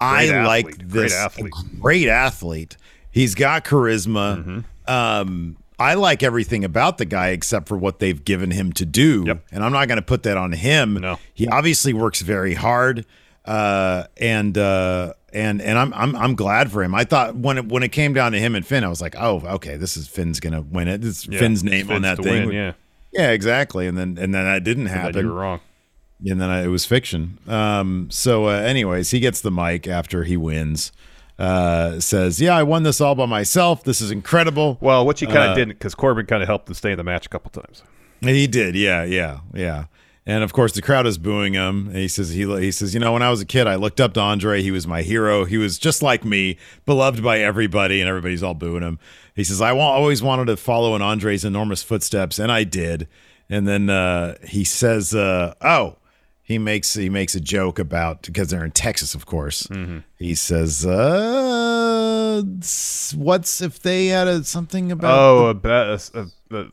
I 0.00 0.26
Great 0.28 0.42
like 0.44 0.66
athlete. 0.66 0.78
Great 0.88 1.02
this 1.02 1.14
athlete. 1.14 1.52
great 1.80 2.08
athlete. 2.08 2.76
He's 3.12 3.34
got 3.36 3.64
charisma. 3.64 4.38
Mm-hmm. 4.44 4.92
Um, 4.92 5.56
I 5.78 5.94
like 5.94 6.22
everything 6.22 6.64
about 6.64 6.98
the 6.98 7.04
guy 7.04 7.28
except 7.28 7.68
for 7.68 7.76
what 7.76 7.98
they've 7.98 8.24
given 8.24 8.50
him 8.50 8.72
to 8.74 8.86
do. 8.86 9.24
And 9.50 9.64
I'm 9.64 9.72
not 9.72 9.88
going 9.88 9.96
to 9.96 10.02
put 10.02 10.22
that 10.24 10.36
on 10.36 10.52
him. 10.52 10.94
No. 10.94 11.18
He 11.34 11.48
obviously 11.48 11.92
works 11.92 12.20
very 12.22 12.54
hard. 12.54 13.04
Uh, 13.44 14.04
and 14.18 14.56
uh, 14.56 15.14
and 15.32 15.60
and 15.60 15.76
I'm 15.76 15.92
I'm 15.94 16.14
I'm 16.14 16.34
glad 16.36 16.70
for 16.70 16.82
him. 16.84 16.94
I 16.94 17.02
thought 17.02 17.34
when 17.34 17.58
it 17.58 17.66
when 17.68 17.82
it 17.82 17.88
came 17.90 18.12
down 18.14 18.30
to 18.32 18.38
him 18.38 18.54
and 18.54 18.64
Finn, 18.64 18.84
I 18.84 18.88
was 18.88 19.00
like, 19.00 19.16
oh, 19.18 19.40
okay, 19.54 19.76
this 19.76 19.96
is 19.96 20.06
Finn's 20.06 20.38
gonna 20.38 20.60
win 20.60 20.86
it. 20.86 21.00
This 21.00 21.26
Yeah, 21.26 21.40
Finn's 21.40 21.62
it's 21.64 21.70
name 21.70 21.90
on 21.90 22.02
that 22.02 22.18
thing. 22.18 22.46
win, 22.48 22.54
yeah. 22.56 22.72
Yeah, 23.12 23.30
exactly. 23.30 23.88
And 23.88 23.98
then 23.98 24.16
and 24.18 24.32
then 24.32 24.44
that 24.44 24.62
didn't 24.62 24.86
happen. 24.86 25.26
you 25.26 25.32
were 25.32 25.40
wrong. 25.40 25.60
And 26.24 26.40
then 26.40 26.50
I, 26.50 26.62
it 26.62 26.68
was 26.68 26.84
fiction. 26.84 27.38
Um, 27.48 28.06
so, 28.12 28.46
uh, 28.46 28.50
anyways, 28.52 29.10
he 29.10 29.18
gets 29.18 29.40
the 29.40 29.50
mic 29.50 29.88
after 29.88 30.22
he 30.22 30.36
wins. 30.36 30.92
Uh, 31.42 31.98
says, 31.98 32.40
"Yeah, 32.40 32.56
I 32.56 32.62
won 32.62 32.84
this 32.84 33.00
all 33.00 33.16
by 33.16 33.26
myself. 33.26 33.82
This 33.82 34.00
is 34.00 34.10
incredible." 34.12 34.78
Well, 34.80 35.04
which 35.04 35.18
he 35.20 35.26
kind 35.26 35.38
of 35.38 35.50
Uh, 35.50 35.54
didn't 35.54 35.78
because 35.78 35.94
Corbin 35.96 36.24
kind 36.26 36.40
of 36.42 36.48
helped 36.48 36.68
him 36.68 36.74
stay 36.74 36.92
in 36.92 36.96
the 36.98 37.02
match 37.04 37.26
a 37.26 37.28
couple 37.28 37.50
times. 37.50 37.82
He 38.20 38.46
did, 38.46 38.76
yeah, 38.76 39.02
yeah, 39.02 39.40
yeah. 39.52 39.86
And 40.24 40.44
of 40.44 40.52
course, 40.52 40.70
the 40.72 40.82
crowd 40.82 41.04
is 41.08 41.18
booing 41.18 41.54
him. 41.54 41.88
And 41.88 41.96
he 41.96 42.06
says, 42.06 42.30
he, 42.30 42.44
he 42.60 42.70
says, 42.70 42.94
you 42.94 43.00
know, 43.00 43.12
when 43.12 43.22
I 43.22 43.30
was 43.30 43.40
a 43.40 43.44
kid, 43.44 43.66
I 43.66 43.74
looked 43.74 44.00
up 44.00 44.14
to 44.14 44.20
Andre. 44.20 44.62
He 44.62 44.70
was 44.70 44.86
my 44.86 45.02
hero. 45.02 45.44
He 45.44 45.58
was 45.58 45.76
just 45.80 46.00
like 46.00 46.24
me, 46.24 46.56
beloved 46.86 47.20
by 47.24 47.40
everybody, 47.40 48.00
and 48.00 48.08
everybody's 48.08 48.44
all 48.44 48.54
booing 48.54 48.84
him. 48.84 49.00
He 49.34 49.42
says, 49.42 49.60
I 49.60 49.72
wa- 49.72 49.90
always 49.90 50.22
wanted 50.22 50.44
to 50.44 50.56
follow 50.56 50.94
in 50.94 51.02
Andre's 51.02 51.44
enormous 51.44 51.82
footsteps, 51.82 52.38
and 52.38 52.52
I 52.52 52.62
did. 52.62 53.08
And 53.50 53.66
then 53.66 53.90
uh, 53.90 54.36
he 54.46 54.62
says, 54.62 55.12
uh, 55.12 55.54
oh, 55.60 55.96
he 56.42 56.58
makes 56.58 56.94
he 56.94 57.08
makes 57.08 57.34
a 57.34 57.40
joke 57.40 57.78
about 57.78 58.22
because 58.22 58.48
they're 58.48 58.64
in 58.64 58.72
Texas, 58.72 59.14
of 59.14 59.26
course. 59.26 59.68
He 60.18 60.34
says, 60.34 60.84
uh, 60.86 62.42
"What's 63.14 63.60
if 63.60 63.80
they 63.80 64.06
had 64.08 64.28
a, 64.28 64.44
something 64.44 64.92
about?" 64.92 65.18
Oh, 65.18 65.52
the- 65.52 66.00
a, 66.14 66.20
a, 66.54 66.60
a, 66.60 66.66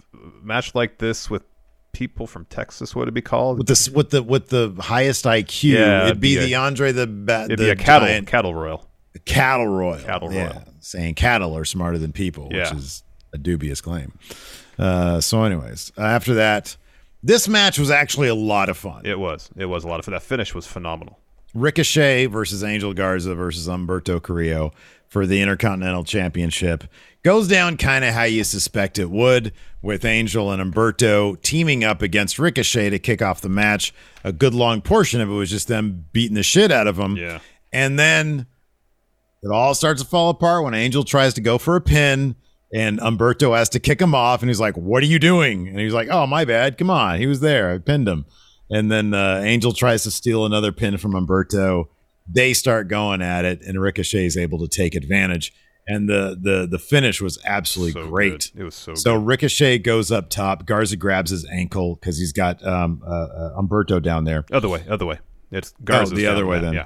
match 0.44 0.76
like 0.76 0.98
this 0.98 1.30
with 1.30 1.44
people 1.92 2.28
from 2.28 2.46
Texas, 2.46 2.96
what 2.96 3.02
would 3.02 3.08
it 3.10 3.14
be 3.14 3.22
called? 3.22 3.58
with 3.58 3.68
the 3.68 3.92
with 3.96 4.10
the 4.10 4.24
with 4.24 4.50
the 4.50 4.74
highest 4.80 5.26
IQ. 5.26 5.64
Yeah, 5.74 6.06
it'd 6.08 6.20
be 6.20 6.38
the 6.38 6.56
Andre 6.56 6.92
the 6.92 7.08
ba- 7.08 7.46
It'd 7.46 7.60
the 7.60 7.64
be 7.66 7.70
a 7.70 7.76
cattle 7.76 8.08
giant 8.08 8.28
cattle 8.28 8.54
royal. 8.54 8.88
cattle 9.26 9.68
royal. 9.68 10.00
Cattle 10.04 10.32
Yeah, 10.34 10.48
royal. 10.48 10.64
saying 10.80 11.16
cattle 11.16 11.56
are 11.58 11.66
smarter 11.66 11.98
than 11.98 12.12
people, 12.12 12.50
Yeah. 12.52 12.70
which 12.74 12.80
is 12.80 13.04
a 13.34 13.38
dubious 13.38 13.82
claim. 13.82 14.14
Uh, 14.78 15.20
so, 15.22 15.44
anyways, 15.44 15.92
after 15.98 16.34
that, 16.36 16.78
this 17.22 17.48
match 17.48 17.78
was 17.78 17.92
actually 17.92 18.28
a 18.28 18.36
lot 18.36 18.70
of 18.70 18.78
fun. 18.78 19.06
It 19.06 19.20
was. 19.20 19.50
It 19.56 19.66
was 19.66 19.84
a 19.84 19.88
lot 19.88 20.00
of 20.00 20.06
fun. 20.06 20.14
That 20.14 20.24
finish 20.24 20.54
was 20.54 20.66
phenomenal. 20.66 21.20
Ricochet 21.54 22.28
versus 22.28 22.64
Angel 22.64 22.94
Garza 22.94 23.34
versus 23.36 23.68
Humberto 23.68 24.22
Carrillo 24.22 24.72
for 25.08 25.26
the 25.26 25.42
Intercontinental 25.42 26.04
Championship. 26.04 26.84
Goes 27.24 27.48
down 27.48 27.76
kind 27.78 28.06
of 28.06 28.14
how 28.14 28.24
you 28.24 28.44
suspect 28.44 29.00
it 29.00 29.10
would, 29.10 29.52
with 29.82 30.06
Angel 30.06 30.52
and 30.52 30.62
Humberto 30.62 31.42
teaming 31.42 31.84
up 31.84 32.02
against 32.02 32.38
Ricochet 32.38 32.92
to 32.92 33.00
kick 33.00 33.22
off 33.22 33.42
the 33.42 33.50
match. 33.50 33.94
A 34.24 34.32
good 34.32 34.54
long 34.54 34.82
portion 34.82 35.20
of 35.20 35.30
it 35.30 35.34
was 35.34 35.50
just 35.50 35.68
them 35.68 36.06
beating 36.14 36.36
the 36.36 36.44
shit 36.44 36.72
out 36.72 36.88
of 36.88 36.98
him. 36.98 37.16
Yeah. 37.18 37.40
And 37.74 37.98
then 37.98 38.46
it 39.42 39.50
all 39.52 39.74
starts 39.74 40.02
to 40.02 40.08
fall 40.08 40.30
apart 40.30 40.64
when 40.64 40.74
Angel 40.74 41.04
tries 41.04 41.34
to 41.36 41.42
go 41.42 41.58
for 41.58 41.76
a 41.76 41.82
pin 41.82 42.36
and 42.74 43.00
Humberto 43.00 43.56
has 43.58 43.70
to 43.70 43.80
kick 43.80 44.02
him 44.02 44.14
off. 44.14 44.42
And 44.42 44.50
he's 44.50 44.60
like, 44.60 44.76
What 44.76 45.04
are 45.04 45.08
you 45.08 45.20
doing? 45.20 45.68
And 45.68 45.80
he's 45.80 45.94
like, 45.94 46.08
Oh, 46.10 46.28
my 46.28 46.46
bad. 46.46 46.78
Come 46.78 46.90
on. 46.90 47.20
He 47.20 47.28
was 47.28 47.40
there. 47.40 47.72
I 47.74 47.78
pinned 47.80 48.08
him. 48.08 48.26
And 48.70 48.92
then 48.92 49.14
uh, 49.14 49.42
Angel 49.44 49.72
tries 49.74 50.04
to 50.04 50.12
steal 50.12 50.46
another 50.46 50.72
pin 50.72 50.98
from 50.98 51.14
Humberto. 51.14 51.86
They 52.32 52.54
start 52.54 52.88
going 52.88 53.24
at 53.24 53.44
it, 53.44 53.62
and 53.64 53.82
Ricochet 53.82 54.26
is 54.26 54.38
able 54.38 54.60
to 54.60 54.68
take 54.68 54.94
advantage. 54.94 55.52
And 55.88 56.08
the 56.08 56.38
the 56.40 56.68
the 56.70 56.78
finish 56.78 57.20
was 57.20 57.40
absolutely 57.46 58.00
So 58.00 58.08
great. 58.08 58.52
good. 58.54 58.62
It 58.62 58.64
was 58.64 58.76
so 58.76 58.94
So 58.94 59.18
good. 59.18 59.26
Ricochet 59.26 59.80
goes 59.80 60.12
up 60.12 60.30
top. 60.30 60.68
Garza 60.68 60.96
grabs 60.98 61.32
his 61.32 61.48
ankle 61.52 61.96
because 61.96 62.20
he's 62.20 62.32
got 62.32 62.64
um, 62.64 63.02
uh, 63.04 63.10
uh, 63.10 63.60
Humberto 63.60 64.00
down 64.00 64.26
there. 64.26 64.46
Other 64.52 64.70
way. 64.70 64.84
Other 64.88 65.08
way. 65.08 65.18
It's 65.52 65.74
Oh, 65.90 66.06
the 66.06 66.28
other 66.28 66.46
way 66.46 66.58
that, 66.60 66.66
then. 66.66 66.74
Yeah. 66.76 66.86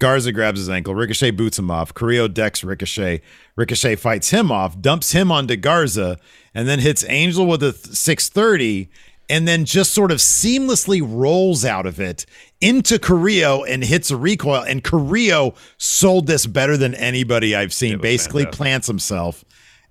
Garza 0.00 0.32
grabs 0.32 0.58
his 0.58 0.68
ankle. 0.68 0.94
Ricochet 0.94 1.30
boots 1.30 1.58
him 1.58 1.70
off. 1.70 1.94
Carrillo 1.94 2.26
decks 2.26 2.64
Ricochet. 2.64 3.20
Ricochet 3.54 3.96
fights 3.96 4.30
him 4.30 4.50
off, 4.50 4.80
dumps 4.80 5.12
him 5.12 5.30
onto 5.30 5.56
Garza, 5.56 6.18
and 6.54 6.66
then 6.66 6.80
hits 6.80 7.04
Angel 7.08 7.46
with 7.46 7.62
a 7.62 7.72
630, 7.72 8.90
and 9.28 9.46
then 9.46 9.64
just 9.64 9.92
sort 9.92 10.10
of 10.10 10.18
seamlessly 10.18 11.00
rolls 11.04 11.64
out 11.64 11.86
of 11.86 12.00
it 12.00 12.26
into 12.60 12.98
Carrillo 12.98 13.62
and 13.62 13.84
hits 13.84 14.10
a 14.10 14.16
recoil. 14.16 14.64
And 14.64 14.82
Carrillo 14.82 15.54
sold 15.76 16.26
this 16.26 16.46
better 16.46 16.76
than 16.76 16.94
anybody 16.94 17.54
I've 17.54 17.72
seen. 17.72 18.00
Basically, 18.00 18.44
fantastic. 18.44 18.58
plants 18.58 18.86
himself, 18.86 19.44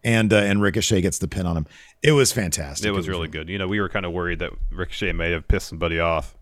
and 0.04 0.34
uh, 0.34 0.38
and 0.38 0.60
Ricochet 0.62 1.02
gets 1.02 1.20
the 1.20 1.28
pin 1.28 1.46
on 1.46 1.56
him. 1.56 1.68
It 2.02 2.14
was 2.14 2.32
fantastic. 2.32 2.88
It 2.88 2.92
was 2.92 3.08
really 3.08 3.28
good. 3.28 3.48
You 3.48 3.60
know, 3.60 3.68
we 3.68 3.80
were 3.80 3.90
kind 3.90 4.08
of 4.08 4.12
worried 4.12 4.40
that 4.40 4.54
Ricochet 4.72 5.14
may 5.14 5.32
have 5.32 5.48
pissed 5.48 5.68
somebody 5.68 6.00
off 6.00 6.36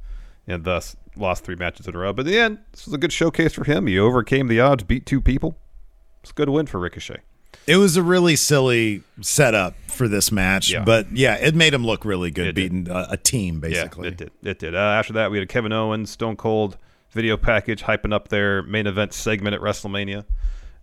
and 0.47 0.63
thus 0.63 0.95
lost 1.15 1.43
three 1.43 1.55
matches 1.55 1.87
in 1.87 1.95
a 1.95 1.97
row. 1.97 2.13
But 2.13 2.25
in 2.27 2.31
the 2.33 2.39
end, 2.39 2.59
this 2.71 2.85
was 2.85 2.93
a 2.93 2.97
good 2.97 3.11
showcase 3.13 3.53
for 3.53 3.63
him. 3.63 3.87
He 3.87 3.97
overcame 3.99 4.47
the 4.47 4.59
odds, 4.59 4.83
beat 4.83 5.05
two 5.05 5.21
people. 5.21 5.57
It's 6.21 6.31
a 6.31 6.33
good 6.33 6.49
win 6.49 6.65
for 6.67 6.79
Ricochet. 6.79 7.21
It 7.65 7.77
was 7.77 7.97
a 7.97 8.03
really 8.03 8.35
silly 8.35 9.03
setup 9.21 9.75
for 9.87 10.07
this 10.07 10.31
match, 10.31 10.69
Yeah. 10.71 10.83
but 10.83 11.11
yeah, 11.11 11.35
it 11.35 11.53
made 11.55 11.73
him 11.73 11.85
look 11.85 12.05
really 12.05 12.31
good, 12.31 12.47
It 12.47 12.55
beating 12.55 12.87
a, 12.89 13.07
a 13.11 13.17
team 13.17 13.59
basically. 13.59 14.03
Yeah, 14.07 14.11
it 14.11 14.17
did. 14.17 14.31
It 14.43 14.59
did. 14.59 14.75
Uh, 14.75 14.77
after 14.79 15.13
that, 15.13 15.31
we 15.31 15.37
had 15.37 15.43
a 15.43 15.47
Kevin 15.47 15.73
Owens, 15.73 16.09
Stone 16.11 16.37
Cold 16.37 16.77
video 17.11 17.35
package 17.35 17.83
hyping 17.83 18.13
up 18.13 18.27
their 18.29 18.61
main 18.63 18.87
event 18.87 19.11
segment 19.13 19.53
at 19.55 19.61
WrestleMania. 19.61 20.25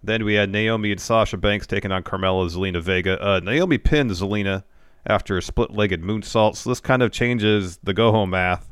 Then 0.02 0.24
we 0.24 0.34
had 0.34 0.50
Naomi 0.50 0.90
and 0.92 1.00
Sasha 1.00 1.36
Banks 1.38 1.66
taking 1.66 1.90
on 1.92 2.02
Carmella, 2.02 2.50
Zelina 2.50 2.82
Vega. 2.82 3.22
Uh, 3.22 3.40
Naomi 3.42 3.78
pinned 3.78 4.10
Zelina 4.10 4.64
after 5.06 5.38
a 5.38 5.42
split-legged 5.42 6.02
moonsault, 6.02 6.56
so 6.56 6.68
this 6.70 6.80
kind 6.80 7.02
of 7.02 7.12
changes 7.12 7.78
the 7.82 7.94
go-home 7.94 8.30
math. 8.30 8.70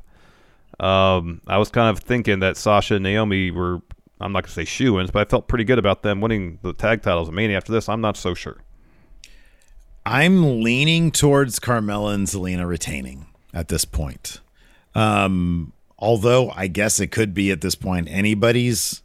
Um, 0.82 1.40
I 1.46 1.58
was 1.58 1.70
kind 1.70 1.96
of 1.96 2.02
thinking 2.02 2.40
that 2.40 2.56
Sasha 2.56 2.96
and 2.96 3.04
Naomi 3.04 3.50
were 3.50 3.80
I'm 4.20 4.32
not 4.32 4.44
gonna 4.44 4.52
say 4.52 4.64
shoe 4.64 4.98
ins, 5.00 5.10
but 5.10 5.26
I 5.26 5.30
felt 5.30 5.48
pretty 5.48 5.64
good 5.64 5.78
about 5.78 6.02
them 6.02 6.20
winning 6.20 6.58
the 6.62 6.72
tag 6.72 7.02
titles 7.02 7.28
of 7.28 7.34
Mania. 7.34 7.56
After 7.56 7.72
this, 7.72 7.88
I'm 7.88 8.00
not 8.00 8.16
so 8.16 8.34
sure. 8.34 8.58
I'm 10.04 10.62
leaning 10.62 11.10
towards 11.10 11.60
Carmella 11.60 12.14
and 12.14 12.26
Zelina 12.26 12.66
retaining 12.66 13.26
at 13.54 13.68
this 13.68 13.84
point. 13.84 14.40
Um, 14.94 15.72
although 15.98 16.50
I 16.50 16.66
guess 16.66 16.98
it 17.00 17.08
could 17.08 17.34
be 17.34 17.50
at 17.50 17.60
this 17.60 17.74
point 17.74 18.08
anybody's. 18.10 19.02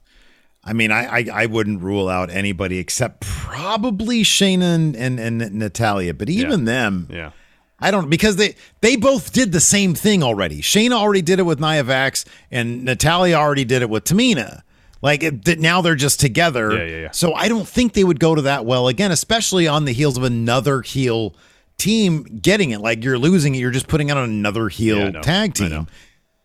I 0.63 0.73
mean, 0.73 0.91
I 0.91 1.05
I, 1.05 1.25
I 1.32 1.45
wouldn't 1.45 1.82
rule 1.82 2.09
out 2.09 2.30
anybody 2.30 2.78
except 2.78 3.21
probably 3.21 4.23
Shayna 4.23 4.75
and, 4.75 4.95
and, 4.95 5.19
and 5.19 5.53
Natalya, 5.53 6.13
but 6.13 6.30
even 6.30 6.65
them, 6.65 7.07
Yeah. 7.09 7.32
I 7.80 7.91
don't 7.91 8.09
because 8.09 8.38
they 8.38 8.55
they 8.82 8.95
both 8.95 9.32
did 9.32 9.51
the 9.51 9.59
same 9.59 9.93
thing 9.93 10.23
already. 10.23 10.61
Shayna 10.61 10.93
already 10.93 11.21
did 11.21 11.39
it 11.39 11.43
with 11.43 11.59
Nia 11.59 11.84
Jax, 11.84 12.25
and 12.49 12.84
Natalya 12.84 13.36
already 13.36 13.65
did 13.65 13.82
it 13.82 13.89
with 13.89 14.03
Tamina. 14.03 14.63
Like 15.01 15.21
it, 15.21 15.59
now 15.59 15.82
they're 15.82 15.95
just 15.95 16.19
together. 16.19 16.71
Yeah, 16.71 16.84
yeah, 16.84 17.01
yeah. 17.03 17.11
So 17.11 17.34
I 17.34 17.47
don't 17.49 17.67
think 17.67 17.93
they 17.93 18.03
would 18.03 18.19
go 18.19 18.34
to 18.34 18.41
that 18.43 18.65
well 18.65 18.88
again, 18.88 19.11
especially 19.11 19.67
on 19.67 19.86
the 19.86 19.91
heels 19.91 20.17
of 20.17 20.23
another 20.23 20.82
heel 20.82 21.36
team 21.78 22.23
getting 22.23 22.71
it. 22.71 22.82
Like 22.82 23.03
you're 23.03 23.19
losing 23.19 23.53
it, 23.53 23.59
you're 23.59 23.71
just 23.71 23.88
putting 23.88 24.09
on 24.09 24.17
another 24.17 24.69
heel 24.69 24.97
Yeah, 24.97 25.19
I 25.19 25.21
tag 25.21 25.51
I 25.61 25.67
team. 25.67 25.88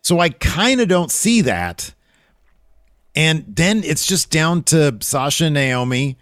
So 0.02 0.18
I 0.18 0.28
kind 0.28 0.80
of 0.80 0.88
don't 0.88 1.10
see 1.10 1.42
that. 1.42 1.94
And 3.14 3.44
then 3.46 3.84
it's 3.84 4.06
just 4.06 4.30
down 4.30 4.64
to 4.64 4.98
Sasha 5.00 5.46
and 5.46 5.54
Naomi, 5.54 6.18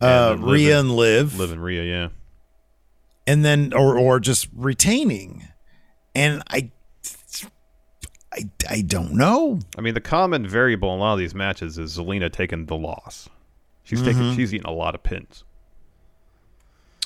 uh, 0.00 0.32
And 0.34 0.44
Rhea 0.44 0.80
and 0.80 0.90
Liv 0.94 1.38
Liv 1.38 1.52
and 1.52 1.62
Rhea, 1.62 1.82
yeah. 1.84 2.08
And 3.30 3.44
then 3.44 3.72
or 3.74 3.98
or 3.98 4.18
just 4.20 4.48
retaining 4.54 5.46
and 6.14 6.42
i 6.50 6.70
i 8.32 8.44
i 8.68 8.80
don't 8.82 9.12
know 9.12 9.58
I 9.76 9.80
mean, 9.80 9.94
the 9.94 10.00
common 10.00 10.46
variable 10.46 10.92
in 10.92 10.98
a 10.98 11.02
lot 11.02 11.12
of 11.14 11.18
these 11.18 11.34
matches 11.34 11.78
is 11.78 11.96
Zelina 11.96 12.30
taking 12.32 12.66
the 12.66 12.76
loss. 12.76 13.28
She's 13.84 14.02
taking, 14.02 14.22
Mhm. 14.22 14.36
she's 14.36 14.52
eating 14.54 14.66
a 14.66 14.72
lot 14.72 14.94
of 14.94 15.02
pins. 15.02 15.42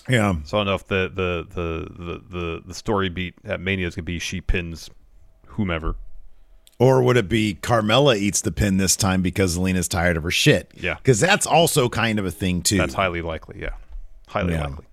yeah 0.09 0.35
So 0.45 0.59
I 0.59 0.61
don't 0.61 0.67
know 0.67 0.75
if 0.75 0.87
the 0.87 1.11
the 1.15 1.47
the 1.55 2.05
the 2.05 2.23
the, 2.39 2.63
the 2.67 2.75
story 2.75 3.09
beat 3.09 3.35
at 3.45 3.61
Mania 3.61 3.87
is 3.87 3.95
gonna 3.95 4.05
be 4.05 4.19
she 4.19 4.41
pins 4.41 4.91
whomever. 5.47 5.97
or 6.79 7.03
would 7.03 7.17
it 7.17 7.29
be 7.29 7.57
carmella 7.63 8.17
eats 8.17 8.41
the 8.43 8.53
pin 8.53 8.77
this 8.77 8.97
time 8.97 9.23
because 9.23 9.57
Zelina's 9.57 9.89
tired 9.89 10.17
of 10.17 10.23
her 10.25 10.31
shit 10.31 10.73
Yeah. 10.75 10.95
because 10.95 11.21
that's 11.21 11.47
also 11.47 11.89
kind 11.89 12.19
of 12.19 12.27
a 12.27 12.31
thing 12.31 12.61
too 12.63 12.77
That's 12.79 12.95
highly 12.95 13.23
likely. 13.23 13.61
Yeah, 13.61 13.75
highly 14.29 14.53
Yeah. 14.55 14.67
likely. 14.67 14.85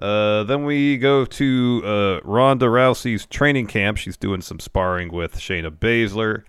Uh, 0.00 0.42
then 0.44 0.64
we 0.64 0.96
go 0.96 1.24
to 1.24 1.82
uh, 1.84 2.20
Ronda 2.24 2.66
Rousey's 2.66 3.26
training 3.26 3.66
camp. 3.66 3.98
She's 3.98 4.16
doing 4.16 4.40
some 4.40 4.58
sparring 4.58 5.12
with 5.12 5.36
Shayna 5.36 5.70
Baszler. 5.70 6.44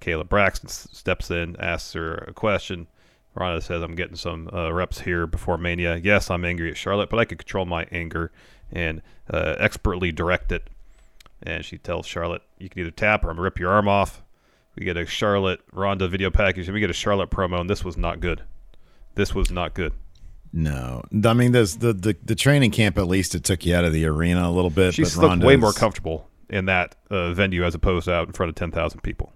Kayla 0.00 0.28
Braxton 0.28 0.68
steps 0.68 1.30
in, 1.30 1.56
asks 1.60 1.92
her 1.92 2.14
a 2.14 2.32
question. 2.32 2.88
Ronda 3.34 3.60
says, 3.60 3.82
"I'm 3.82 3.94
getting 3.94 4.16
some 4.16 4.48
uh, 4.52 4.72
reps 4.72 5.00
here 5.00 5.26
before 5.26 5.58
Mania. 5.58 5.96
Yes, 5.96 6.30
I'm 6.30 6.44
angry 6.44 6.70
at 6.70 6.76
Charlotte, 6.76 7.10
but 7.10 7.18
I 7.18 7.24
can 7.24 7.38
control 7.38 7.66
my 7.66 7.86
anger 7.92 8.32
and 8.72 9.00
uh, 9.30 9.54
expertly 9.58 10.10
direct 10.12 10.50
it." 10.50 10.68
And 11.42 11.64
she 11.64 11.78
tells 11.78 12.06
Charlotte, 12.06 12.42
"You 12.58 12.68
can 12.68 12.80
either 12.80 12.90
tap 12.90 13.24
or 13.24 13.30
I'm 13.30 13.38
rip 13.38 13.58
your 13.58 13.70
arm 13.70 13.88
off." 13.88 14.22
We 14.74 14.84
get 14.84 14.96
a 14.96 15.06
Charlotte 15.06 15.60
Ronda 15.72 16.08
video 16.08 16.30
package, 16.30 16.68
and 16.68 16.74
we 16.74 16.80
get 16.80 16.90
a 16.90 16.94
Charlotte 16.94 17.30
promo, 17.30 17.60
and 17.60 17.70
this 17.70 17.84
was 17.84 17.96
not 17.96 18.20
good. 18.20 18.42
This 19.14 19.34
was 19.34 19.50
not 19.50 19.74
good. 19.74 19.92
No 20.52 21.02
i 21.24 21.32
mean 21.34 21.52
there's 21.52 21.76
the, 21.78 21.92
the 21.92 22.16
the 22.24 22.34
training 22.34 22.70
camp 22.70 22.96
at 22.98 23.06
least 23.06 23.34
it 23.34 23.44
took 23.44 23.64
you 23.66 23.74
out 23.74 23.84
of 23.84 23.92
the 23.92 24.04
arena 24.06 24.48
a 24.48 24.50
little 24.50 24.70
bit 24.70 24.94
She's 24.94 25.14
but 25.16 25.30
looked 25.30 25.42
way 25.42 25.56
more 25.56 25.72
comfortable 25.72 26.28
in 26.48 26.64
that 26.66 26.94
uh, 27.10 27.32
venue 27.34 27.64
as 27.64 27.74
opposed 27.74 28.06
to 28.06 28.12
out 28.14 28.26
in 28.26 28.32
front 28.32 28.48
of 28.48 28.56
10,000 28.56 29.00
people. 29.02 29.32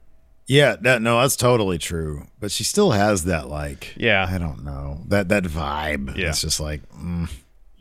yeah 0.46 0.76
that 0.80 1.02
no 1.02 1.20
that's 1.20 1.36
totally 1.36 1.76
true 1.78 2.26
but 2.40 2.50
she 2.50 2.64
still 2.64 2.92
has 2.92 3.24
that 3.24 3.48
like 3.48 3.94
Yeah. 3.96 4.26
i 4.30 4.38
don't 4.38 4.64
know 4.64 5.02
that 5.08 5.28
that 5.28 5.44
vibe 5.44 6.16
Yeah. 6.16 6.28
it's 6.30 6.40
just 6.40 6.60
like 6.60 6.88
mm. 6.90 7.28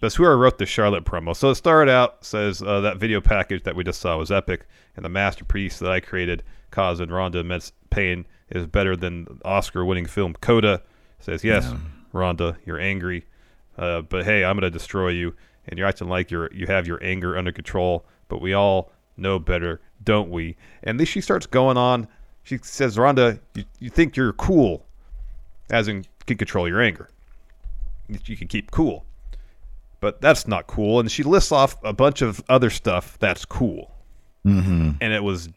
That's 0.01 0.15
who 0.15 0.25
I 0.25 0.29
wrote 0.33 0.57
the 0.57 0.65
Charlotte 0.65 1.05
promo. 1.05 1.35
So 1.35 1.51
it 1.51 1.55
started 1.57 1.91
out, 1.91 2.25
says 2.25 2.59
uh, 2.63 2.81
that 2.81 2.97
video 2.97 3.21
package 3.21 3.61
that 3.65 3.75
we 3.75 3.83
just 3.83 4.01
saw 4.01 4.17
was 4.17 4.31
epic, 4.31 4.65
and 4.95 5.05
the 5.05 5.09
masterpiece 5.09 5.77
that 5.77 5.91
I 5.91 5.99
created, 5.99 6.41
causing 6.71 7.09
Ronda 7.09 7.37
immense 7.37 7.71
pain, 7.91 8.25
is 8.49 8.65
better 8.65 8.95
than 8.95 9.27
Oscar 9.45 9.85
winning 9.85 10.07
film 10.07 10.33
Coda. 10.41 10.81
Says, 11.19 11.43
yes, 11.43 11.71
Ronda, 12.13 12.57
you're 12.65 12.79
angry, 12.79 13.25
uh, 13.77 14.01
but 14.01 14.25
hey, 14.25 14.43
I'm 14.43 14.55
going 14.55 14.69
to 14.71 14.77
destroy 14.77 15.09
you, 15.09 15.35
and 15.67 15.77
you're 15.77 15.87
acting 15.87 16.09
like 16.09 16.31
you're, 16.31 16.51
you 16.53 16.67
have 16.67 16.87
your 16.87 17.03
anger 17.03 17.37
under 17.37 17.51
control, 17.51 18.05
but 18.27 18.41
we 18.41 18.53
all 18.53 18.91
know 19.17 19.39
better, 19.39 19.81
don't 20.03 20.29
we? 20.29 20.55
And 20.83 20.99
then 20.99 21.05
she 21.07 21.21
starts 21.21 21.45
going 21.45 21.77
on. 21.77 22.07
She 22.43 22.57
says, 22.61 22.97
Ronda, 22.97 23.39
you, 23.55 23.63
you 23.79 23.89
think 23.89 24.15
you're 24.17 24.33
cool, 24.33 24.85
as 25.69 25.87
in 25.87 26.05
can 26.25 26.37
control 26.37 26.67
your 26.67 26.81
anger. 26.81 27.09
You- 28.07 28.19
You 28.25 28.37
can 28.37 28.47
keep 28.47 28.71
cool 28.71 29.05
but 30.01 30.19
that's 30.19 30.47
not 30.47 30.65
cool. 30.65 30.99
And 30.99 31.11
she 31.11 31.21
lists 31.21 31.51
off 31.51 31.77
a 31.83 31.93
bunch 31.93 32.23
of 32.23 32.43
other 32.49 32.71
stuff 32.71 33.19
that's 33.19 33.45
cool, 33.45 33.91
mm-hmm. 34.43 34.93
and 34.99 35.13
it 35.13 35.23
was 35.23 35.47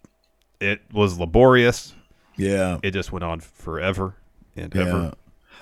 it 0.60 0.82
was 0.92 1.18
laborious. 1.18 1.94
yeah 2.36 2.76
It 2.82 2.90
just 2.90 3.10
went 3.10 3.24
on 3.24 3.40
forever 3.40 4.16
and 4.54 4.70
Yeah. 4.74 4.82
ever. 4.82 5.12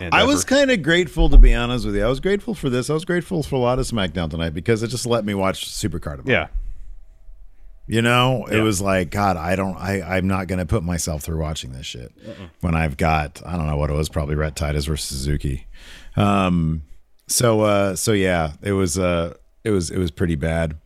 And 0.01 0.15
I 0.15 0.21
ever. 0.23 0.29
was 0.29 0.45
kind 0.45 0.71
of 0.71 0.83
grateful 0.83 1.29
to 1.31 1.37
be 1.39 1.55
honest 1.55 1.87
with 1.87 1.95
you. 1.97 2.05
I 2.05 2.09
was 2.09 2.21
grateful 2.21 2.55
for 2.55 2.69
this. 2.71 2.91
I 2.91 2.95
was 2.95 3.05
grateful 3.05 3.43
for 3.43 3.57
a 3.57 3.59
lot 3.61 3.79
of 3.79 3.87
SmackDown 3.87 4.31
tonight 4.31 4.51
because 4.51 4.83
it 4.83 4.89
just 4.89 5.07
let 5.07 5.25
me 5.25 5.35
watch 5.35 5.67
Supercard. 5.69 6.27
yeah, 6.27 6.49
You 7.87 8.03
know, 8.03 8.47
it 8.47 8.57
Yeah. 8.57 8.63
was 8.63 8.81
like 8.81 9.11
God. 9.11 9.37
I 9.37 9.55
don't. 9.57 9.77
I 9.77 10.01
I'm 10.17 10.27
not 10.27 10.47
going 10.47 10.59
to 10.59 10.67
put 10.67 10.83
myself 10.83 11.23
through 11.23 11.41
watching 11.41 11.73
this 11.73 11.87
shit 11.87 12.13
when 12.61 12.75
I've 12.75 12.97
got 12.97 13.43
I 13.47 13.57
don't 13.57 13.67
know 13.67 13.77
what 13.77 13.91
it 13.91 13.95
was. 13.95 14.09
Probably 14.09 14.35
Rhett 14.35 14.57
Titus 14.57 14.87
versus 14.87 15.09
Suzuki. 15.09 15.67
Um. 16.17 16.83
So 17.29 17.61
uh. 17.63 17.97
So 17.97 18.13
yeah. 18.13 18.53
It 18.63 18.73
was 18.73 18.99
uh. 18.99 19.35
It 19.65 19.71
was 19.71 19.91
it 19.91 19.99
was 19.99 20.11
pretty 20.11 20.35
bad. 20.37 20.77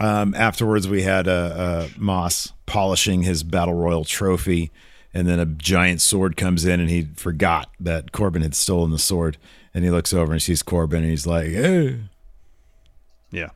Um. 0.00 0.34
Afterwards, 0.34 0.88
we 0.88 1.02
had 1.02 1.28
uh, 1.28 1.30
uh 1.30 1.88
Moss 1.96 2.52
polishing 2.66 3.22
his 3.22 3.42
battle 3.42 3.74
royal 3.74 4.04
trophy, 4.04 4.70
and 5.14 5.28
then 5.28 5.38
a 5.38 5.46
giant 5.46 6.00
sword 6.00 6.36
comes 6.36 6.64
in, 6.64 6.80
and 6.80 6.90
he 6.90 7.08
forgot 7.16 7.70
that 7.80 8.12
Corbin 8.12 8.42
had 8.42 8.54
stolen 8.54 8.90
the 8.90 8.98
sword, 8.98 9.38
and 9.74 9.84
he 9.84 9.90
looks 9.90 10.12
over 10.12 10.32
and 10.32 10.42
sees 10.42 10.62
Corbin, 10.62 11.02
and 11.02 11.10
he's 11.10 11.26
like, 11.26 11.48
"Hey." 11.48 12.00
yeah. 13.30 13.50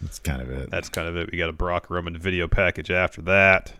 That's 0.00 0.18
kind 0.18 0.40
of 0.40 0.50
it. 0.50 0.70
That's 0.70 0.88
kind 0.88 1.08
of 1.08 1.16
it. 1.16 1.32
We 1.32 1.38
got 1.38 1.48
a 1.48 1.52
Brock 1.52 1.90
Roman 1.90 2.16
video 2.16 2.46
package 2.46 2.90
after 2.90 3.20
that. 3.22 3.72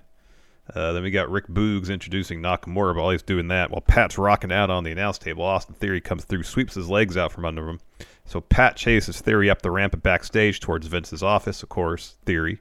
Uh, 0.75 0.93
then 0.93 1.03
we 1.03 1.11
got 1.11 1.31
Rick 1.31 1.47
Boogs 1.47 1.91
introducing 1.91 2.43
Nakamura 2.43 2.95
while 2.97 3.11
he's 3.11 3.23
doing 3.23 3.49
that. 3.49 3.71
While 3.71 3.81
Pat's 3.81 4.19
rocking 4.19 4.53
out 4.53 4.69
on 4.69 4.85
the 4.85 4.93
announce 4.93 5.17
table, 5.17 5.45
Austin 5.45 5.75
Theory 5.77 6.01
comes 6.01 6.25
through, 6.25 6.43
sweeps 6.43 6.75
his 6.75 6.91
legs 6.91 7.17
out 7.17 7.33
from 7.33 7.45
under 7.45 7.69
him. 7.69 7.81
So 8.27 8.41
Pat 8.41 8.77
chases 8.77 9.21
Theory 9.21 9.49
up 9.49 9.63
the 9.63 9.71
ramp 9.71 9.95
and 9.95 10.03
backstage 10.03 10.61
towards 10.61 10.87
Vince's 10.87 11.23
office. 11.23 11.63
Of 11.63 11.71
course, 11.71 12.17
Theory 12.27 12.61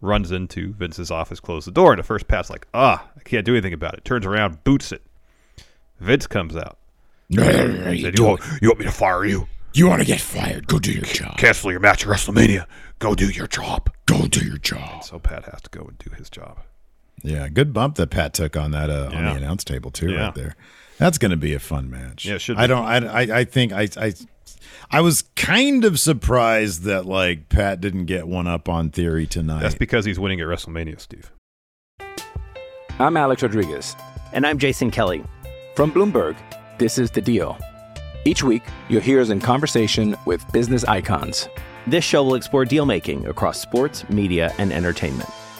runs 0.00 0.30
into 0.32 0.72
Vince's 0.74 1.10
office, 1.10 1.40
closes 1.40 1.66
the 1.66 1.72
door, 1.72 1.92
and 1.92 1.98
at 1.98 2.06
first 2.06 2.28
Pat's 2.28 2.50
like, 2.50 2.66
ah, 2.74 3.08
I 3.16 3.20
can't 3.20 3.44
do 3.46 3.52
anything 3.54 3.72
about 3.72 3.94
it. 3.94 4.04
Turns 4.04 4.26
around, 4.26 4.62
boots 4.64 4.92
it. 4.92 5.02
Vince 6.00 6.26
comes 6.26 6.54
out. 6.56 6.78
He 7.28 7.36
said, 8.02 8.16
you, 8.18 8.24
want, 8.24 8.40
you 8.62 8.68
want 8.68 8.78
me 8.78 8.84
to 8.84 8.92
fire 8.92 9.24
you? 9.24 9.48
You 9.72 9.88
want 9.88 10.00
to 10.00 10.06
get 10.06 10.20
fired? 10.20 10.66
Go 10.68 10.78
do 10.78 10.92
your 10.92 11.02
job. 11.04 11.36
Cancel 11.38 11.70
your 11.70 11.80
match 11.80 12.06
at 12.06 12.08
WrestleMania. 12.12 12.66
Go 12.98 13.14
do 13.14 13.28
your 13.28 13.46
job. 13.46 13.90
Go 14.06 14.26
do 14.26 14.44
your 14.44 14.58
job. 14.58 15.04
So 15.04 15.18
Pat 15.18 15.44
has 15.46 15.60
to 15.62 15.70
go 15.70 15.84
and 15.84 15.98
do 15.98 16.10
his 16.10 16.30
job. 16.30 16.60
Yeah, 17.22 17.48
good 17.48 17.72
bump 17.72 17.96
that 17.96 18.10
Pat 18.10 18.32
took 18.34 18.56
on 18.56 18.70
that 18.72 18.88
uh, 18.90 19.10
on 19.12 19.24
the 19.24 19.32
announce 19.32 19.64
table 19.64 19.90
too, 19.90 20.10
Yeah. 20.12 20.26
right 20.26 20.34
there. 20.34 20.56
That's 20.98 21.18
going 21.18 21.30
to 21.30 21.36
be 21.36 21.54
a 21.54 21.58
fun 21.58 21.90
match. 21.90 22.24
Yeah, 22.24 22.36
it 22.36 22.40
should 22.40 22.56
I 22.56 22.66
don't. 22.66 22.84
I, 22.84 22.96
I. 23.06 23.38
I 23.40 23.44
think. 23.44 23.72
I. 23.72 23.88
I. 23.96 24.14
I 24.90 25.00
was 25.00 25.22
kind 25.34 25.84
of 25.84 25.98
surprised 25.98 26.84
that 26.84 27.06
like 27.06 27.48
Pat 27.48 27.80
didn't 27.80 28.06
get 28.06 28.28
one 28.28 28.46
up 28.46 28.68
on 28.68 28.90
Theory 28.90 29.26
tonight. 29.26 29.60
That's 29.60 29.74
because 29.74 30.04
he's 30.04 30.18
winning 30.18 30.40
at 30.40 30.46
WrestleMania, 30.46 31.00
Steve. 31.00 31.32
I'm 32.98 33.16
Alex 33.16 33.42
Rodriguez. 33.42 33.96
And 34.32 34.46
I'm 34.46 34.58
Jason 34.58 34.90
Kelly. 34.90 35.24
From 35.74 35.92
Bloomberg, 35.92 36.36
this 36.78 36.98
is 36.98 37.10
The 37.10 37.20
Deal. 37.20 37.58
Each 38.24 38.42
week, 38.42 38.62
you'll 38.88 39.02
hear 39.02 39.20
us 39.20 39.28
in 39.30 39.40
conversation 39.40 40.16
with 40.24 40.50
business 40.52 40.84
icons. 40.84 41.48
This 41.86 42.04
show 42.04 42.24
will 42.24 42.34
explore 42.34 42.64
deal 42.64 42.86
making 42.86 43.26
across 43.26 43.60
sports, 43.60 44.08
media, 44.08 44.52
and 44.58 44.72
entertainment. 44.72 45.28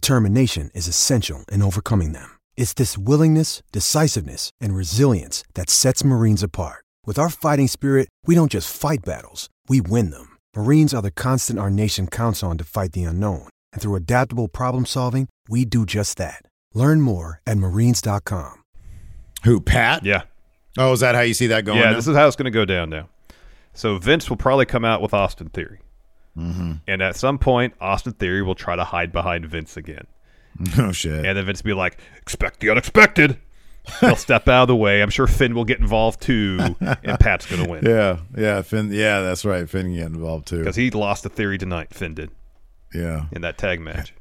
determination 0.00 0.70
is 0.74 0.88
essential 0.88 1.44
in 1.50 1.62
overcoming 1.62 2.12
them. 2.12 2.30
It's 2.56 2.74
this 2.74 2.98
willingness, 2.98 3.62
decisiveness, 3.72 4.50
and 4.60 4.74
resilience 4.74 5.44
that 5.54 5.70
sets 5.70 6.04
Marines 6.04 6.42
apart. 6.42 6.84
With 7.06 7.18
our 7.18 7.30
fighting 7.30 7.68
spirit, 7.68 8.08
we 8.26 8.34
don't 8.34 8.50
just 8.50 8.74
fight 8.74 9.04
battles, 9.04 9.48
we 9.68 9.80
win 9.80 10.10
them. 10.10 10.36
Marines 10.56 10.92
are 10.92 11.02
the 11.02 11.10
constant 11.10 11.58
our 11.58 11.70
nation 11.70 12.08
counts 12.08 12.42
on 12.42 12.58
to 12.58 12.64
fight 12.64 12.92
the 12.92 13.04
unknown. 13.04 13.48
And 13.72 13.80
through 13.80 13.94
adaptable 13.94 14.48
problem 14.48 14.86
solving, 14.86 15.28
we 15.48 15.64
do 15.64 15.86
just 15.86 16.18
that. 16.18 16.42
Learn 16.74 17.00
more 17.00 17.40
at 17.46 17.56
marines.com. 17.56 18.62
Who, 19.44 19.60
Pat? 19.60 20.04
Yeah. 20.04 20.22
Oh, 20.76 20.92
is 20.92 21.00
that 21.00 21.14
how 21.14 21.22
you 21.22 21.34
see 21.34 21.46
that 21.46 21.64
going? 21.64 21.78
yeah, 21.78 21.90
now? 21.90 21.96
this 21.96 22.08
is 22.08 22.16
how 22.16 22.26
it's 22.26 22.36
going 22.36 22.52
to 22.52 22.58
go 22.58 22.64
down 22.64 22.90
now. 22.90 23.08
So 23.72 23.98
Vince 23.98 24.28
will 24.28 24.36
probably 24.36 24.66
come 24.66 24.84
out 24.84 25.00
with 25.00 25.14
Austin 25.14 25.48
Theory. 25.50 25.80
Mm-hmm. 26.36 26.72
And 26.86 27.02
at 27.02 27.16
some 27.16 27.38
point, 27.38 27.74
Austin 27.80 28.12
Theory 28.12 28.42
will 28.42 28.54
try 28.54 28.76
to 28.76 28.84
hide 28.84 29.12
behind 29.12 29.46
Vince 29.46 29.76
again. 29.76 30.06
Oh 30.78 30.90
shit! 30.92 31.26
And 31.26 31.36
then 31.36 31.44
Vince 31.44 31.62
will 31.62 31.68
be 31.70 31.74
like, 31.74 31.98
expect 32.16 32.60
the 32.60 32.70
unexpected. 32.70 33.38
He'll 34.00 34.16
step 34.16 34.48
out 34.48 34.62
of 34.62 34.68
the 34.68 34.76
way. 34.76 35.02
I'm 35.02 35.10
sure 35.10 35.26
Finn 35.26 35.54
will 35.54 35.64
get 35.66 35.78
involved 35.80 36.20
too, 36.22 36.58
and 36.80 37.20
Pat's 37.20 37.44
going 37.46 37.62
to 37.62 37.70
win. 37.70 37.84
Yeah, 37.84 38.20
yeah, 38.36 38.62
Finn. 38.62 38.90
Yeah, 38.90 39.20
that's 39.20 39.44
right. 39.44 39.68
Finn 39.68 39.82
can 39.86 39.94
get 39.94 40.06
involved 40.06 40.48
too. 40.48 40.58
Because 40.58 40.74
he 40.76 40.90
lost 40.90 41.22
the 41.24 41.28
Theory 41.28 41.58
tonight, 41.58 41.92
Finn 41.92 42.14
did. 42.14 42.30
Yeah. 42.94 43.26
In 43.32 43.42
that 43.42 43.58
tag 43.58 43.80
match. 43.80 44.14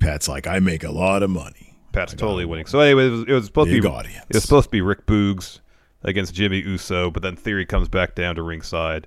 Pat's 0.00 0.28
like, 0.28 0.46
I 0.46 0.58
make 0.60 0.84
a 0.84 0.92
lot 0.92 1.22
of 1.22 1.30
money. 1.30 1.74
Pat's 1.92 2.12
totally 2.14 2.44
winning. 2.44 2.66
So 2.66 2.78
anyway, 2.80 3.06
it 3.06 3.10
was, 3.10 3.22
it 3.22 3.32
was 3.32 3.46
supposed 3.46 3.70
Big 3.70 3.82
to 3.82 3.88
be 3.88 3.94
audience. 3.94 4.26
it 4.28 4.34
was 4.36 4.44
supposed 4.44 4.66
to 4.66 4.70
be 4.70 4.80
Rick 4.82 5.06
Boogs 5.06 5.60
against 6.02 6.34
Jimmy 6.34 6.58
Uso, 6.58 7.10
but 7.10 7.22
then 7.22 7.36
Theory 7.36 7.64
comes 7.66 7.88
back 7.88 8.14
down 8.14 8.34
to 8.36 8.42
ringside. 8.42 9.06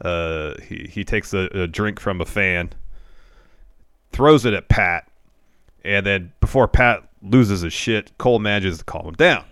Uh, 0.00 0.54
he 0.62 0.88
he 0.90 1.04
takes 1.04 1.34
a, 1.34 1.48
a 1.52 1.66
drink 1.66 2.00
from 2.00 2.20
a 2.20 2.24
fan, 2.24 2.70
throws 4.12 4.44
it 4.44 4.54
at 4.54 4.68
Pat, 4.68 5.10
and 5.84 6.04
then 6.06 6.32
before 6.40 6.66
Pat 6.68 7.08
loses 7.22 7.60
his 7.60 7.72
shit, 7.72 8.16
Cole 8.18 8.38
manages 8.38 8.78
to 8.78 8.84
calm 8.84 9.06
him 9.06 9.14
down. 9.14 9.44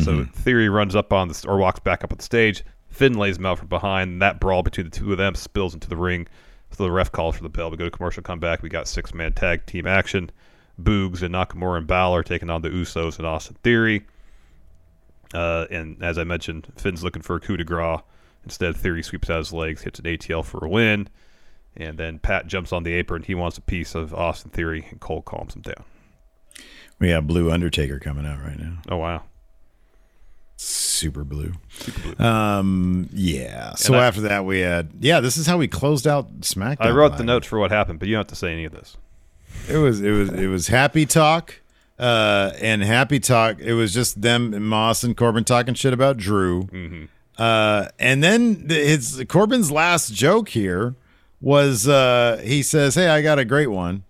So 0.00 0.12
Mhm. 0.12 0.32
Theory 0.34 0.68
runs 0.68 0.94
up 0.94 1.12
on 1.14 1.28
the 1.28 1.44
or 1.48 1.56
walks 1.56 1.80
back 1.80 2.04
up 2.04 2.12
on 2.12 2.18
the 2.18 2.22
stage. 2.24 2.62
Finn 2.90 3.14
lays 3.14 3.38
him 3.38 3.46
out 3.46 3.58
from 3.58 3.68
behind. 3.68 4.10
And 4.12 4.22
that 4.22 4.38
brawl 4.38 4.62
between 4.62 4.84
the 4.84 4.90
two 4.90 5.12
of 5.12 5.16
them 5.18 5.34
spills 5.34 5.72
into 5.72 5.88
the 5.88 5.96
ring. 5.96 6.26
So 6.72 6.84
the 6.84 6.90
ref 6.90 7.10
calls 7.10 7.36
for 7.36 7.42
the 7.42 7.48
bell. 7.48 7.70
We 7.70 7.78
go 7.78 7.86
to 7.86 7.90
commercial, 7.90 8.22
come 8.22 8.38
back. 8.38 8.60
We 8.62 8.68
got 8.68 8.86
six 8.86 9.14
man 9.14 9.32
tag 9.32 9.64
team 9.64 9.86
action. 9.86 10.30
Boogs 10.78 11.22
and 11.22 11.34
Nakamura 11.34 11.78
and 11.78 11.86
Balor 11.86 12.22
taking 12.24 12.50
on 12.50 12.60
the 12.60 12.68
Usos 12.68 13.16
and 13.16 13.26
Austin 13.26 13.56
Theory. 13.62 14.04
Uh, 15.32 15.66
and 15.70 16.02
as 16.02 16.18
I 16.18 16.24
mentioned, 16.24 16.70
Finn's 16.76 17.02
looking 17.02 17.22
for 17.22 17.36
a 17.36 17.40
coup 17.40 17.56
de 17.56 17.64
grace. 17.64 18.00
Instead, 18.48 18.76
Theory 18.76 19.02
sweeps 19.02 19.28
out 19.28 19.38
his 19.38 19.52
legs, 19.52 19.82
hits 19.82 19.98
an 19.98 20.06
ATL 20.06 20.42
for 20.42 20.64
a 20.64 20.68
win. 20.68 21.08
And 21.76 21.98
then 21.98 22.18
Pat 22.18 22.46
jumps 22.46 22.72
on 22.72 22.82
the 22.82 22.94
apron. 22.94 23.22
He 23.22 23.34
wants 23.34 23.58
a 23.58 23.60
piece 23.60 23.94
of 23.94 24.14
Austin 24.14 24.50
Theory, 24.50 24.86
and 24.90 24.98
Cole 25.00 25.20
calms 25.22 25.54
him 25.54 25.60
down. 25.62 25.84
We 26.98 27.10
have 27.10 27.26
Blue 27.26 27.52
Undertaker 27.52 27.98
coming 27.98 28.24
out 28.26 28.40
right 28.40 28.58
now. 28.58 28.78
Oh, 28.88 28.96
wow. 28.96 29.22
Super 30.56 31.22
blue. 31.24 31.52
Super 31.78 32.14
blue. 32.14 32.24
Um, 32.26 33.08
yeah. 33.12 33.74
So 33.74 33.94
I- 33.94 34.06
after 34.06 34.22
that, 34.22 34.44
we 34.44 34.60
had 34.60 34.90
yeah. 34.98 35.20
This 35.20 35.36
is 35.36 35.46
how 35.46 35.56
we 35.58 35.68
closed 35.68 36.06
out 36.06 36.40
SmackDown. 36.40 36.86
I 36.86 36.90
wrote 36.90 37.16
the 37.16 37.22
notes 37.22 37.46
for 37.46 37.58
what 37.60 37.70
happened, 37.70 38.00
but 38.00 38.08
you 38.08 38.14
don't 38.14 38.20
have 38.20 38.26
to 38.28 38.34
say 38.34 38.52
any 38.52 38.64
of 38.64 38.72
this. 38.72 38.96
It 39.68 39.76
was 39.76 40.00
it 40.00 40.10
was 40.10 40.30
it 40.30 40.48
was 40.48 40.66
happy 40.66 41.06
talk, 41.06 41.60
uh, 41.98 42.50
and 42.60 42.82
happy 42.82 43.20
talk. 43.20 43.60
It 43.60 43.74
was 43.74 43.94
just 43.94 44.20
them 44.22 44.52
and 44.52 44.68
Moss 44.68 45.04
and 45.04 45.16
Corbin 45.16 45.44
talking 45.44 45.74
shit 45.74 45.92
about 45.92 46.16
Drew. 46.16 46.64
Mm-hmm. 46.64 47.04
Uh, 47.38 47.88
and 47.98 48.22
then 48.22 48.68
his 48.68 49.24
Corbin's 49.28 49.70
last 49.70 50.12
joke 50.12 50.48
here 50.48 50.96
was 51.40 51.86
uh, 51.86 52.40
he 52.44 52.62
says, 52.62 52.94
"Hey, 52.96 53.08
I 53.08 53.22
got 53.22 53.38
a 53.38 53.44
great 53.44 53.68
one," 53.70 54.02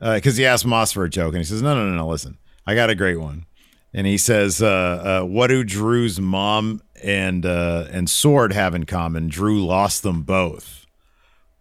because 0.00 0.36
he 0.38 0.46
asked 0.46 0.64
Moss 0.66 0.92
for 0.92 1.04
a 1.04 1.10
joke, 1.10 1.34
and 1.34 1.38
he 1.38 1.44
says, 1.44 1.60
"No, 1.62 1.74
no, 1.74 1.86
no, 1.88 1.94
no. 1.94 2.08
Listen, 2.08 2.38
I 2.66 2.74
got 2.74 2.88
a 2.90 2.94
great 2.94 3.20
one." 3.20 3.44
And 3.92 4.06
he 4.06 4.16
says, 4.18 4.62
uh, 4.62 5.20
uh, 5.22 5.26
"What 5.26 5.48
do 5.48 5.64
Drew's 5.64 6.20
mom 6.20 6.80
and 7.02 7.44
uh, 7.44 7.86
and 7.90 8.08
Sword 8.08 8.52
have 8.52 8.74
in 8.74 8.86
common? 8.86 9.28
Drew 9.28 9.64
lost 9.64 10.02
them 10.02 10.22
both." 10.22 10.86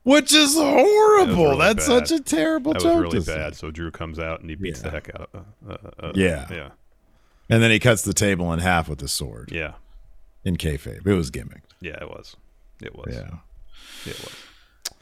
Which 0.04 0.34
is 0.34 0.56
horrible. 0.56 1.44
Really 1.52 1.58
That's 1.58 1.88
bad. 1.88 2.08
such 2.08 2.20
a 2.20 2.24
terrible 2.24 2.72
That 2.74 2.82
joke. 2.82 3.04
was 3.06 3.14
really 3.14 3.26
bad. 3.26 3.56
So 3.56 3.70
Drew 3.70 3.92
comes 3.92 4.18
out 4.18 4.40
and 4.40 4.50
he 4.50 4.56
beats 4.56 4.82
the 4.82 4.90
heck 4.90 5.10
out 5.14 5.30
of. 5.34 5.46
Uh, 5.70 5.78
uh, 6.00 6.12
Yeah. 6.16 6.48
yeah, 6.50 6.70
And 7.50 7.62
then 7.62 7.70
he 7.70 7.80
cuts 7.80 8.04
the 8.04 8.14
table 8.14 8.52
in 8.54 8.60
half 8.60 8.88
with 8.88 9.00
the 9.00 9.08
sword. 9.10 9.52
yeah, 9.52 9.74
In 10.46 10.56
kayfabe. 10.58 11.06
It 11.06 11.14
was 11.14 11.32
gimmicked. 11.32 11.72
yeah. 11.82 11.98
It 12.02 12.10
was. 12.10 12.36
It 12.82 12.96
was. 12.96 13.14
Yeah. 13.14 13.38
It 14.10 14.18
was. 14.20 14.36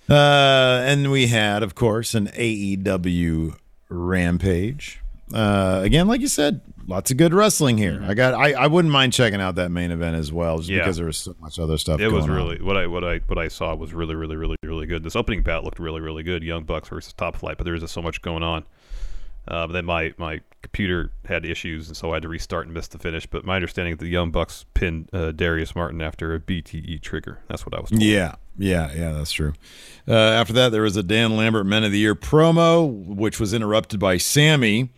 Uh, 0.09 0.83
and 0.85 1.11
we 1.11 1.27
had, 1.27 1.63
of 1.63 1.75
course, 1.75 2.13
an 2.15 2.27
AEW 2.27 3.55
rampage. 3.89 4.99
Uh, 5.33 5.81
again, 5.83 6.07
like 6.07 6.21
you 6.21 6.27
said, 6.29 6.61
lots 6.88 7.11
of 7.11 7.17
good 7.17 7.33
wrestling 7.33 7.77
here. 7.77 8.01
I 8.07 8.13
got. 8.13 8.33
I, 8.33 8.53
I 8.53 8.67
wouldn't 8.67 8.91
mind 8.91 9.11
checking 9.11 9.41
out 9.41 9.55
that 9.55 9.69
main 9.69 9.91
event 9.91 10.15
as 10.15 10.31
well, 10.31 10.57
just 10.59 10.69
Mm-hmm. 10.69 10.77
Yeah. 10.77 10.83
because 10.85 10.97
there 10.97 11.05
was 11.05 11.17
so 11.17 11.35
much 11.41 11.59
other 11.59 11.77
stuff. 11.77 11.99
It 11.99 12.07
was 12.07 12.25
going 12.25 12.31
on. 12.31 12.35
really 12.47 12.61
what 12.61 12.77
I 12.77 12.88
what 12.88 13.03
I 13.03 13.17
what 13.27 13.38
I 13.38 13.49
saw 13.49 13.75
was 13.75 13.93
really 13.93 14.15
really 14.15 14.38
really 14.38 14.55
really 14.63 14.85
good. 14.88 15.03
This 15.03 15.15
opening 15.17 15.41
bout 15.43 15.65
looked 15.65 15.79
really 15.79 15.99
really 15.99 16.23
good. 16.23 16.43
Young 16.43 16.63
Bucks 16.63 16.88
versus 16.88 17.11
Top 17.13 17.35
Flight, 17.35 17.57
but 17.57 17.65
there 17.65 17.73
was 17.73 17.81
just 17.81 17.93
so 17.93 18.01
much 18.01 18.21
going 18.21 18.41
on. 18.43 18.63
Uh, 19.49 19.67
but 19.67 19.73
then 19.73 19.85
my 19.85 20.13
my 20.17 20.39
computer 20.68 21.11
had 21.26 21.45
issues, 21.45 21.88
and 21.88 21.95
so 21.95 22.11
I 22.11 22.15
had 22.15 22.24
to 22.24 22.28
restart 22.28 22.65
and 22.65 22.74
miss 22.74 22.88
the 22.88 22.99
finish. 22.99 23.26
But 23.26 23.45
my 23.45 23.55
understanding 23.55 23.93
is 23.93 23.99
the 23.99 24.07
Young 24.07 24.32
Bucks 24.32 24.65
pinned 24.74 25.09
uh, 25.13 25.32
Darius 25.32 25.76
Martin 25.76 26.01
after 26.01 26.36
a 26.36 26.39
BTE 26.39 27.01
trigger. 27.01 27.39
That's 27.47 27.65
what 27.65 27.74
I 27.74 27.80
was 27.80 27.89
told. 27.89 28.01
Yeah, 28.01 28.36
yeah, 28.57 28.91
yeah, 28.93 29.13
that's 29.13 29.32
true. 29.32 29.53
Uh, 30.07 30.13
after 30.13 30.53
that, 30.53 30.72
there 30.72 30.82
was 30.82 30.97
a 30.97 31.03
Dan 31.03 31.38
Lambert 31.38 31.65
Men 31.65 31.84
of 31.84 31.91
the 31.91 31.99
Year 31.99 32.15
promo, 32.15 32.91
which 32.91 33.39
was 33.39 33.53
interrupted 33.53 33.99
by 33.99 34.18
Sammy, 34.18 34.89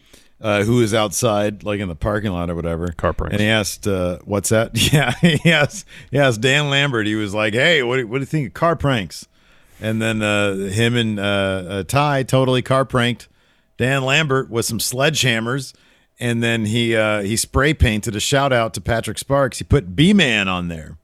uh, 0.41 0.63
who 0.63 0.77
was 0.77 0.93
outside, 0.93 1.63
like 1.63 1.79
in 1.79 1.87
the 1.87 1.95
parking 1.95 2.31
lot 2.31 2.49
or 2.49 2.55
whatever. 2.55 2.91
Car 2.93 3.13
pranks. 3.13 3.33
And 3.33 3.41
he 3.41 3.47
asked, 3.47 3.87
uh, 3.87 4.17
"What's 4.25 4.49
that?" 4.49 4.71
Yeah, 4.91 5.11
he 5.21 5.51
asked, 5.51 5.85
he 6.11 6.17
asked 6.17 6.41
Dan 6.41 6.69
Lambert. 6.69 7.05
He 7.05 7.15
was 7.15 7.33
like, 7.33 7.53
"Hey, 7.53 7.83
what 7.83 7.97
do, 7.97 8.07
what 8.07 8.17
do 8.17 8.21
you 8.21 8.25
think 8.25 8.47
of 8.47 8.53
car 8.53 8.75
pranks?" 8.75 9.27
And 9.81 10.01
then 10.01 10.21
uh, 10.21 10.55
him 10.55 10.95
and 10.95 11.19
uh, 11.19 11.23
uh, 11.23 11.83
Ty 11.83 12.23
totally 12.23 12.61
car 12.61 12.83
pranked 12.83 13.29
Dan 13.79 14.03
Lambert 14.03 14.49
with 14.51 14.65
some 14.65 14.77
sledgehammers. 14.77 15.73
And 16.19 16.43
then 16.43 16.65
he 16.65 16.95
uh, 16.97 17.21
he 17.21 17.37
spray 17.37 17.73
painted 17.73 18.13
a 18.15 18.19
shout 18.19 18.51
out 18.51 18.73
to 18.73 18.81
Patrick 18.81 19.17
Sparks. 19.17 19.57
He 19.59 19.63
put 19.63 19.95
B 19.95 20.13
Man 20.13 20.49
on 20.49 20.67
there, 20.67 20.97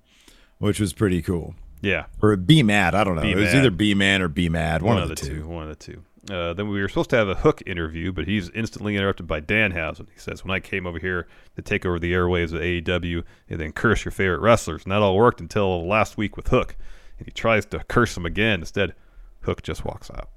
which 0.60 0.78
was 0.78 0.92
pretty 0.92 1.22
cool 1.22 1.56
Yeah. 1.82 2.08
or 2.22 2.36
B 2.36 2.62
Mad. 2.64 2.94
I 2.94 3.06
don't 3.06 3.16
know. 3.16 3.22
It 3.24 3.38
was 3.38 3.56
either 3.56 3.72
B 3.72 3.94
Man 3.94 4.22
or 4.22 4.28
B 4.28 4.50
Mad. 4.50 4.82
One, 4.82 4.98
of 5.02 5.08
the, 5.08 5.16
two. 5.16 5.48
One 5.48 5.64
of 5.64 5.70
the 5.70 5.76
two. 5.76 6.04
Uh, 6.30 6.52
then 6.54 6.68
we 6.68 6.82
were 6.82 6.90
supposed 6.90 7.12
to 7.12 7.16
have 7.16 7.30
a 7.30 7.36
Hook 7.36 7.62
interview, 7.66 8.12
but 8.12 8.28
he's 8.28 8.50
instantly 8.50 8.98
interrupted 8.98 9.26
by 9.26 9.40
Danhausen. 9.40 10.08
He 10.12 10.20
says, 10.20 10.44
"When 10.44 10.52
I 10.54 10.60
came 10.60 10.86
over 10.86 11.00
here 11.00 11.28
to 11.56 11.62
take 11.62 11.86
over 11.86 11.98
the 11.98 12.12
airwaves 12.12 12.52
of 12.52 12.60
AEW 12.62 13.24
and 13.50 13.62
then 13.62 13.72
curse 13.72 14.04
your 14.04 14.12
favorite 14.12 14.40
wrestlers, 14.42 14.84
and 14.84 14.92
that 14.92 15.02
all 15.02 15.16
worked 15.16 15.40
until 15.40 15.88
last 15.88 16.18
week 16.18 16.36
with 16.36 16.50
Hook." 16.50 16.76
And 17.20 17.28
he 17.28 17.32
tries 17.32 17.66
to 17.68 17.80
curse 17.88 18.18
him 18.18 18.26
again. 18.26 18.60
Instead, 18.60 18.96
Hook 19.44 19.62
just 19.62 19.86
walks 19.86 20.10
out. 20.12 20.30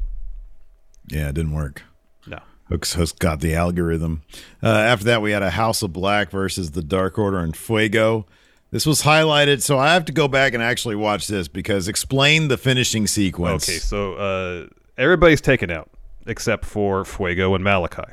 Yeah, 1.09 1.31
it 1.31 1.35
didn't 1.35 1.53
work. 1.53 1.83
Hooks, 2.69 2.95
Hooks 2.95 3.13
got 3.13 3.41
the 3.41 3.55
algorithm. 3.55 4.23
Uh, 4.63 4.69
after 4.69 5.05
that, 5.07 5.23
we 5.23 5.31
had 5.31 5.43
a 5.43 5.51
House 5.51 5.83
of 5.83 5.93
Black 5.93 6.31
versus 6.31 6.73
the 6.73 6.83
Dark 6.83 7.19
Order 7.19 7.39
and 7.39 7.57
Fuego. 7.57 8.27
This 8.71 8.85
was 8.85 9.03
highlighted, 9.03 9.63
so 9.63 9.79
I 9.79 9.95
have 9.95 10.05
to 10.07 10.13
go 10.13 10.29
back 10.29 10.53
and 10.53 10.63
actually 10.63 10.97
watch 10.97 11.27
this 11.27 11.49
because 11.49 11.89
explain 11.89 12.49
the 12.49 12.59
finishing 12.59 13.07
sequence. 13.07 13.67
Okay, 13.67 13.79
so 13.79 14.15
uh, 14.15 14.67
everybody's 14.99 15.41
taken 15.41 15.71
out 15.71 15.89
except 16.27 16.67
for 16.67 17.05
Fuego 17.07 17.55
and 17.55 17.65
Malakai. 17.65 18.13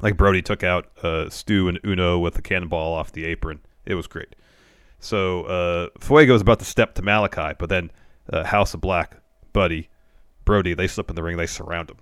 Like 0.00 0.16
Brody 0.16 0.40
took 0.40 0.64
out 0.64 0.86
uh, 1.02 1.28
Stu 1.28 1.68
and 1.68 1.78
Uno 1.84 2.18
with 2.18 2.38
a 2.38 2.42
cannonball 2.42 2.94
off 2.94 3.12
the 3.12 3.26
apron. 3.26 3.60
It 3.84 3.94
was 3.94 4.06
great. 4.06 4.34
So 4.98 5.44
uh, 5.44 5.88
Fuego 6.00 6.34
is 6.34 6.40
about 6.40 6.58
to 6.60 6.64
step 6.64 6.94
to 6.94 7.02
Malakai, 7.02 7.58
but 7.58 7.68
then 7.68 7.90
uh, 8.32 8.44
House 8.44 8.72
of 8.72 8.80
Black, 8.80 9.18
Buddy, 9.52 9.90
Brody, 10.46 10.72
they 10.72 10.86
slip 10.86 11.10
in 11.10 11.16
the 11.16 11.22
ring. 11.22 11.36
They 11.36 11.46
surround 11.46 11.90
him. 11.90 11.98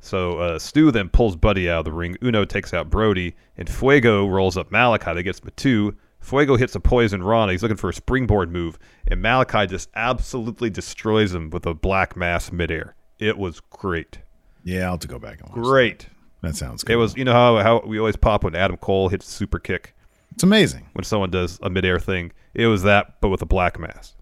So 0.00 0.38
uh, 0.38 0.58
Stu 0.58 0.90
then 0.90 1.08
pulls 1.08 1.36
Buddy 1.36 1.68
out 1.68 1.80
of 1.80 1.84
the 1.86 1.92
ring. 1.92 2.16
Uno 2.22 2.44
takes 2.44 2.72
out 2.72 2.88
Brody, 2.90 3.34
and 3.56 3.68
Fuego 3.68 4.26
rolls 4.26 4.56
up 4.56 4.70
Malakai. 4.70 5.14
They 5.14 5.22
gets 5.22 5.40
a. 5.40 5.92
Fuego 6.20 6.56
hits 6.56 6.74
a 6.74 6.80
poison 6.80 7.22
Rana. 7.22 7.52
He's 7.52 7.62
looking 7.62 7.76
for 7.76 7.90
a 7.90 7.94
springboard 7.94 8.50
move, 8.50 8.78
and 9.06 9.22
Malakai 9.22 9.68
just 9.68 9.88
absolutely 9.94 10.68
destroys 10.70 11.32
him 11.34 11.50
with 11.50 11.64
a 11.66 11.74
black 11.74 12.16
mass 12.16 12.50
midair. 12.52 12.94
It 13.18 13.38
was 13.38 13.60
great. 13.60 14.18
Yeah, 14.64 14.84
I'll 14.86 14.90
have 14.92 15.00
to 15.00 15.08
go 15.08 15.18
back 15.18 15.40
and 15.40 15.48
watch 15.48 15.64
Great. 15.64 16.06
That 16.42 16.54
sounds 16.56 16.84
good. 16.84 16.92
It 16.92 16.96
was, 16.96 17.16
you 17.16 17.24
know 17.24 17.32
how, 17.32 17.56
how 17.58 17.82
we 17.86 17.98
always 17.98 18.16
pop 18.16 18.44
when 18.44 18.54
Adam 18.54 18.76
Cole 18.76 19.08
hits 19.08 19.26
super 19.28 19.58
kick 19.58 19.94
It's 20.32 20.42
amazing. 20.42 20.86
when 20.92 21.04
someone 21.04 21.30
does 21.30 21.58
a 21.62 21.70
midair 21.70 21.98
thing. 21.98 22.32
It 22.54 22.66
was 22.66 22.82
that, 22.82 23.20
but 23.20 23.28
with 23.28 23.42
a 23.42 23.46
black 23.46 23.78
mass. 23.78 24.14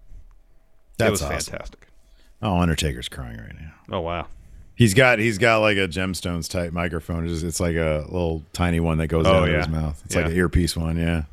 That's 0.97 1.07
it 1.07 1.11
was 1.11 1.21
awesome. 1.23 1.51
fantastic. 1.51 1.87
Oh, 2.41 2.57
Undertaker's 2.59 3.09
crying 3.09 3.37
right 3.37 3.55
now. 3.59 3.73
Oh 3.91 4.01
wow. 4.01 4.27
He's 4.77 4.93
got 4.93 5.17
he's 5.19 5.37
got 5.39 5.57
like 5.57 5.77
a 5.77 5.87
gemstones 5.87 6.47
type 6.49 6.71
microphone. 6.71 7.27
It's, 7.27 7.41
it's 7.41 7.59
like 7.59 7.75
a 7.75 8.05
little 8.09 8.43
tiny 8.53 8.79
one 8.79 8.99
that 8.99 9.07
goes 9.07 9.25
Oh, 9.27 9.45
to 9.45 9.51
yeah. 9.51 9.57
his 9.57 9.67
mouth. 9.67 9.99
It's 10.05 10.15
Yeah. 10.15 10.21
like 10.21 10.31
an 10.31 10.37
earpiece 10.37 10.77
one, 10.77 10.97
yeah. 10.97 11.23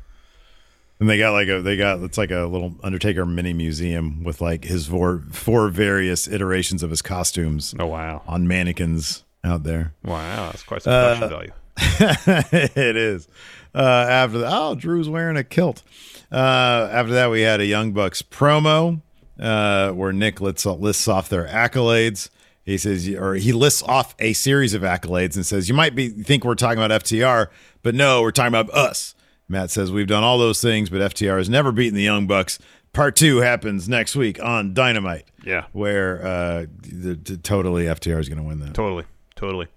And 0.99 1.07
they 1.09 1.17
got 1.17 1.31
like 1.33 1.47
a 1.49 1.61
they 1.61 1.77
got 1.77 1.99
it's 2.01 2.17
like 2.17 2.31
a 2.31 2.45
little 2.45 2.73
Undertaker 2.83 3.25
mini 3.25 3.53
museum 3.53 4.23
with 4.23 4.41
like 4.41 4.63
his 4.63 4.87
four 4.87 5.21
four 5.31 5.69
various 5.69 6.27
iterations 6.27 6.81
of 6.83 6.89
his 6.89 7.01
costumes. 7.03 7.75
Oh 7.79 7.85
wow. 7.85 8.23
On 8.27 8.47
mannequins 8.47 9.23
out 9.43 9.61
there. 9.63 9.93
Wow, 10.03 10.47
that's 10.47 10.63
quite 10.63 10.81
some 10.81 10.91
production 10.91 11.23
Uh, 11.23 11.27
value. 11.27 12.71
it 12.75 12.95
is. 12.97 13.27
Uh, 13.75 13.79
after 14.09 14.37
that, 14.39 14.49
oh, 14.51 14.73
Drew's 14.73 15.07
wearing 15.09 15.37
a 15.37 15.43
kilt. 15.43 15.83
Uh, 16.31 16.89
after 16.91 17.13
that, 17.13 17.29
we 17.29 17.41
had 17.41 17.59
a 17.59 17.65
Young 17.65 17.91
Bucks 17.91 18.21
promo 18.23 19.01
uh, 19.39 19.91
where 19.91 20.13
Nick 20.13 20.39
lists, 20.41 20.65
lists 20.65 21.07
off 21.07 21.27
their 21.29 21.45
accolades. 21.45 22.29
He 22.65 22.77
says, 22.79 23.07
or 23.09 23.35
he 23.35 23.51
lists 23.53 23.83
off 23.83 24.15
a 24.17 24.33
series 24.33 24.73
of 24.73 24.81
accolades 24.81 25.35
and 25.35 25.45
says, 25.45 25.69
"You 25.69 25.75
might 25.75 25.93
be 25.95 26.09
think 26.09 26.43
we're 26.43 26.55
talking 26.55 26.81
about 26.83 27.03
FTR, 27.03 27.47
but 27.83 27.93
no, 27.95 28.21
we're 28.21 28.31
talking 28.31 28.47
about 28.55 28.69
us." 28.73 29.13
Matt 29.47 29.69
says, 29.69 29.91
"We've 29.91 30.07
done 30.07 30.23
all 30.23 30.39
those 30.39 30.61
things, 30.61 30.89
but 30.89 30.99
FTR 31.01 31.37
has 31.37 31.47
never 31.49 31.71
beaten 31.71 31.95
the 31.95 32.01
Young 32.03 32.25
Bucks." 32.27 32.57
Part 32.91 33.15
two 33.15 33.37
happens 33.37 33.87
next 33.89 34.15
week 34.15 34.41
on 34.41 34.73
Dynamite. 34.73 35.25
Yeah. 35.43 35.65
where 35.73 36.25
uh, 36.25 36.65
the, 36.81 37.13
the- 37.15 37.37
totally 37.37 37.83
FTR 37.85 38.19
is 38.19 38.29
going 38.29 38.39
to 38.41 38.43
win 38.47 38.59
that. 38.61 38.73
Totally, 38.73 39.03
totally. 39.35 39.67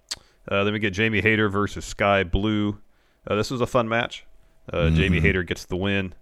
Uh, 0.50 0.64
then 0.64 0.72
we 0.72 0.78
get 0.78 0.92
Jamie 0.94 1.20
Hayter 1.20 1.50
versus 1.50 1.84
Skye 1.84 2.22
Blue. 2.24 2.78
Uh, 3.26 3.34
this 3.34 3.50
was 3.50 3.60
a 3.60 3.66
fun 3.66 3.86
match. 3.88 4.24
Uh, 4.72 4.88
Jamie 4.88 5.18
Mhm. 5.18 5.22
Hayter 5.22 5.42
gets 5.42 5.66
the 5.66 5.76
win. 5.76 6.14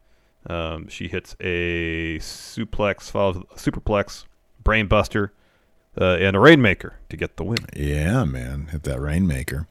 Um, 0.48 0.88
she 0.88 1.06
hits 1.06 1.36
a 1.40 2.18
suplex, 2.18 3.08
follows 3.10 3.36
a 3.36 3.54
superplex, 3.56 4.24
brainbuster, 4.64 5.30
uh, 6.01 6.16
and 6.20 6.36
a 6.36 6.40
rainmaker 6.40 6.94
to 7.09 7.16
get 7.16 7.36
the 7.36 7.44
win. 7.44 7.59
Yeah, 7.74 8.24
man. 8.24 8.68
Hit 8.72 8.82
that 8.84 9.01
Rainmaker. 9.01 9.66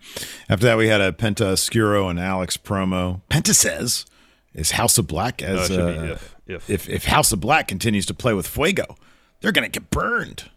After 0.49 0.65
that, 0.65 0.78
we 0.78 0.88
had 0.88 1.01
a 1.01 1.11
Penta 1.11 1.51
Oscuro 1.53 2.07
and 2.09 2.19
Alex 2.19 2.57
promo. 2.57 3.21
Penta 3.30 3.53
says, 3.53 4.05
is 4.53 4.71
House 4.71 4.97
of 4.97 5.07
Black 5.07 5.41
Uh, 5.41 5.45
as 5.45 5.67
should 5.67 5.78
be 5.78 5.99
uh, 5.99 6.13
if- 6.13 6.36
if. 6.47 6.69
if 6.69 6.89
if 6.89 7.05
House 7.05 7.32
of 7.32 7.39
Black 7.39 7.67
continues 7.67 8.05
to 8.07 8.13
play 8.13 8.34
with 8.34 8.47
Fuego, 8.47 8.95
they're 9.41 9.51
going 9.51 9.69
to 9.69 9.80
get 9.80 9.89
burned. 9.91 10.49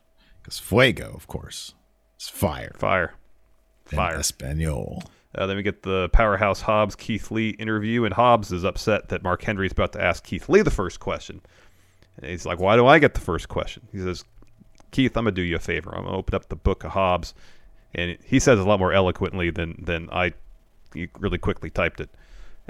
Because 0.43 0.59
Fuego, 0.59 1.13
of 1.15 1.27
course, 1.27 1.75
is 2.19 2.29
fire. 2.29 2.73
Fire. 2.79 3.15
Fire. 3.85 4.15
In 4.15 4.21
Espanol. 4.21 5.03
Uh, 5.35 5.47
then 5.47 5.57
we 5.57 5.63
get 5.63 5.83
the 5.83 6.09
powerhouse 6.11 6.63
Hobbs 6.63 6.95
Keith 6.95 7.31
Lee 7.31 7.51
interview, 7.51 8.05
and 8.05 8.15
Hobbs 8.15 8.51
is 8.53 8.65
upset 8.65 9.09
that 9.11 9.23
Mark 9.23 9.43
Henry 9.43 9.67
is 9.67 9.73
about 9.73 9.93
to 9.93 10.03
ask 10.03 10.25
Keith 10.25 10.49
Lee 10.49 10.63
the 10.63 10.71
first 10.71 11.01
question. 11.01 11.43
And 12.17 12.31
he's 12.31 12.47
like, 12.47 12.59
"Why 12.59 12.77
do 12.77 12.87
I 12.87 12.99
get 12.99 13.15
the 13.15 13.21
first 13.21 13.49
question?" 13.49 13.87
He 13.93 13.99
says, 13.99 14.25
"Keith, 14.91 15.17
I'm 15.17 15.25
gonna 15.25 15.33
do 15.33 15.43
you 15.43 15.57
a 15.57 15.61
favor. 15.61 15.95
I'm 15.95 16.05
gonna 16.05 16.17
open 16.17 16.35
up 16.35 16.49
the 16.49 16.57
book 16.57 16.85
of 16.85 16.93
Hobbs," 16.93 17.35
and 17.95 18.17
he 18.25 18.39
says 18.39 18.59
a 18.59 18.65
lot 18.65 18.79
more 18.79 18.93
eloquently 18.93 19.51
than 19.51 19.83
than 19.85 20.09
I 20.11 20.35
really 21.19 21.39
quickly 21.39 21.71
typed 21.71 22.01
it. 22.01 22.11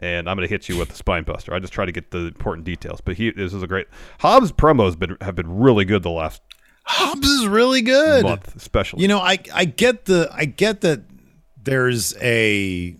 And 0.01 0.29
I'm 0.29 0.37
gonna 0.37 0.47
hit 0.47 0.69
you 0.69 0.77
with 0.79 0.91
the 0.91 0.97
spine 0.97 1.25
buster. 1.25 1.53
I 1.53 1.59
just 1.59 1.73
try 1.73 1.85
to 1.85 1.93
get 1.93 2.11
the 2.11 2.27
important 2.27 2.65
details, 2.65 3.01
but 3.01 3.17
he 3.17 3.31
this 3.31 3.53
is 3.53 3.63
a 3.63 3.67
great 3.67 3.89
Hobbs 4.21 4.53
promos 4.53 4.99
been 4.99 5.17
have 5.21 5.35
been 5.35 5.59
really 5.59 5.85
good 5.85 6.03
the 6.03 6.11
last 6.11 6.41
Hobbs 6.85 7.29
is 7.29 7.47
really 7.47 7.83
good. 7.83 8.23
month, 8.23 8.57
especially. 8.57 9.03
You 9.03 9.09
know, 9.09 9.19
I 9.19 9.39
I 9.53 9.67
get 9.67 10.07
the 10.07 10.31
I 10.33 10.47
get 10.47 10.81
that 10.81 11.03
there's 11.63 12.17
a 12.23 12.97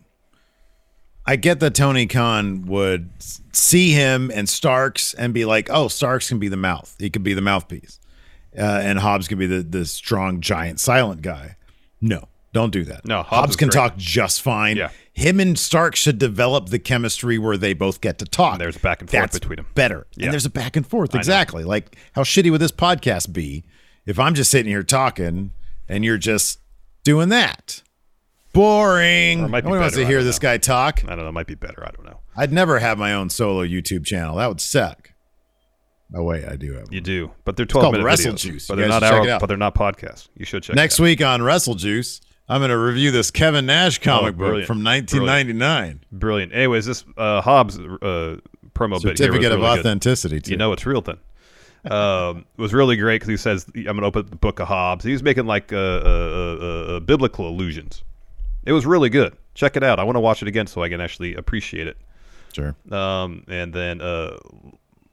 I 1.27 1.37
get 1.37 1.61
that 1.61 1.75
Tony 1.75 2.07
Khan 2.07 2.67
would 2.67 3.11
see 3.53 3.93
him 3.93 4.31
and 4.35 4.49
Starks 4.49 5.15
and 5.15 5.33
be 5.33 5.45
like, 5.45 5.69
"Oh, 5.71 5.89
Starks 5.89 6.29
can 6.29 6.39
be 6.39 6.49
the 6.49 6.57
mouth. 6.57 6.95
He 6.99 7.09
could 7.11 7.23
be 7.23 7.33
the 7.33 7.41
mouthpiece, 7.41 7.99
uh, 8.59 8.81
and 8.83 8.99
Hobbs 8.99 9.29
could 9.29 9.39
be 9.39 9.47
the 9.47 9.63
the 9.63 9.85
strong, 9.87 10.41
giant, 10.41 10.81
silent 10.81 11.23
guy." 11.23 11.57
No, 12.01 12.29
don't 12.53 12.71
do 12.73 12.85
that. 12.85 13.05
No, 13.05 13.19
Hobbs 13.23 13.29
Hobbs, 13.31 13.57
can 13.57 13.69
great. 13.69 13.75
talk 13.81 13.97
just 13.97 14.43
fine. 14.43 14.77
Yeah. 14.77 14.91
him 15.13 15.41
and 15.41 15.59
Stark 15.59 15.97
should 15.97 16.19
develop 16.19 16.69
the 16.69 16.79
chemistry 16.79 17.39
where 17.39 17.57
they 17.57 17.73
both 17.73 18.01
get 18.01 18.19
to 18.21 18.25
talk. 18.25 18.53
And 18.55 18.61
there's 18.61 18.77
a 18.77 18.81
back 18.81 19.01
and 19.01 19.11
forth 19.11 19.21
That's 19.21 19.39
between 19.39 19.57
them. 19.57 19.67
Better, 19.75 20.07
Yeah. 20.17 20.27
and 20.27 20.33
there's 20.33 20.47
a 20.47 20.51
back 20.51 20.77
and 20.77 20.87
forth. 20.87 21.15
Exactly. 21.15 21.65
Like 21.65 21.97
how 22.13 22.23
shitty 22.23 22.51
would 22.53 22.61
this 22.61 22.71
podcast 22.71 23.33
be 23.33 23.65
if 24.07 24.19
I'm 24.21 24.35
just 24.35 24.51
sitting 24.51 24.71
here 24.71 24.85
talking 24.85 25.53
and 25.89 26.05
you're 26.05 26.19
just 26.19 26.61
doing 27.03 27.31
that? 27.31 27.83
Boring. 28.53 29.43
Or 29.45 29.49
might 29.49 29.61
be 29.63 29.67
Nobody 29.67 29.81
wants 29.83 29.97
to 29.97 30.07
hear 30.07 30.23
this 30.25 30.39
know. 30.41 30.49
guy 30.49 30.59
talk. 30.59 31.03
I 31.05 31.09
don't 31.09 31.19
know. 31.21 31.29
It 31.29 31.33
might 31.33 31.47
be 31.47 31.55
better. 31.55 31.85
I 31.87 31.91
don't 31.91 32.07
know. 32.07 32.21
I'd 32.37 32.53
never 32.53 32.79
have 32.79 32.99
my 32.99 33.13
own 33.13 33.31
solo 33.31 33.65
YouTube 33.65 34.05
channel. 34.07 34.37
That 34.37 34.49
would 34.49 34.61
suck. 34.61 35.08
Oh 36.15 36.23
wait, 36.23 36.45
I 36.49 36.57
do 36.57 36.73
have. 36.75 36.91
You 36.93 37.01
do, 37.01 37.31
but 37.45 37.57
they're 37.57 37.65
It's 37.65 37.73
12 37.73 37.83
called 37.83 37.93
minute 37.95 38.05
Wrestle 38.05 38.33
videos, 38.33 38.39
Juice. 38.39 38.67
but 38.67 38.75
You 38.79 38.81
they're 38.83 38.89
not 38.89 39.03
hour, 39.03 39.39
but 39.39 39.47
they're 39.47 39.57
not 39.59 39.75
podcasts. 39.75 40.29
You 40.37 40.45
should 40.47 40.63
check 40.63 40.75
Next 40.77 40.99
it 40.99 41.03
out. 41.03 41.05
Next 41.05 41.21
week 41.21 41.23
on 41.23 41.43
Wrestle 41.43 41.75
Juice, 41.75 42.21
I'm 42.49 42.61
going 42.61 42.71
to 42.71 42.79
review 42.79 43.11
this 43.11 43.31
Kevin 43.31 43.67
Nash 43.67 43.99
comic 43.99 44.35
book 44.37 44.45
Oh, 44.47 44.49
brilliant. 44.49 44.67
from 44.67 44.83
1999. 44.83 46.01
Brilliant. 46.13 46.55
Anyways, 46.55 46.87
this 46.87 47.05
uh, 47.19 47.43
Hobbs 47.43 47.79
uh, 47.79 48.37
promo 48.75 48.93
bit 49.03 49.19
Certificate 49.19 49.53
of 49.53 49.61
really 49.61 49.77
good. 49.77 49.81
authenticity, 49.81 50.41
too. 50.41 50.53
You 50.53 50.57
know 50.57 50.73
it's 50.73 50.87
real 50.87 51.03
then. 51.03 51.19
Um, 51.91 52.45
it 52.57 52.61
was 52.61 52.73
really 52.75 52.97
great 52.97 53.17
because 53.17 53.29
he 53.29 53.37
says, 53.37 53.67
"I'm 53.77 53.83
going 53.85 53.97
to 54.01 54.07
open 54.07 54.27
the 54.31 54.37
book 54.37 54.59
of 54.61 54.67
Hobbs." 54.69 55.05
He 55.05 55.13
was 55.13 55.23
making 55.23 55.47
like 55.47 55.73
uh, 55.73 55.77
uh, 55.77 56.57
uh, 56.61 56.65
uh, 56.97 57.01
biblical 57.01 57.47
allusions. 57.49 58.03
It 58.65 58.73
was 58.73 58.85
really 58.87 59.11
good. 59.11 59.37
Check 59.55 59.77
it 59.77 59.83
out. 59.85 59.99
I 60.01 60.05
want 60.05 60.17
to 60.17 60.21
watch 60.21 60.43
it 60.43 60.49
again 60.49 60.67
so 60.67 60.83
I 60.83 60.89
can 60.89 61.01
actually 61.01 61.35
appreciate 61.35 61.87
it. 61.87 61.97
Sure. 62.53 62.75
Um, 62.91 63.45
and 63.49 63.73
then 63.73 64.01
uh, 64.01 64.37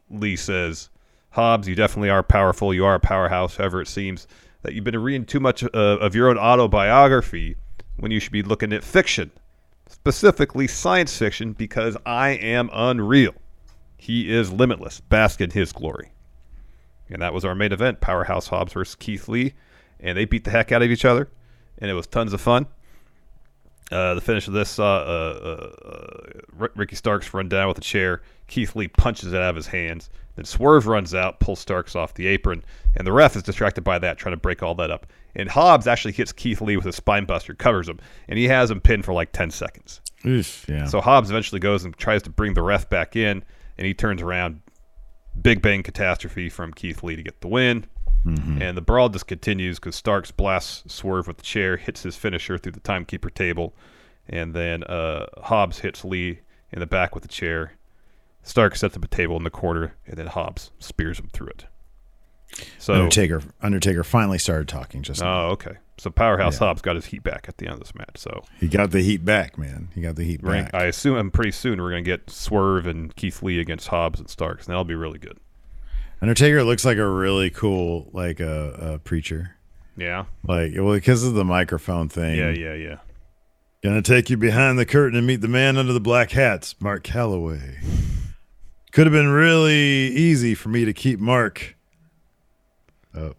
Lee 0.10 0.36
says, 0.36 0.90
Hobbs, 1.32 1.68
you 1.68 1.76
definitely 1.76 2.10
are 2.10 2.24
powerful. 2.24 2.74
You 2.74 2.86
are 2.86 2.96
a 2.96 3.00
powerhouse. 3.00 3.58
However, 3.58 3.82
it 3.82 3.88
seems 3.88 4.28
that 4.62 4.74
you've 4.74 4.84
been 4.84 4.98
reading 5.02 5.26
too 5.26 5.40
much 5.40 5.64
uh, 5.64 5.68
of 5.74 6.16
your 6.16 6.30
own 6.30 6.38
autobiography 6.38 7.56
when 7.98 8.12
you 8.12 8.20
should 8.20 8.32
be 8.32 8.42
looking 8.42 8.74
at 8.74 8.84
fiction, 8.84 9.32
specifically 9.88 10.68
science 10.68 11.18
fiction, 11.18 11.54
because 11.54 11.98
I 12.06 12.30
am 12.30 12.70
unreal. 12.74 13.34
He 13.98 14.32
is 14.32 14.52
limitless. 14.52 15.00
Bask 15.00 15.42
in 15.42 15.52
his 15.52 15.72
glory. 15.72 16.12
And 17.10 17.22
that 17.22 17.34
was 17.34 17.46
our 17.46 17.56
main 17.56 17.72
event 17.72 18.02
Powerhouse 18.02 18.48
Hobbs 18.48 18.74
versus 18.74 18.96
Keith 18.96 19.28
Lee. 19.28 19.54
And 20.00 20.18
they 20.18 20.26
beat 20.26 20.44
the 20.44 20.52
heck 20.52 20.72
out 20.72 20.82
of 20.82 20.90
each 20.90 21.06
other. 21.06 21.30
And 21.78 21.90
it 21.90 21.94
was 21.94 22.08
tons 22.08 22.34
of 22.34 22.42
fun. 22.42 22.68
Uh, 23.92 24.16
the 24.16 24.22
finish 24.22 24.48
of 24.48 24.54
this 24.54 24.70
saw 24.70 24.98
uh, 24.98 25.70
uh, 25.84 25.88
uh, 25.88 26.68
Ricky 26.76 26.96
Starks 26.96 27.34
run 27.34 27.48
down 27.48 27.68
with 27.68 27.78
a 27.78 27.82
chair. 27.82 28.22
Keith 28.48 28.76
Lee 28.76 28.88
punches 28.88 29.32
it 29.32 29.38
out 29.38 29.52
of 29.52 29.56
his 29.56 29.68
hands. 29.68 30.10
Then 30.36 30.46
Swerve 30.46 30.88
runs 30.88 31.14
out, 31.14 31.40
pulls 31.40 31.60
Starks 31.60 31.96
off 31.96 32.14
the 32.14 32.28
apron, 32.28 32.64
and 32.96 33.06
the 33.06 33.14
ref 33.14 33.36
is 33.36 33.44
distracted 33.44 33.84
by 33.84 34.00
that, 34.00 34.18
trying 34.18 34.34
to 34.34 34.42
break 34.42 34.64
all 34.64 34.76
that 34.76 34.92
up. 34.92 35.08
And 35.36 35.50
Hobbs 35.50 35.88
actually 35.88 36.14
hits 36.14 36.32
Keith 36.32 36.62
Lee 36.62 36.78
with 36.78 36.86
a 36.86 36.92
spine 36.92 37.26
buster, 37.26 37.54
covers 37.54 37.88
him, 37.88 38.00
and 38.28 38.40
he 38.40 38.46
has 38.46 38.72
him 38.72 38.82
pinned 38.82 39.06
for 39.06 39.14
like 39.14 39.32
10 39.32 39.52
seconds. 39.52 40.02
Oof, 40.26 40.66
yeah. 40.68 40.86
So 40.86 41.00
Hobbs 41.00 41.30
eventually 41.30 41.60
goes 41.60 41.86
and 41.86 41.96
tries 41.96 42.24
to 42.24 42.30
bring 42.30 42.54
the 42.54 42.64
ref 42.64 42.90
back 42.90 43.16
in, 43.16 43.44
and 43.78 43.88
he 43.88 43.94
turns 43.94 44.22
around. 44.22 44.62
Big 45.42 45.62
bang 45.62 45.84
catastrophe 45.84 46.50
from 46.50 46.74
Keith 46.74 47.04
Lee 47.04 47.18
to 47.18 47.24
get 47.24 47.42
the 47.42 47.50
win. 47.50 47.86
Mhm. 48.26 48.62
And 48.62 48.76
the 48.78 48.82
brawl 48.82 49.10
just 49.10 49.28
continues 49.28 49.80
because 49.80 49.96
Starks 49.96 50.32
blasts 50.32 50.92
Swerve 50.94 51.28
with 51.28 51.38
the 51.38 51.44
chair, 51.44 51.78
hits 51.78 52.04
his 52.04 52.16
finisher 52.18 52.58
through 52.58 52.72
the 52.74 52.80
timekeeper 52.80 53.30
table, 53.30 53.76
and 54.28 54.54
then 54.54 54.84
uh, 54.86 55.28
Hobbs 55.44 55.80
hits 55.80 56.04
Lee 56.04 56.40
in 56.72 56.80
the 56.80 56.88
back 56.88 57.14
with 57.14 57.22
the 57.22 57.30
chair. 57.30 57.74
Stark 58.44 58.76
sets 58.76 58.96
up 58.98 59.04
a 59.04 59.08
table 59.08 59.38
in 59.38 59.44
the 59.44 59.50
corner, 59.50 59.96
and 60.08 60.18
then 60.18 60.28
Hobbs 60.28 60.72
spears 60.80 61.20
him 61.20 61.30
through 61.34 61.48
it. 61.48 61.66
So 62.78 62.94
Undertaker 62.94 63.42
Undertaker 63.62 64.04
finally 64.04 64.38
started 64.38 64.68
talking 64.68 65.02
just 65.02 65.22
now. 65.22 65.48
Oh, 65.48 65.50
okay. 65.52 65.78
So 65.98 66.10
Powerhouse 66.10 66.54
Yeah. 66.60 66.68
Hobbs 66.68 66.82
got 66.82 66.96
his 66.96 67.06
heat 67.08 67.24
back 67.24 67.46
at 67.50 67.58
the 67.58 67.66
end 67.66 67.74
of 67.74 67.80
this 67.80 67.96
match. 67.96 68.18
So 68.18 68.44
He 68.60 68.68
got 68.68 68.92
the 68.92 69.02
heat 69.02 69.26
back, 69.26 69.58
man. 69.58 69.90
He 69.96 70.02
got 70.02 70.16
the 70.16 70.24
heat 70.24 70.42
Right. 70.44 70.64
back. 70.66 70.74
I 70.74 70.86
assume 70.86 71.32
pretty 71.32 71.52
soon 71.52 71.82
we're 71.82 71.90
gonna 71.90 72.02
get 72.04 72.30
Swerve 72.30 72.86
and 72.86 73.16
Keith 73.16 73.42
Lee 73.42 73.60
against 73.60 73.88
Hobbs 73.90 74.20
and 74.20 74.30
Starks, 74.30 74.66
and 74.66 74.72
that'll 74.72 74.84
be 74.86 74.96
really 74.96 75.20
good. 75.20 75.38
Undertaker 76.26 76.64
looks 76.64 76.84
like 76.84 76.98
a 76.98 77.08
really 77.08 77.52
cool 77.52 78.10
like 78.12 78.40
a 78.40 78.94
uh, 78.94 78.98
preacher. 78.98 79.58
Yeah. 79.96 80.26
Like 80.44 80.72
well 80.76 80.96
because 80.96 81.24
of 81.24 81.36
the 81.36 81.46
microphone 81.46 82.10
thing. 82.10 82.36
Yeah, 82.36 82.50
yeah, 82.50 82.74
yeah. 82.74 82.98
Gonna 83.84 84.02
take 84.02 84.32
you 84.32 84.36
behind 84.36 84.80
the 84.80 84.88
curtain 84.88 85.20
and 85.20 85.28
meet 85.28 85.42
the 85.42 85.48
man 85.48 85.78
under 85.78 85.94
the 85.94 86.00
black 86.00 86.32
hats, 86.32 86.74
Mark 86.80 87.04
Calaway. 87.04 87.78
Could 88.92 89.06
have 89.06 89.14
been 89.14 89.30
really 89.30 89.76
easy 89.76 90.56
for 90.56 90.70
me 90.70 90.84
to 90.84 90.94
keep 90.94 91.20
Mark. 91.20 91.76
Uh, 93.16 93.34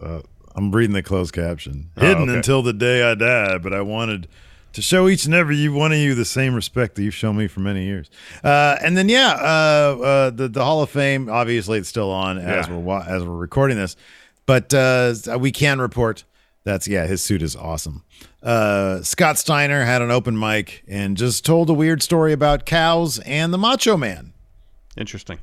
uh, 0.00 0.22
I'm 0.54 0.72
reading 0.72 0.94
the 0.94 1.02
closed 1.02 1.34
caption. 1.34 1.90
Oh, 1.98 2.00
Hidden 2.00 2.22
okay. 2.22 2.36
until 2.36 2.62
the 2.62 2.72
day 2.72 3.02
I 3.02 3.16
die, 3.16 3.58
but 3.58 3.74
I 3.74 3.82
wanted 3.82 4.28
to 4.72 4.82
show 4.82 5.08
each 5.08 5.24
and 5.24 5.34
every 5.34 5.56
you, 5.56 5.72
one 5.72 5.92
of 5.92 5.98
you 5.98 6.14
the 6.14 6.24
same 6.24 6.54
respect 6.54 6.94
that 6.94 7.02
you've 7.02 7.14
shown 7.14 7.36
me 7.36 7.48
for 7.48 7.60
many 7.60 7.84
years. 7.84 8.10
Uh, 8.44 8.76
and 8.82 8.96
then 8.96 9.08
yeah, 9.08 9.32
uh, 9.32 9.98
uh, 10.00 10.30
the 10.30 10.48
the 10.48 10.64
Hall 10.64 10.82
of 10.82 10.90
Fame 10.90 11.28
obviously 11.28 11.78
it's 11.78 11.88
still 11.88 12.10
on 12.10 12.38
as 12.38 12.68
Yeah. 12.68 12.76
we're 12.76 13.00
as 13.02 13.24
we're 13.24 13.36
recording 13.36 13.76
this, 13.76 13.96
but 14.46 14.72
uh, 14.74 15.14
we 15.38 15.50
can 15.52 15.80
report 15.80 16.24
that's 16.64 16.86
yeah 16.86 17.06
his 17.06 17.22
suit 17.22 17.42
is 17.42 17.56
awesome. 17.56 18.04
Uh, 18.42 19.02
Scott 19.02 19.38
Steiner 19.38 19.84
had 19.84 20.00
an 20.02 20.10
open 20.10 20.38
mic 20.38 20.82
and 20.88 21.16
just 21.16 21.44
told 21.44 21.68
a 21.68 21.74
weird 21.74 22.02
story 22.02 22.32
about 22.32 22.64
cows 22.64 23.18
and 23.20 23.52
the 23.52 23.58
Macho 23.58 23.96
Man. 23.96 24.32
Interesting. 24.96 25.38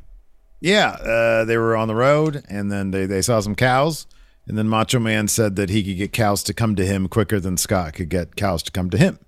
Yeah, 0.59 0.89
uh, 0.89 1.45
they 1.45 1.57
were 1.57 1.75
on 1.78 1.88
the 1.88 1.93
road 1.95 2.43
and 2.49 2.71
then 2.71 2.89
they, 2.89 3.05
they 3.05 3.21
saw 3.21 3.39
some 3.39 3.53
cows. 3.53 4.07
And 4.48 4.58
then 4.58 4.68
Macho 4.70 5.00
Man 5.00 5.28
said 5.28 5.56
that 5.58 5.70
he 5.70 5.84
could 5.84 5.98
get 5.98 6.14
cows 6.14 6.41
to 6.43 6.54
come 6.54 6.76
to 6.78 6.86
him 6.86 7.08
quicker 7.08 7.39
than 7.39 7.58
Scott 7.58 7.93
could 7.93 8.10
get 8.10 8.36
cows 8.36 8.64
to 8.64 8.72
come 8.72 8.89
to 8.91 8.98
him. 8.98 9.20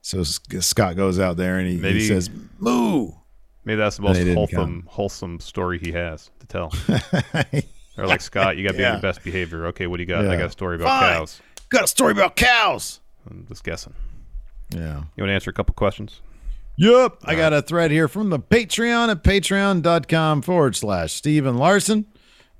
So 0.00 0.22
Scott 0.22 0.96
goes 0.96 1.18
out 1.18 1.36
there 1.36 1.58
and 1.58 1.68
he, 1.68 1.78
he 1.92 2.06
says, 2.06 2.30
Moo. 2.58 3.10
Maybe 3.64 3.76
that's 3.76 3.96
the 3.96 4.02
most 4.02 4.16
they 4.18 4.24
didn't 4.24 4.36
wholesome 4.36 4.84
wholesome 4.86 5.40
story 5.40 5.78
he 5.78 5.92
has 5.92 6.30
to 6.40 6.46
tell. 6.46 6.72
Or 7.96 8.08
like 8.08 8.20
Scott, 8.22 8.56
you 8.56 8.64
got 8.64 8.72
to 8.72 8.76
be 8.78 8.84
on 8.84 8.88
Yeah. 8.88 8.92
your 8.94 9.02
best 9.02 9.22
behavior. 9.22 9.66
Okay, 9.66 9.86
what 9.86 9.98
do 9.98 10.02
you 10.02 10.08
got? 10.08 10.26
I 10.26 10.36
got 10.36 10.46
a 10.46 10.50
story 10.50 10.74
about 10.74 10.88
Fine. 11.00 11.12
cows. 11.18 11.40
Got 11.68 11.84
a 11.84 11.86
story 11.86 12.10
about 12.10 12.34
cows. 12.34 12.98
I'm 13.30 13.46
just 13.48 13.62
guessing. 13.62 13.94
Yeah. 14.70 15.04
You 15.14 15.22
want 15.22 15.28
to 15.28 15.32
answer 15.32 15.50
a 15.50 15.52
couple 15.52 15.74
questions? 15.76 16.20
Yep. 16.76 17.18
I 17.24 17.36
got 17.36 17.52
a 17.52 17.62
thread 17.62 17.92
here 17.92 18.08
from 18.08 18.30
the 18.30 18.40
Patreon 18.40 19.10
at 19.10 19.22
patreon.com 19.22 20.42
forward 20.42 20.74
slash 20.74 21.12
Steve 21.12 21.46
and 21.46 21.56
Larson. 21.56 22.06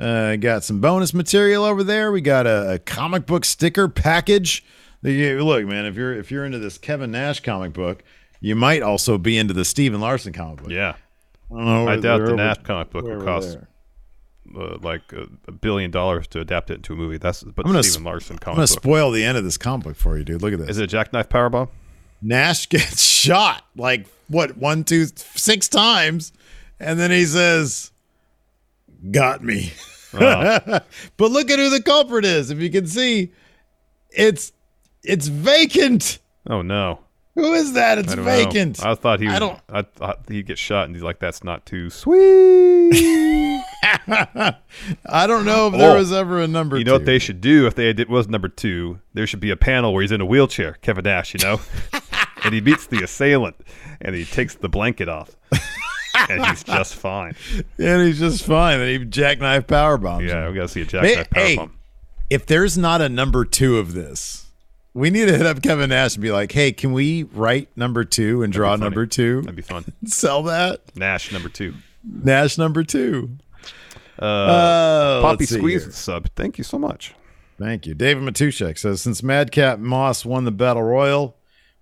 Uh, 0.00 0.36
got 0.36 0.64
some 0.64 0.80
bonus 0.80 1.14
material 1.14 1.64
over 1.64 1.84
there. 1.84 2.10
We 2.10 2.20
got 2.20 2.46
a, 2.46 2.72
a 2.74 2.78
comic 2.78 3.26
book 3.26 3.44
sticker 3.44 3.88
package. 3.88 4.64
You- 5.02 5.44
Look, 5.44 5.64
man, 5.66 5.86
if 5.86 5.94
you're 5.96 6.12
if 6.14 6.30
you're 6.30 6.44
into 6.44 6.58
this 6.58 6.78
Kevin 6.78 7.10
Nash 7.12 7.40
comic 7.40 7.72
book, 7.72 8.02
you 8.40 8.56
might 8.56 8.82
also 8.82 9.18
be 9.18 9.38
into 9.38 9.54
the 9.54 9.64
Steven 9.64 10.00
Larson 10.00 10.32
comic 10.32 10.58
book. 10.62 10.70
Yeah. 10.70 10.94
I, 11.50 11.54
don't 11.56 11.64
know, 11.64 11.88
I 11.88 11.96
doubt 11.96 12.24
the 12.26 12.34
Nash 12.34 12.56
comic 12.64 12.90
book 12.90 13.04
would 13.04 13.22
cost 13.24 13.58
uh, 14.56 14.78
like 14.82 15.12
a, 15.12 15.28
a 15.46 15.52
billion 15.52 15.90
dollars 15.90 16.26
to 16.28 16.40
adapt 16.40 16.70
it 16.70 16.74
into 16.76 16.92
a 16.94 16.96
movie. 16.96 17.18
That's 17.18 17.42
but 17.44 17.64
I'm 17.64 17.70
gonna 17.72 17.82
Stephen 17.84 18.02
sp- 18.02 18.06
Larson 18.06 18.36
I'm 18.42 18.54
gonna 18.54 18.60
book. 18.62 18.68
spoil 18.68 19.10
the 19.12 19.24
end 19.24 19.38
of 19.38 19.44
this 19.44 19.56
comic 19.58 19.84
book 19.84 19.96
for 19.96 20.18
you, 20.18 20.24
dude. 20.24 20.42
Look 20.42 20.52
at 20.52 20.58
this. 20.58 20.70
Is 20.70 20.78
it 20.78 20.84
a 20.84 20.86
jackknife 20.88 21.28
powerbomb? 21.28 21.68
Nash 22.20 22.66
gets 22.70 23.02
shot 23.02 23.64
like 23.76 24.06
what 24.28 24.56
one, 24.56 24.82
two, 24.84 25.06
six 25.06 25.68
times, 25.68 26.32
and 26.80 26.98
then 26.98 27.10
he 27.10 27.24
says, 27.26 27.90
"Got 29.10 29.42
me." 29.44 29.72
But 30.14 30.82
look 31.18 31.50
at 31.50 31.58
who 31.58 31.70
the 31.70 31.82
culprit 31.82 32.24
is. 32.24 32.50
If 32.52 32.60
you 32.60 32.70
can 32.70 32.86
see, 32.86 33.32
it's 34.10 34.52
it's 35.02 35.26
vacant. 35.26 36.18
Oh 36.48 36.62
no. 36.62 37.00
Who 37.34 37.52
is 37.54 37.72
that? 37.72 37.98
It's 37.98 38.12
I 38.12 38.14
don't 38.16 38.24
know. 38.24 38.30
vacant. 38.30 38.84
I 38.86 38.94
thought 38.94 39.18
he. 39.18 39.26
I 39.26 39.40
don't- 39.40 39.58
I 39.68 39.82
thought 39.82 40.20
he'd 40.28 40.46
get 40.46 40.56
shot, 40.56 40.84
and 40.86 40.94
he's 40.94 41.02
like, 41.02 41.18
"That's 41.18 41.42
not 41.42 41.66
too 41.66 41.90
sweet." 41.90 42.90
I 44.06 45.26
don't 45.26 45.44
know 45.44 45.66
if 45.68 45.72
there 45.78 45.92
Oh. 45.92 45.98
was 45.98 46.12
ever 46.12 46.40
a 46.40 46.46
number. 46.46 46.78
You 46.78 46.84
know 46.84 46.92
what 46.92 47.04
they 47.06 47.18
should 47.18 47.40
do 47.40 47.66
if 47.66 47.74
they 47.74 47.92
did, 47.92 48.08
was 48.08 48.28
number 48.28 48.48
two? 48.48 49.00
There 49.14 49.26
should 49.26 49.40
be 49.40 49.50
a 49.50 49.56
panel 49.56 49.92
where 49.92 50.02
he's 50.02 50.12
in 50.12 50.20
a 50.20 50.26
wheelchair, 50.26 50.74
Kevin 50.82 51.04
Nash, 51.04 51.34
you 51.34 51.40
know, 51.42 51.60
and 52.44 52.54
he 52.54 52.60
beats 52.60 52.86
the 52.86 53.02
assailant, 53.02 53.56
and 54.00 54.14
he 54.14 54.24
takes 54.24 54.54
the 54.54 54.68
blanket 54.68 55.08
off, 55.08 55.36
and 56.28 56.44
he's 56.46 56.64
just 56.64 56.94
fine. 56.96 57.34
and 57.78 58.02
he's 58.06 58.18
just 58.18 58.44
fine. 58.44 58.80
And 58.80 58.88
he 58.88 59.04
jackknife 59.04 59.66
power 59.66 59.98
bombs. 59.98 60.24
Yeah, 60.24 60.46
him. 60.46 60.52
we 60.52 60.56
gotta 60.56 60.68
see 60.68 60.82
a 60.82 60.84
jackknife 60.86 61.30
power 61.30 61.44
hey, 61.44 61.56
bomb. 61.56 61.72
if 62.30 62.46
there's 62.46 62.76
not 62.78 63.00
a 63.00 63.08
number 63.08 63.44
two 63.44 63.78
of 63.78 63.92
this, 63.94 64.46
we 64.94 65.10
need 65.10 65.26
to 65.26 65.36
hit 65.36 65.46
up 65.46 65.62
Kevin 65.62 65.90
Nash 65.90 66.14
and 66.14 66.22
be 66.22 66.30
like, 66.32 66.52
"Hey, 66.52 66.72
can 66.72 66.92
we 66.92 67.24
write 67.24 67.68
number 67.76 68.04
two 68.04 68.42
and 68.42 68.52
draw 68.52 68.76
number 68.76 69.06
two? 69.06 69.40
That'd 69.42 69.56
be 69.56 69.62
fun. 69.62 69.84
Sell 70.06 70.42
that 70.44 70.80
Nash 70.96 71.32
number 71.32 71.48
two. 71.48 71.74
Nash 72.04 72.58
number 72.58 72.84
two. 72.84 73.36
Uh, 74.20 74.24
Uh, 74.24 75.20
Poppy 75.22 75.46
Squeeze 75.46 75.92
sub. 75.94 76.28
Thank 76.36 76.58
you 76.58 76.64
so 76.64 76.78
much. 76.78 77.14
Thank 77.58 77.86
you, 77.86 77.94
David 77.94 78.22
Matushek 78.24 78.78
says 78.78 79.00
since 79.00 79.22
Madcap 79.22 79.78
Moss 79.78 80.24
won 80.24 80.44
the 80.44 80.50
battle 80.52 80.82
royal, 80.82 81.36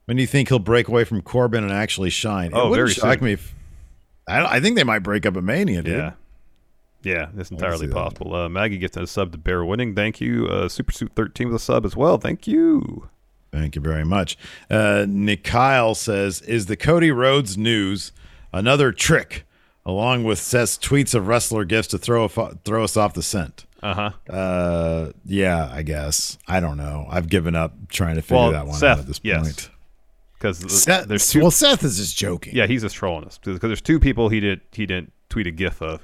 when 0.04 0.16
do 0.16 0.22
you 0.22 0.26
think 0.26 0.48
he'll 0.48 0.58
break 0.58 0.88
away 0.88 1.04
from 1.04 1.22
Corbin 1.22 1.62
and 1.64 1.72
actually 1.72 2.10
shine? 2.10 2.50
Oh, 2.52 2.66
it 2.66 2.70
wouldn't 2.70 2.76
very 2.76 2.94
shock 2.94 3.18
soon. 3.18 3.24
me. 3.26 3.32
If, 3.34 3.54
I, 4.32 4.56
I 4.56 4.60
think 4.60 4.76
they 4.76 4.84
might 4.84 5.00
break 5.00 5.26
up 5.26 5.36
a 5.36 5.42
Mania, 5.42 5.82
dude. 5.82 5.96
Yeah. 5.96 6.12
Yeah, 7.04 7.30
that's 7.34 7.50
entirely 7.50 7.88
that. 7.88 7.94
possible. 7.94 8.32
Uh, 8.34 8.48
Maggie 8.48 8.78
gets 8.78 8.96
a 8.96 9.06
sub 9.08 9.32
to 9.32 9.38
Bear 9.38 9.64
Winning. 9.64 9.94
Thank 9.94 10.20
you. 10.20 10.46
Uh, 10.46 10.68
Super 10.68 10.92
Suit 10.92 11.10
13 11.16 11.48
with 11.48 11.56
a 11.56 11.58
sub 11.58 11.84
as 11.84 11.96
well. 11.96 12.16
Thank 12.16 12.46
you. 12.46 13.08
Thank 13.50 13.74
you 13.74 13.82
very 13.82 14.04
much. 14.04 14.38
Uh, 14.70 15.04
Nick 15.08 15.42
Kyle 15.44 15.94
says, 15.96 16.40
"Is 16.42 16.66
the 16.66 16.76
Cody 16.76 17.10
Rhodes 17.10 17.58
news 17.58 18.12
another 18.52 18.92
trick, 18.92 19.44
along 19.84 20.24
with 20.24 20.38
Seth's 20.38 20.78
tweets 20.78 21.12
of 21.14 21.26
wrestler 21.26 21.64
gifts 21.64 21.88
to 21.88 21.98
throw 21.98 22.24
a, 22.24 22.28
throw 22.64 22.84
us 22.84 22.96
off 22.96 23.14
the 23.14 23.22
scent?" 23.22 23.66
Uh-huh. 23.82 24.10
Uh 24.32 25.10
Yeah, 25.24 25.68
I 25.72 25.82
guess. 25.82 26.38
I 26.46 26.60
don't 26.60 26.76
know. 26.76 27.06
I've 27.10 27.28
given 27.28 27.56
up 27.56 27.74
trying 27.88 28.14
to 28.14 28.22
figure 28.22 28.36
Well, 28.36 28.52
that 28.52 28.66
one 28.68 28.76
Seth, 28.78 28.90
out 28.92 28.98
at 29.00 29.06
this 29.08 29.20
yes. 29.24 29.68
Because 30.42 30.84
there's 31.06 31.30
two. 31.30 31.40
well, 31.40 31.50
Seth 31.52 31.84
is 31.84 31.96
just 31.98 32.16
joking. 32.16 32.54
yeah, 32.56 32.66
he's 32.66 32.82
just 32.82 32.96
trolling 32.96 33.24
us 33.24 33.38
because 33.38 33.60
there's 33.60 33.80
two 33.80 34.00
people 34.00 34.28
he 34.28 34.40
did 34.40 34.60
he 34.72 34.86
didn't 34.86 35.12
tweet 35.28 35.46
a 35.46 35.50
gif 35.52 35.80
of 35.80 36.02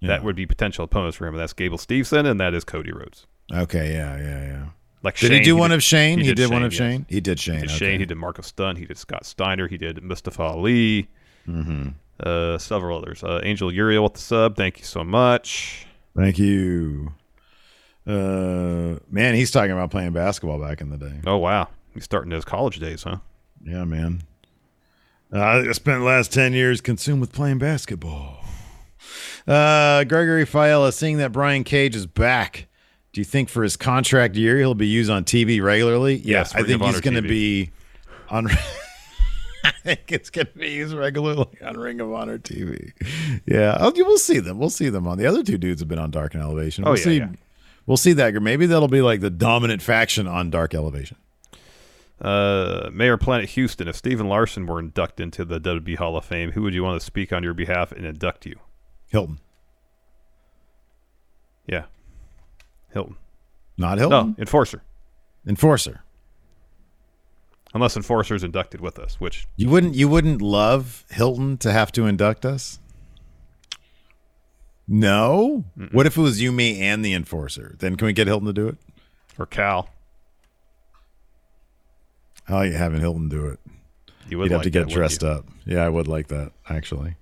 Yeah. 0.00 0.08
that 0.08 0.24
would 0.24 0.34
be 0.36 0.46
potential 0.46 0.84
opponents 0.84 1.16
for 1.16 1.26
him. 1.26 1.34
And 1.34 1.40
that's 1.40 1.52
Gable 1.52 1.78
Steveson 1.78 2.26
and 2.28 2.40
that 2.40 2.54
is 2.54 2.64
Cody 2.64 2.90
Rhodes. 2.92 3.26
Okay. 3.54 3.92
Yeah. 3.92 4.16
Yeah. 4.18 4.46
Yeah. 4.46 4.64
Like 5.04 5.16
Did 5.16 5.28
Shane, 5.28 5.38
he 5.38 5.44
do 5.44 5.54
one 5.56 5.70
did- 5.70 5.76
of 5.76 5.82
Shane? 5.84 6.18
He, 6.18 6.34
did, 6.34 6.50
one 6.50 6.64
of 6.64 6.72
yes. 6.72 6.78
Shane. 6.78 7.06
He 7.08 7.20
did 7.20 7.38
Shane. 7.38 7.54
He 7.54 7.60
did 7.62 7.70
okay. 7.70 7.78
Shane. 7.78 8.00
He 8.00 8.06
did 8.06 8.16
Marcus 8.16 8.48
Stunt. 8.48 8.78
He 8.78 8.84
did 8.84 8.98
Scott 8.98 9.24
Steiner. 9.24 9.68
He 9.68 9.78
did 9.78 10.02
Mustafa 10.02 10.42
Ali. 10.42 11.08
Mhm. 11.48 11.94
Uh, 12.20 12.58
several 12.58 12.98
others. 12.98 13.22
Uh, 13.22 13.40
Angel 13.44 13.72
Uriel 13.72 14.02
with 14.02 14.14
the 14.14 14.20
sub. 14.20 14.56
Thank 14.56 14.78
you 14.80 14.84
so 14.84 15.04
much. 15.04 15.86
Thank 16.16 16.36
you. 16.40 17.12
Uh, 18.06 18.98
man, 19.10 19.34
he's 19.36 19.50
talking 19.52 19.70
about 19.70 19.90
playing 19.92 20.12
basketball 20.12 20.58
back 20.60 20.80
in 20.80 20.90
the 20.90 20.96
day. 20.96 21.20
Oh 21.26 21.36
wow, 21.36 21.68
he's 21.94 22.04
starting 22.04 22.32
his 22.32 22.44
college 22.44 22.78
days, 22.80 23.02
huh? 23.04 23.18
Yeah, 23.64 23.84
man. 23.84 24.22
Uh, 25.32 25.40
I 25.68 25.72
spent 25.72 26.00
the 26.00 26.06
last 26.06 26.32
10 26.32 26.52
years 26.54 26.80
consumed 26.80 27.20
with 27.20 27.32
playing 27.32 27.58
basketball. 27.58 28.44
Uh, 29.46 30.04
Gregory 30.04 30.44
Fiala, 30.46 30.92
seeing 30.92 31.18
that 31.18 31.32
Brian 31.32 31.64
Cage 31.64 31.94
is 31.96 32.06
back, 32.06 32.66
do 33.12 33.20
you 33.20 33.24
think 33.24 33.48
for 33.48 33.62
his 33.62 33.76
contract 33.76 34.36
year 34.36 34.58
he'll 34.58 34.74
be 34.74 34.86
used 34.86 35.10
on 35.10 35.24
TV 35.24 35.62
regularly? 35.62 36.16
Yes, 36.16 36.54
I 36.54 36.62
think 36.62 36.82
he's 36.82 37.00
going 37.00 37.14
to 37.14 37.22
be 37.22 37.70
on. 38.30 38.48
I 39.64 39.72
think 39.82 40.12
it's 40.12 40.30
going 40.30 40.46
to 40.46 40.58
be 40.58 40.70
used 40.70 40.94
regularly 40.94 41.46
on 41.62 41.76
Ring 41.76 42.00
of 42.00 42.12
Honor 42.12 42.38
TV. 42.38 42.92
Yeah, 43.46 43.76
I'll- 43.80 43.92
we'll 43.94 44.18
see 44.18 44.38
them. 44.38 44.58
We'll 44.58 44.70
see 44.70 44.88
them 44.88 45.06
on. 45.06 45.18
The 45.18 45.26
other 45.26 45.42
two 45.42 45.58
dudes 45.58 45.80
have 45.80 45.88
been 45.88 45.98
on 45.98 46.10
Dark 46.10 46.34
and 46.34 46.42
Elevation. 46.42 46.84
Oh, 46.86 46.90
We'll 46.90 46.98
yeah, 46.98 47.04
see. 47.04 47.16
yeah. 47.18 47.28
We'll 47.86 47.96
see 47.96 48.12
that. 48.14 48.34
Maybe 48.34 48.66
that'll 48.66 48.88
be 48.88 49.00
like 49.02 49.20
the 49.20 49.30
dominant 49.30 49.80
faction 49.82 50.26
on 50.26 50.50
Dark 50.50 50.74
Elevation. 50.74 51.16
Uh, 52.20 52.90
Mayor 52.92 53.16
Planet 53.16 53.50
Houston, 53.50 53.86
if 53.88 53.94
Steven 53.96 54.28
Larson 54.28 54.66
were 54.66 54.80
inducted 54.80 55.22
into 55.24 55.44
the 55.44 55.60
WWE 55.60 55.96
Hall 55.96 56.16
of 56.16 56.24
Fame, 56.24 56.52
who 56.52 56.62
would 56.62 56.74
you 56.74 56.82
want 56.82 57.00
to 57.00 57.04
speak 57.04 57.32
on 57.32 57.42
your 57.44 57.54
behalf 57.54 57.92
and 57.92 58.04
induct 58.04 58.44
you? 58.46 58.56
Hilton. 59.08 59.38
Yeah. 61.66 61.84
Hilton. 62.92 63.16
Not 63.76 63.98
Hilton. 63.98 64.30
No, 64.30 64.34
Enforcer. 64.38 64.82
Enforcer. 65.46 66.02
Unless 67.74 67.96
Enforcer's 67.96 68.42
inducted 68.42 68.80
with 68.80 68.98
us, 68.98 69.20
which 69.20 69.46
You 69.56 69.68
wouldn't 69.68 69.94
you 69.94 70.08
wouldn't 70.08 70.40
love 70.42 71.04
Hilton 71.10 71.58
to 71.58 71.70
have 71.70 71.92
to 71.92 72.06
induct 72.06 72.44
us? 72.44 72.80
No? 74.88 75.64
What 75.92 76.06
if 76.06 76.16
it 76.16 76.20
was 76.20 76.40
you, 76.40 76.50
me, 76.50 76.80
and 76.80 77.04
the 77.04 77.12
enforcer? 77.12 77.76
Then 77.78 77.96
can 77.96 78.06
we 78.06 78.14
get 78.14 78.26
Hilton 78.26 78.46
to 78.46 78.52
do 78.54 78.68
it? 78.68 78.78
or 79.38 79.46
Cal. 79.46 79.88
I 82.48 82.52
like 82.54 82.72
having 82.72 83.00
Hilton 83.00 83.28
do 83.28 83.46
it. 83.46 83.58
You 84.28 84.38
would 84.38 84.44
You'd 84.44 84.52
have 84.52 84.58
like 84.60 84.64
to 84.64 84.70
get 84.70 84.78
wouldn't 84.80 84.94
dressed 84.94 85.24
up. 85.24 85.46
Yeah, 85.66 85.84
I 85.84 85.88
would 85.88 86.08
like 86.08 86.28
that, 86.28 86.52
actually. 86.68 87.16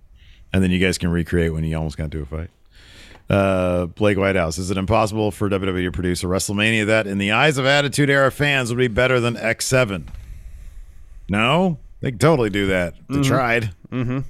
And 0.52 0.62
then 0.62 0.70
you 0.70 0.78
guys 0.78 0.98
can 0.98 1.10
recreate 1.10 1.52
when 1.52 1.64
you 1.64 1.76
almost 1.76 1.96
got 1.96 2.04
into 2.04 2.20
a 2.22 2.26
fight. 2.26 2.50
Uh, 3.28 3.86
Blake 3.86 4.16
Whitehouse, 4.16 4.56
is 4.58 4.70
it 4.70 4.76
impossible 4.76 5.30
for 5.32 5.48
WWE 5.50 5.84
to 5.84 5.92
produce 5.92 6.22
a 6.22 6.26
WrestleMania 6.26 6.86
that, 6.86 7.06
in 7.08 7.18
the 7.18 7.32
eyes 7.32 7.58
of 7.58 7.66
Attitude 7.66 8.08
Era 8.08 8.30
fans, 8.30 8.70
would 8.70 8.78
be 8.78 8.86
better 8.88 9.18
than 9.18 9.34
X7? 9.34 10.04
No? 11.28 11.78
They 12.00 12.10
can 12.12 12.18
totally 12.18 12.50
do 12.50 12.68
that. 12.68 12.94
They 13.08 13.16
Mhm. 13.16 13.24
tried. 13.26 13.70
Mm-hmm. 13.90 14.20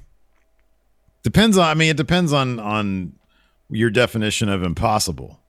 Depends 1.23 1.59
on. 1.59 1.67
I 1.69 1.75
mean, 1.75 1.91
it 1.91 1.97
depends 1.97 2.33
on 2.33 2.59
on 2.61 3.13
your 3.69 3.91
definition 3.91 4.49
of 4.49 4.63
impossible. 4.63 5.41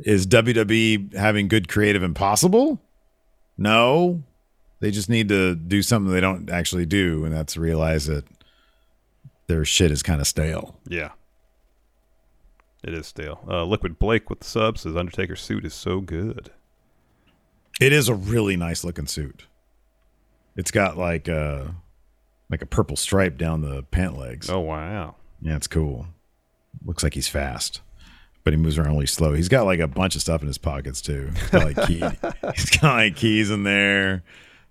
Is 0.00 0.26
WWE 0.26 1.14
having 1.14 1.46
good 1.48 1.68
creative 1.68 2.02
impossible? 2.02 2.80
No, 3.56 4.22
they 4.80 4.90
just 4.90 5.08
need 5.08 5.28
to 5.28 5.54
do 5.54 5.82
something 5.82 6.12
they 6.12 6.20
don't 6.20 6.50
actually 6.50 6.86
do, 6.86 7.24
and 7.24 7.34
that's 7.34 7.56
realize 7.56 8.06
that 8.06 8.24
their 9.46 9.64
shit 9.64 9.90
is 9.90 10.02
kind 10.02 10.20
of 10.20 10.26
stale. 10.26 10.76
Yeah. 10.88 11.10
It 12.82 12.92
is 12.92 13.06
stale. 13.06 13.40
Uh, 13.48 13.64
Liquid 13.64 13.98
Blake 13.98 14.28
with 14.28 14.40
the 14.40 14.44
sub 14.44 14.78
says 14.78 14.94
Undertaker's 14.96 15.40
suit 15.40 15.64
is 15.64 15.72
so 15.72 16.00
good. 16.00 16.50
It 17.80 17.92
is 17.92 18.08
a 18.08 18.14
really 18.14 18.56
nice 18.56 18.84
looking 18.84 19.06
suit. 19.06 19.46
It's 20.56 20.70
got 20.70 20.96
like 20.96 21.26
a 21.26 21.74
like 22.50 22.62
a 22.62 22.66
purple 22.66 22.96
stripe 22.96 23.38
down 23.38 23.62
the 23.62 23.82
pant 23.84 24.18
legs. 24.18 24.50
Oh 24.50 24.60
wow. 24.60 25.16
Yeah, 25.40 25.56
it's 25.56 25.66
cool. 25.66 26.06
Looks 26.84 27.02
like 27.02 27.14
he's 27.14 27.28
fast, 27.28 27.80
but 28.44 28.52
he 28.52 28.58
moves 28.58 28.78
around 28.78 28.92
really 28.92 29.06
slow. 29.06 29.32
He's 29.32 29.48
got 29.48 29.64
like 29.64 29.80
a 29.80 29.88
bunch 29.88 30.14
of 30.14 30.20
stuff 30.20 30.42
in 30.42 30.46
his 30.46 30.58
pockets 30.58 31.00
too. 31.00 31.30
He's 31.34 31.50
got 31.50 31.64
like 31.64 31.86
key, 31.86 32.02
he's 32.54 32.70
got 32.70 32.94
like 32.94 33.16
keys 33.16 33.50
in 33.50 33.64
there. 33.64 34.22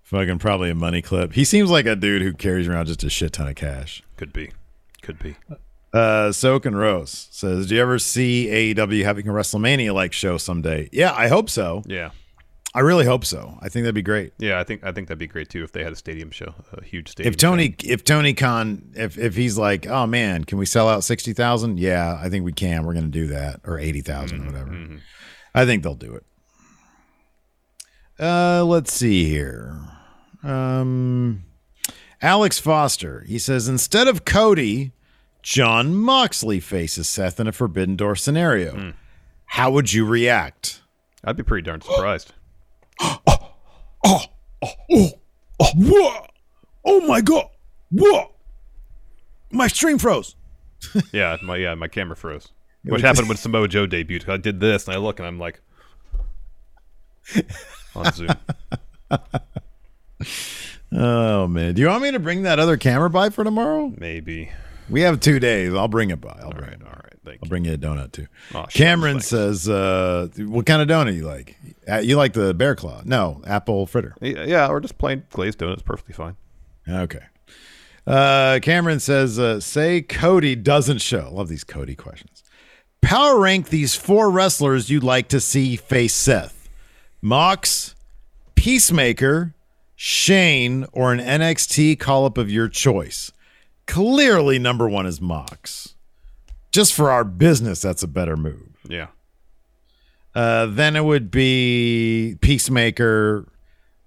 Fucking 0.03 0.37
probably 0.39 0.69
a 0.69 0.75
money 0.75 1.01
clip. 1.01 1.33
He 1.33 1.43
seems 1.43 1.71
like 1.71 1.85
a 1.87 1.95
dude 1.95 2.21
who 2.21 2.33
carries 2.33 2.67
around 2.67 2.85
just 2.85 3.03
a 3.03 3.09
shit 3.09 3.33
ton 3.33 3.47
of 3.47 3.55
cash. 3.55 4.03
Could 4.15 4.31
be. 4.31 4.51
Could 5.01 5.17
be. 5.17 5.35
Uh, 5.91 6.31
Soak 6.31 6.65
and 6.65 6.77
Rose 6.77 7.27
says, 7.31 7.67
"Do 7.67 7.75
you 7.75 7.81
ever 7.81 7.99
see 7.99 8.47
AEW 8.47 9.03
having 9.03 9.27
a 9.27 9.31
WrestleMania 9.31 9.93
like 9.93 10.13
show 10.13 10.37
someday?" 10.37 10.89
Yeah, 10.91 11.13
I 11.13 11.27
hope 11.27 11.49
so. 11.49 11.83
Yeah. 11.85 12.11
I 12.75 12.79
really 12.79 13.05
hope 13.05 13.23
so. 13.23 13.57
I 13.61 13.69
think 13.69 13.83
that'd 13.83 13.93
be 13.93 14.01
great. 14.01 14.33
Yeah, 14.39 14.59
I 14.59 14.63
think 14.63 14.83
I 14.83 14.91
think 14.91 15.07
that'd 15.07 15.19
be 15.19 15.27
great 15.27 15.49
too 15.49 15.63
if 15.63 15.71
they 15.71 15.83
had 15.83 15.93
a 15.93 15.95
stadium 15.95 16.31
show, 16.31 16.55
a 16.71 16.83
huge 16.83 17.09
stadium. 17.09 17.31
If 17.31 17.37
Tony, 17.37 17.75
if 17.83 18.03
Tony 18.03 18.33
Khan, 18.33 18.91
if 18.95 19.17
if 19.17 19.35
he's 19.35 19.57
like, 19.59 19.85
oh 19.85 20.07
man, 20.07 20.43
can 20.43 20.57
we 20.57 20.65
sell 20.65 20.89
out 20.89 21.03
sixty 21.03 21.33
thousand? 21.33 21.79
Yeah, 21.79 22.19
I 22.19 22.29
think 22.29 22.43
we 22.45 22.51
can. 22.51 22.83
We're 22.83 22.93
going 22.93 23.05
to 23.05 23.11
do 23.11 23.27
that, 23.27 23.59
or 23.63 23.77
eighty 23.77 24.01
or 24.09 24.23
whatever. 24.23 24.99
I 25.53 25.65
think 25.65 25.83
they'll 25.83 25.93
do 25.93 26.15
it. 26.15 26.25
Uh, 28.19 28.63
let's 28.65 28.91
see 28.91 29.25
here. 29.29 29.79
Um, 30.43 31.43
Alex 32.21 32.59
Foster, 32.59 33.23
he 33.27 33.37
says, 33.37 33.67
instead 33.67 34.07
of 34.07 34.25
Cody, 34.25 34.93
Jon 35.41 35.93
Moxley 35.95 36.59
faces 36.59 37.07
Seth 37.07 37.39
in 37.39 37.47
a 37.47 37.51
Forbidden 37.51 37.95
Door 37.95 38.15
scenario. 38.15 38.93
How 39.45 39.69
would 39.71 39.93
you 39.93 40.05
react? 40.05 40.81
I'd 41.23 41.37
be 41.37 41.43
pretty 41.43 41.63
darn 41.63 41.81
surprised. 41.81 42.33
What? 42.99 43.21
Oh 44.05 44.25
oh, 44.91 45.09
oh, 45.59 45.71
whoa. 45.75 46.25
oh 46.85 47.01
my 47.07 47.21
god! 47.21 47.47
What? 47.91 48.31
My 49.51 49.67
stream 49.67 49.97
froze. 49.97 50.35
yeah, 51.13 51.37
my 51.43 51.57
yeah, 51.57 51.75
my 51.75 51.87
camera 51.87 52.15
froze. 52.15 52.49
Which 52.83 53.01
happened 53.01 53.29
when 53.29 53.37
Samoa 53.37 53.69
Joe 53.69 53.87
debuted. 53.87 54.27
I 54.27 54.37
did 54.37 54.59
this 54.59 54.87
and 54.87 54.95
I 54.95 54.99
look 54.99 55.19
and 55.19 55.27
I'm 55.27 55.39
like 55.39 55.61
on 57.95 58.11
Zoom. 58.13 58.29
Oh 60.95 61.47
man, 61.47 61.73
do 61.73 61.81
you 61.81 61.87
want 61.87 62.03
me 62.03 62.11
to 62.11 62.19
bring 62.19 62.43
that 62.43 62.59
other 62.59 62.77
camera 62.77 63.09
by 63.09 63.31
for 63.31 63.43
tomorrow? 63.43 63.91
Maybe. 63.97 64.51
We 64.89 65.01
have 65.01 65.19
two 65.19 65.39
days. 65.39 65.73
I'll 65.73 65.87
bring 65.87 66.11
it 66.11 66.21
by. 66.21 66.37
I'll 66.39 66.51
bring 66.51 66.65
right, 66.65 66.73
it. 66.73 66.83
all 66.83 67.01
right, 67.03 67.12
thank 67.25 67.39
I'll 67.43 67.49
bring 67.49 67.65
you 67.65 67.73
a 67.73 67.77
donut 67.77 68.11
too. 68.11 68.27
Oh, 68.53 68.65
Cameron 68.69 69.19
says, 69.21 69.67
uh, 69.69 70.27
"What 70.37 70.65
kind 70.65 70.81
of 70.81 70.87
donut 70.87 71.15
you 71.15 71.25
like? 71.25 71.57
Uh, 71.89 71.97
You 71.97 72.15
like 72.17 72.33
the 72.33 72.53
bear 72.53 72.75
claw? 72.75 73.01
No, 73.05 73.41
apple 73.45 73.85
fritter. 73.87 74.15
Yeah, 74.21 74.43
yeah, 74.45 74.67
or 74.67 74.79
just 74.79 74.97
plain 74.97 75.23
glazed 75.31 75.59
donuts, 75.59 75.81
perfectly 75.81 76.13
fine. 76.13 76.35
Okay. 76.87 77.19
Uh, 78.05 78.59
Cameron 78.61 78.99
says, 78.99 79.39
uh, 79.39 79.61
say 79.61 80.01
Cody 80.01 80.55
doesn't 80.55 80.99
show. 80.99 81.29
Love 81.31 81.47
these 81.47 81.63
Cody 81.63 81.95
questions. 81.95 82.43
Power 83.01 83.39
rank 83.39 83.69
these 83.69 83.95
four 83.95 84.29
wrestlers 84.29 84.89
you'd 84.89 85.03
like 85.03 85.29
to 85.29 85.39
see 85.39 85.75
face 85.77 86.13
Seth 86.13 86.69
Mox, 87.21 87.95
Peacemaker, 88.55 89.53
Shane, 89.95 90.85
or 90.91 91.13
an 91.13 91.19
NXT 91.19 91.97
call 91.99 92.25
up 92.25 92.37
of 92.37 92.51
your 92.51 92.67
choice. 92.67 93.31
Clearly, 93.87 94.59
number 94.59 94.87
one 94.89 95.05
is 95.05 95.21
Mox. 95.21 95.95
Just 96.73 96.93
for 96.93 97.09
our 97.11 97.23
business, 97.23 97.81
that's 97.81 98.03
a 98.03 98.07
better 98.07 98.35
move. 98.35 98.67
Yeah. 98.87 99.07
Uh, 100.35 100.65
then 100.65 100.95
it 100.95 101.05
would 101.05 101.29
be 101.31 102.35
Peacemaker. 102.41 103.47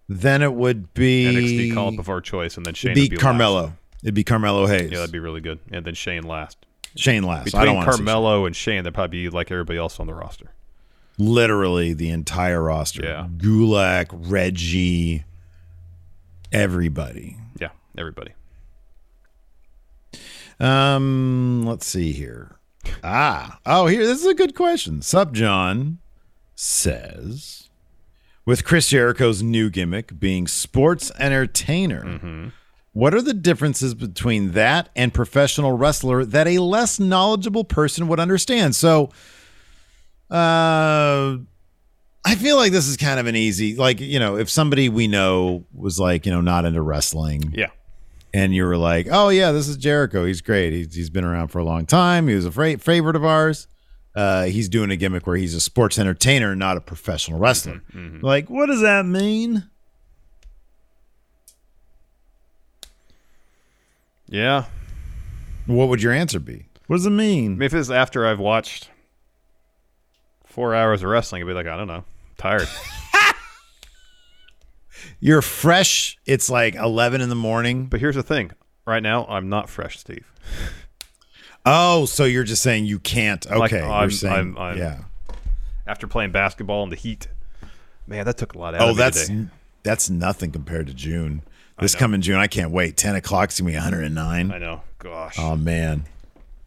Then 0.08 0.42
it 0.42 0.52
would 0.52 0.92
be 0.92 1.24
NXT 1.24 1.74
call 1.74 1.92
up 1.94 1.98
of 1.98 2.08
our 2.08 2.20
choice, 2.20 2.56
and 2.56 2.66
then 2.66 2.74
Shane 2.74 2.94
be 2.94 3.08
be 3.08 3.16
Carmelo. 3.16 3.62
last. 3.62 3.72
It'd 4.02 4.14
be 4.14 4.24
Carmelo 4.24 4.66
Hayes. 4.66 4.90
Yeah, 4.90 4.98
that'd 4.98 5.12
be 5.12 5.18
really 5.20 5.40
good. 5.40 5.58
And 5.70 5.84
then 5.84 5.94
Shane 5.94 6.24
last. 6.24 6.58
Shane 6.96 7.22
last. 7.22 7.44
Between 7.46 7.62
I 7.62 7.64
don't 7.64 7.76
want 7.76 7.86
to 7.86 7.92
see 7.92 7.96
Carmelo 7.98 8.46
and 8.46 8.54
Shane, 8.54 8.84
they'd 8.84 8.92
probably 8.94 9.22
be 9.22 9.30
like 9.30 9.50
everybody 9.50 9.78
else 9.78 9.98
on 10.00 10.06
the 10.06 10.14
roster. 10.14 10.50
literally 11.18 11.92
the 11.92 12.10
entire 12.10 12.62
roster. 12.62 13.04
Yeah. 13.04 13.26
Gulak, 13.36 14.06
Reggie, 14.12 15.24
everybody. 16.52 17.36
Yeah, 17.60 17.70
everybody. 17.96 18.32
Um, 20.60 21.64
let's 21.66 21.86
see 21.86 22.12
here. 22.12 22.55
Ah, 23.04 23.58
oh, 23.66 23.86
here. 23.86 24.06
This 24.06 24.20
is 24.20 24.26
a 24.26 24.34
good 24.34 24.54
question. 24.54 25.02
Sup, 25.02 25.32
John 25.32 25.98
says, 26.54 27.68
with 28.44 28.64
Chris 28.64 28.88
Jericho's 28.88 29.42
new 29.42 29.70
gimmick 29.70 30.18
being 30.18 30.46
sports 30.46 31.10
entertainer, 31.18 32.52
what 32.92 33.14
are 33.14 33.22
the 33.22 33.34
differences 33.34 33.94
between 33.94 34.52
that 34.52 34.88
and 34.96 35.12
professional 35.12 35.76
wrestler 35.76 36.24
that 36.24 36.46
a 36.48 36.58
less 36.58 36.98
knowledgeable 36.98 37.64
person 37.64 38.08
would 38.08 38.18
understand? 38.20 38.74
So, 38.74 39.10
uh, 40.30 41.36
I 42.28 42.34
feel 42.34 42.56
like 42.56 42.72
this 42.72 42.88
is 42.88 42.96
kind 42.96 43.20
of 43.20 43.26
an 43.26 43.36
easy, 43.36 43.76
like 43.76 44.00
you 44.00 44.18
know, 44.18 44.36
if 44.36 44.50
somebody 44.50 44.88
we 44.88 45.06
know 45.06 45.64
was 45.72 46.00
like 46.00 46.26
you 46.26 46.32
know 46.32 46.40
not 46.40 46.64
into 46.64 46.82
wrestling, 46.82 47.52
Yeah. 47.56 47.68
And 48.36 48.54
you 48.54 48.64
were 48.66 48.76
like, 48.76 49.08
"Oh 49.10 49.30
yeah, 49.30 49.50
this 49.50 49.66
is 49.66 49.78
Jericho. 49.78 50.26
He's 50.26 50.42
great. 50.42 50.72
He's, 50.74 50.94
he's 50.94 51.08
been 51.10 51.24
around 51.24 51.48
for 51.48 51.58
a 51.58 51.64
long 51.64 51.86
time. 51.86 52.28
He 52.28 52.34
was 52.34 52.44
a 52.44 52.50
fra- 52.52 52.76
favorite 52.78 53.16
of 53.16 53.24
ours. 53.24 53.66
Uh, 54.14 54.44
he's 54.44 54.68
doing 54.68 54.90
a 54.90 54.96
gimmick 54.96 55.26
where 55.26 55.36
he's 55.36 55.54
a 55.54 55.60
sports 55.60 55.98
entertainer, 55.98 56.54
not 56.54 56.76
a 56.76 56.80
professional 56.82 57.38
wrestler. 57.38 57.82
Like, 58.22 58.48
what 58.50 58.66
does 58.66 58.80
that 58.82 59.04
mean? 59.06 59.64
Yeah. 64.28 64.64
What 65.66 65.88
would 65.88 66.02
your 66.02 66.12
answer 66.12 66.40
be? 66.40 66.66
What 66.86 66.96
does 66.96 67.06
it 67.06 67.10
mean? 67.10 67.60
If 67.60 67.74
it's 67.74 67.90
after 67.90 68.26
I've 68.26 68.38
watched 68.38 68.90
four 70.44 70.74
hours 70.74 71.02
of 71.02 71.08
wrestling, 71.10 71.42
I'd 71.42 71.46
be 71.46 71.52
like, 71.54 71.66
I 71.66 71.76
don't 71.76 71.88
know, 71.88 72.04
tired. 72.38 72.68
You're 75.20 75.42
fresh. 75.42 76.18
It's 76.26 76.50
like 76.50 76.74
11 76.74 77.20
in 77.20 77.28
the 77.28 77.34
morning. 77.34 77.86
but 77.86 78.00
here's 78.00 78.14
the 78.16 78.22
thing: 78.22 78.50
right 78.86 79.02
now, 79.02 79.26
I'm 79.26 79.48
not 79.48 79.68
fresh, 79.68 79.98
Steve. 79.98 80.24
Oh, 81.64 82.04
so 82.06 82.24
you're 82.24 82.44
just 82.44 82.62
saying 82.62 82.86
you 82.86 82.98
can't. 82.98 83.44
Okay, 83.46 83.56
Like, 83.58 83.70
you're 83.72 83.84
I'm- 83.90 84.10
saying 84.10 84.32
I'm- 84.34 84.58
I'm- 84.58 84.78
yeah. 84.78 84.98
After 85.86 86.06
playing 86.06 86.32
basketball 86.32 86.82
in 86.84 86.90
the 86.90 86.96
heat, 86.96 87.28
man, 88.06 88.24
that 88.24 88.36
took 88.36 88.54
a 88.54 88.58
lot 88.58 88.74
out 88.74 88.80
Oh, 88.82 88.90
of 88.90 88.96
me 88.96 89.02
that's 89.02 89.26
today. 89.26 89.46
that's 89.82 90.10
nothing 90.10 90.50
compared 90.52 90.86
to 90.88 90.94
June. 90.94 91.42
This 91.80 91.94
coming 91.94 92.20
June, 92.22 92.36
I 92.38 92.46
can't 92.46 92.70
wait. 92.70 92.96
10 92.96 93.14
o'clock's 93.16 93.60
gonna 93.60 93.70
be 93.70 93.76
109. 93.76 94.50
I 94.50 94.58
know. 94.58 94.80
Gosh. 94.98 95.36
Oh 95.38 95.56
man, 95.56 96.04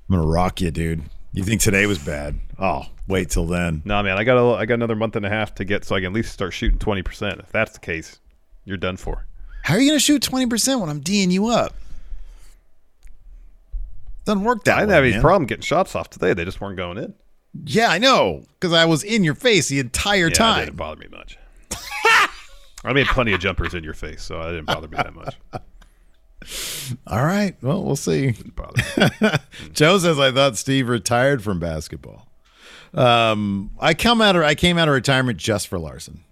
I'm 0.10 0.16
gonna 0.16 0.28
rock 0.28 0.62
you, 0.62 0.70
dude. 0.72 1.04
You 1.34 1.43
think 1.43 1.62
today 1.62 1.86
was 1.86 1.97
bad? 2.00 2.39
Oh, 2.60 2.86
wait 3.08 3.30
till 3.30 3.45
then. 3.45 3.82
No, 3.86 4.02
man, 4.04 4.18
I 4.18 4.24
got 4.24 4.38
a, 4.38 4.56
I 4.58 4.66
got 4.66 4.76
another 4.76 4.95
month 4.95 5.16
and 5.16 5.26
a 5.26 5.30
half 5.30 5.56
to 5.56 5.66
get 5.66 5.84
so 5.86 5.95
I 5.95 6.00
can 6.00 6.08
at 6.08 6.14
least 6.14 6.32
start 6.32 6.54
shooting 6.54 6.78
twenty 6.80 7.02
percent. 7.04 7.39
If 7.39 7.52
that's 7.52 7.74
the 7.74 7.80
case, 7.80 8.20
you're 8.70 8.78
done 8.78 8.97
for. 8.97 9.26
How 9.63 9.74
are 9.76 9.80
you 9.80 9.89
gonna 9.89 9.99
shoot 9.99 10.22
20 10.22 10.47
percent 10.47 10.80
when 10.80 10.89
I'm 10.89 10.99
D'ing 11.01 11.32
you 11.32 11.47
up? 11.47 11.74
Doesn't 14.26 14.43
work 14.43 14.63
that 14.65 14.78
I 14.78 14.82
didn't 14.82 14.89
way, 14.89 14.95
have 14.95 15.03
any 15.05 15.13
man. 15.13 15.22
problem 15.22 15.45
getting 15.47 15.63
shots 15.63 15.95
off 15.95 16.09
today. 16.09 16.34
They 16.34 16.45
just 16.45 16.61
weren't 16.61 16.78
going 16.78 16.97
in. 16.97 17.13
Yeah, 17.65 17.88
I 17.89 17.97
know, 17.97 18.43
because 18.59 18.74
I 18.74 18.86
was 18.86 19.03
in 19.03 19.24
your 19.24 19.34
face 19.34 19.70
the 19.70 19.80
entire 19.80 20.26
yeah, 20.26 20.28
It 20.28 20.36
time. 20.36 20.65
didn't 20.65 20.78
bother 20.78 20.97
me 20.99 21.07
much. 21.09 21.38
I 22.84 22.93
made 22.93 23.07
plenty 23.07 23.34
of 23.34 23.39
jumpers 23.39 23.74
in 23.74 23.84
your 23.84 23.95
face, 23.95 24.22
so 24.22 24.39
it 24.41 24.51
didn't 24.51 24.67
bother 24.67 24.88
me 24.88 24.97
that 24.97 25.13
much. 25.15 25.36
All 27.07 27.26
right, 27.26 27.55
well, 27.61 27.84
we'll 27.84 27.95
see. 27.95 28.36
Joe 29.74 29.97
says 29.97 30.20
I 30.20 30.32
thought 30.32 30.57
Steve 30.57 30.88
retired 30.88 31.43
from 31.43 31.59
basketball. 31.59 32.28
Um, 32.93 33.72
I 33.80 33.93
come 33.93 34.22
out 34.22 34.36
of 34.36 34.43
I 34.43 34.55
came 34.55 34.78
out 34.78 34.88
of 34.88 34.93
retirement 34.93 35.38
just 35.38 35.67
for 35.67 35.78
Larson 35.78 36.24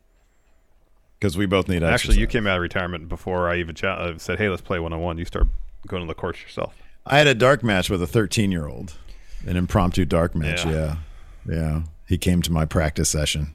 because 1.20 1.38
we 1.38 1.46
both 1.46 1.68
need 1.68 1.84
Actually, 1.84 2.20
you 2.20 2.28
came 2.28 2.48
out 2.48 2.58
of 2.58 2.62
retirement 2.62 3.10
before 3.10 3.50
I 3.50 3.58
even 3.58 3.76
ch- 3.76 3.84
uh, 3.84 4.18
said, 4.18 4.38
"Hey, 4.38 4.50
let's 4.50 4.62
play 4.62 4.80
one 4.80 4.94
on 4.94 5.02
one." 5.02 5.18
You 5.18 5.26
start 5.26 5.48
going 5.88 6.04
to 6.04 6.08
the 6.08 6.14
course 6.14 6.42
yourself. 6.42 6.76
I 7.06 7.18
had 7.18 7.28
a 7.28 7.36
dark 7.36 7.64
match 7.64 7.90
with 7.90 8.02
a 8.02 8.08
13 8.08 8.52
year 8.52 8.68
old, 8.68 8.94
an 9.46 9.56
impromptu 9.58 10.06
dark 10.06 10.36
match. 10.36 10.66
Yeah. 10.66 10.98
Yeah. 11.48 11.56
yeah, 11.56 11.82
He 12.08 12.18
came 12.18 12.42
to 12.42 12.52
my 12.52 12.66
practice 12.66 13.10
session 13.10 13.54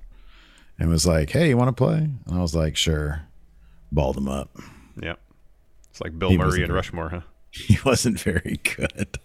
and 0.78 0.88
was 0.88 1.06
like, 1.06 1.30
"Hey, 1.30 1.48
you 1.50 1.56
want 1.56 1.68
to 1.68 1.72
play?" 1.84 1.98
And 1.98 2.20
I 2.30 2.40
was 2.40 2.54
like, 2.54 2.76
"Sure." 2.76 3.22
Balled 3.90 4.16
him 4.16 4.26
up. 4.28 4.50
Yeah, 5.00 5.16
it's 5.90 6.00
like 6.00 6.18
Bill 6.18 6.30
He 6.30 6.38
Murray 6.38 6.62
and 6.62 6.72
Rushmore, 6.72 7.10
huh? 7.10 7.20
He 7.50 7.76
wasn't 7.84 8.18
very 8.18 8.58
good. 8.64 9.18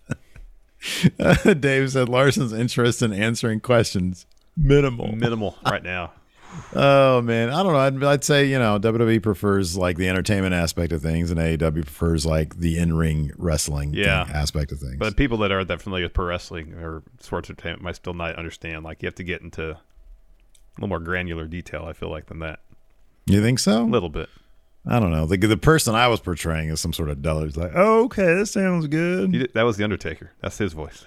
Uh, 1.18 1.54
Dave 1.60 1.92
said 1.92 2.10
Larson's 2.10 2.52
interest 2.52 3.02
in 3.02 3.14
answering 3.14 3.62
questions 3.62 4.26
minimal. 4.58 5.16
Minimal 5.16 5.56
right 5.66 5.84
now. 5.84 6.12
Oh 6.76 7.22
man, 7.22 7.50
I 7.50 7.64
don't 7.64 7.74
know. 7.74 7.80
I'd, 7.80 8.04
I'd 8.04 8.24
say 8.24 8.46
you 8.46 8.60
know 8.60 8.80
WWE 8.80 9.22
prefers 9.24 9.78
like 9.78 9.98
the 9.98 10.08
entertainment 10.10 10.54
aspect 10.54 10.92
of 10.92 11.02
things, 11.02 11.32
and 11.32 11.40
AEW 11.40 11.84
prefers 11.86 12.26
like 12.26 12.58
the 12.58 12.78
in-ring 12.78 13.32
wrestling 13.38 13.94
Yeah. 13.94 14.26
thing- 14.26 14.36
aspect 14.36 14.72
of 14.72 14.80
things. 14.80 14.98
But 14.98 15.16
people 15.18 15.38
that 15.40 15.52
aren't 15.52 15.68
that 15.70 15.82
familiar 15.82 16.06
with 16.06 16.14
pro 16.14 16.26
wrestling 16.26 16.74
or 16.74 17.04
sports 17.20 17.50
entertainment 17.50 17.82
might 17.84 17.96
still 17.96 18.14
not 18.14 18.36
understand. 18.36 18.84
Like 18.84 19.02
you 19.02 19.08
have 19.08 19.16
to 19.16 19.24
get 19.24 19.42
into 19.42 19.72
a 19.72 19.78
little 20.78 20.90
more 20.90 21.00
granular 21.00 21.46
detail. 21.46 21.86
I 21.88 21.94
feel 21.94 22.10
like 22.10 22.28
than 22.28 22.40
that. 22.40 22.60
you 23.26 23.42
think 23.42 23.60
so? 23.60 23.84
A 23.84 23.86
little 23.86 24.10
bit. 24.10 24.30
I 24.86 25.00
don't 25.00 25.12
know. 25.12 25.26
The 25.26 25.38
the 25.38 25.58
person 25.58 25.96
I 25.96 26.08
was 26.08 26.20
portraying 26.22 26.70
is 26.70 26.80
some 26.80 26.94
sort 26.94 27.10
of 27.10 27.22
duller. 27.22 27.46
He's 27.46 27.58
like, 27.58 27.72
oh, 27.76 28.06
okay, 28.06 28.34
this 28.36 28.52
sounds 28.52 28.88
good. 28.88 29.32
Did- 29.32 29.54
that 29.54 29.64
was 29.64 29.78
the 29.78 29.84
Undertaker. 29.84 30.32
That's 30.42 30.58
his 30.58 30.74
voice. 30.74 31.04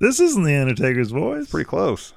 This 0.00 0.18
isn't 0.18 0.42
the 0.42 0.56
Undertaker's 0.56 1.10
voice. 1.12 1.48
Pretty 1.48 1.68
close. 1.68 2.12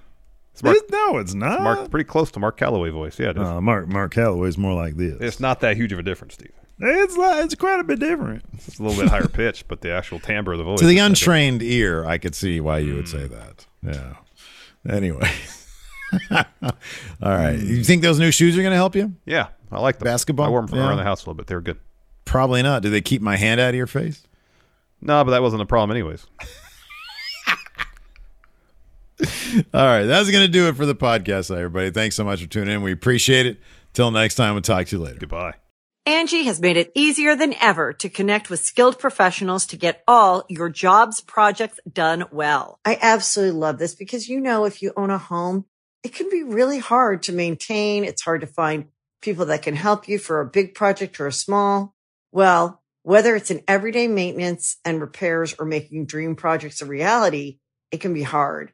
It's 0.55 0.63
Mark, 0.63 0.77
It- 0.77 0.89
no, 0.89 1.17
it's 1.17 1.33
not. 1.33 1.53
it's 1.55 1.61
Mark, 1.63 1.91
pretty 1.91 2.05
close 2.07 2.31
to 2.31 2.39
Mark 2.39 2.57
Calaway 2.57 2.89
voice. 2.89 3.19
Yeah, 3.19 3.31
it 3.31 3.37
is. 3.37 3.43
Uh, 3.45 3.59
Mark 3.59 3.89
Mark 3.89 4.13
Calaway's 4.13 4.57
more 4.57 4.73
like 4.73 4.95
this. 4.95 5.17
it's 5.19 5.39
not 5.41 5.59
that 5.59 5.75
huge 5.75 5.91
of 5.91 5.99
a 5.99 6.03
difference, 6.03 6.35
Steve. 6.35 6.53
It's 6.79 7.17
like, 7.17 7.43
it's 7.43 7.55
quite 7.55 7.81
a 7.81 7.83
bit 7.83 7.99
different. 7.99 8.43
It's 8.53 8.79
a 8.79 8.83
little 8.83 9.01
bit 9.01 9.09
higher 9.09 9.27
pitch, 9.27 9.65
but 9.67 9.81
the 9.81 9.91
actual 9.91 10.19
timbre 10.19 10.53
of 10.53 10.57
the 10.59 10.63
voice. 10.63 10.79
To 10.79 10.85
the 10.87 10.95
is- 10.97 11.03
untrained 11.05 11.61
ear, 11.61 12.05
I 12.05 12.17
could 12.17 12.35
see 12.35 12.61
why 12.61 12.77
you 12.79 12.95
would 12.95 13.05
Mm. 13.05 13.11
say 13.11 13.27
that. 13.27 13.65
Yeah. 13.83 14.13
Anyway. 14.89 15.29
All 16.31 16.41
right. 17.21 17.59
You 17.59 17.83
think 17.83 18.01
those 18.01 18.19
new 18.19 18.31
shoes 18.31 18.57
are 18.57 18.61
going 18.61 18.71
to 18.71 18.77
help 18.77 18.95
you? 18.95 19.13
Yeah, 19.25 19.47
I 19.71 19.79
like 19.81 19.99
them. 19.99 20.05
Basketball? 20.05 20.45
I 20.45 20.49
wore 20.49 20.61
them 20.61 20.69
from 20.69 20.79
Yeah. 20.79 20.87
around 20.87 20.97
the 20.97 21.03
house 21.03 21.21
a 21.21 21.23
little 21.23 21.33
bit. 21.35 21.47
They 21.47 21.55
were 21.55 21.61
good. 21.61 21.79
Probably 22.23 22.61
not. 22.63 22.81
Do 22.81 22.89
they 22.89 23.01
keep 23.01 23.21
my 23.21 23.35
hand 23.35 23.59
out 23.59 23.69
of 23.69 23.75
your 23.75 23.87
face? 23.87 24.23
No, 25.01 25.23
but 25.23 25.31
that 25.31 25.41
wasn't 25.41 25.61
a 25.61 25.65
problem, 25.65 25.91
anyways. 25.95 26.25
All 29.73 29.85
right. 29.85 30.03
That's 30.03 30.29
going 30.29 30.45
to 30.45 30.51
do 30.51 30.67
it 30.67 30.75
for 30.75 30.85
the 30.85 30.95
podcast, 30.95 31.55
everybody. 31.55 31.89
Thanks 31.91 32.15
so 32.15 32.23
much 32.23 32.41
for 32.41 32.47
tuning 32.47 32.75
in. 32.75 32.81
We 32.81 32.91
appreciate 32.91 33.45
it. 33.45 33.59
Till 33.93 34.11
next 34.11 34.35
time, 34.35 34.53
we'll 34.53 34.61
talk 34.61 34.87
to 34.87 34.97
you 34.97 35.03
later. 35.03 35.19
Goodbye. 35.19 35.53
Angie 36.05 36.43
has 36.43 36.59
made 36.59 36.77
it 36.77 36.91
easier 36.93 37.35
than 37.35 37.55
ever 37.59 37.93
to 37.93 38.09
connect 38.09 38.49
with 38.49 38.59
skilled 38.59 38.99
professionals 38.99 39.65
to 39.67 39.77
get 39.77 40.03
all 40.07 40.43
your 40.49 40.69
jobs 40.69 41.21
projects 41.21 41.79
done 41.91 42.25
well. 42.31 42.79
I 42.85 42.99
absolutely 43.01 43.59
love 43.59 43.79
this 43.79 43.95
because, 43.95 44.27
you 44.27 44.39
know, 44.39 44.65
if 44.65 44.81
you 44.81 44.91
own 44.97 45.09
a 45.09 45.17
home, 45.17 45.65
it 46.03 46.13
can 46.13 46.29
be 46.29 46.43
really 46.43 46.79
hard 46.79 47.23
to 47.23 47.33
maintain. 47.33 48.03
It's 48.03 48.21
hard 48.21 48.41
to 48.41 48.47
find 48.47 48.89
people 49.21 49.45
that 49.47 49.63
can 49.63 49.75
help 49.75 50.07
you 50.07 50.19
for 50.19 50.41
a 50.41 50.45
big 50.45 50.75
project 50.75 51.19
or 51.19 51.27
a 51.27 51.31
small. 51.31 51.95
Well, 52.31 52.83
whether 53.01 53.35
it's 53.35 53.49
in 53.49 53.63
everyday 53.67 54.07
maintenance 54.07 54.77
and 54.83 55.01
repairs 55.01 55.55
or 55.57 55.65
making 55.65 56.05
dream 56.05 56.35
projects 56.35 56.81
a 56.81 56.85
reality, 56.85 57.59
it 57.91 58.01
can 58.01 58.13
be 58.13 58.23
hard 58.23 58.73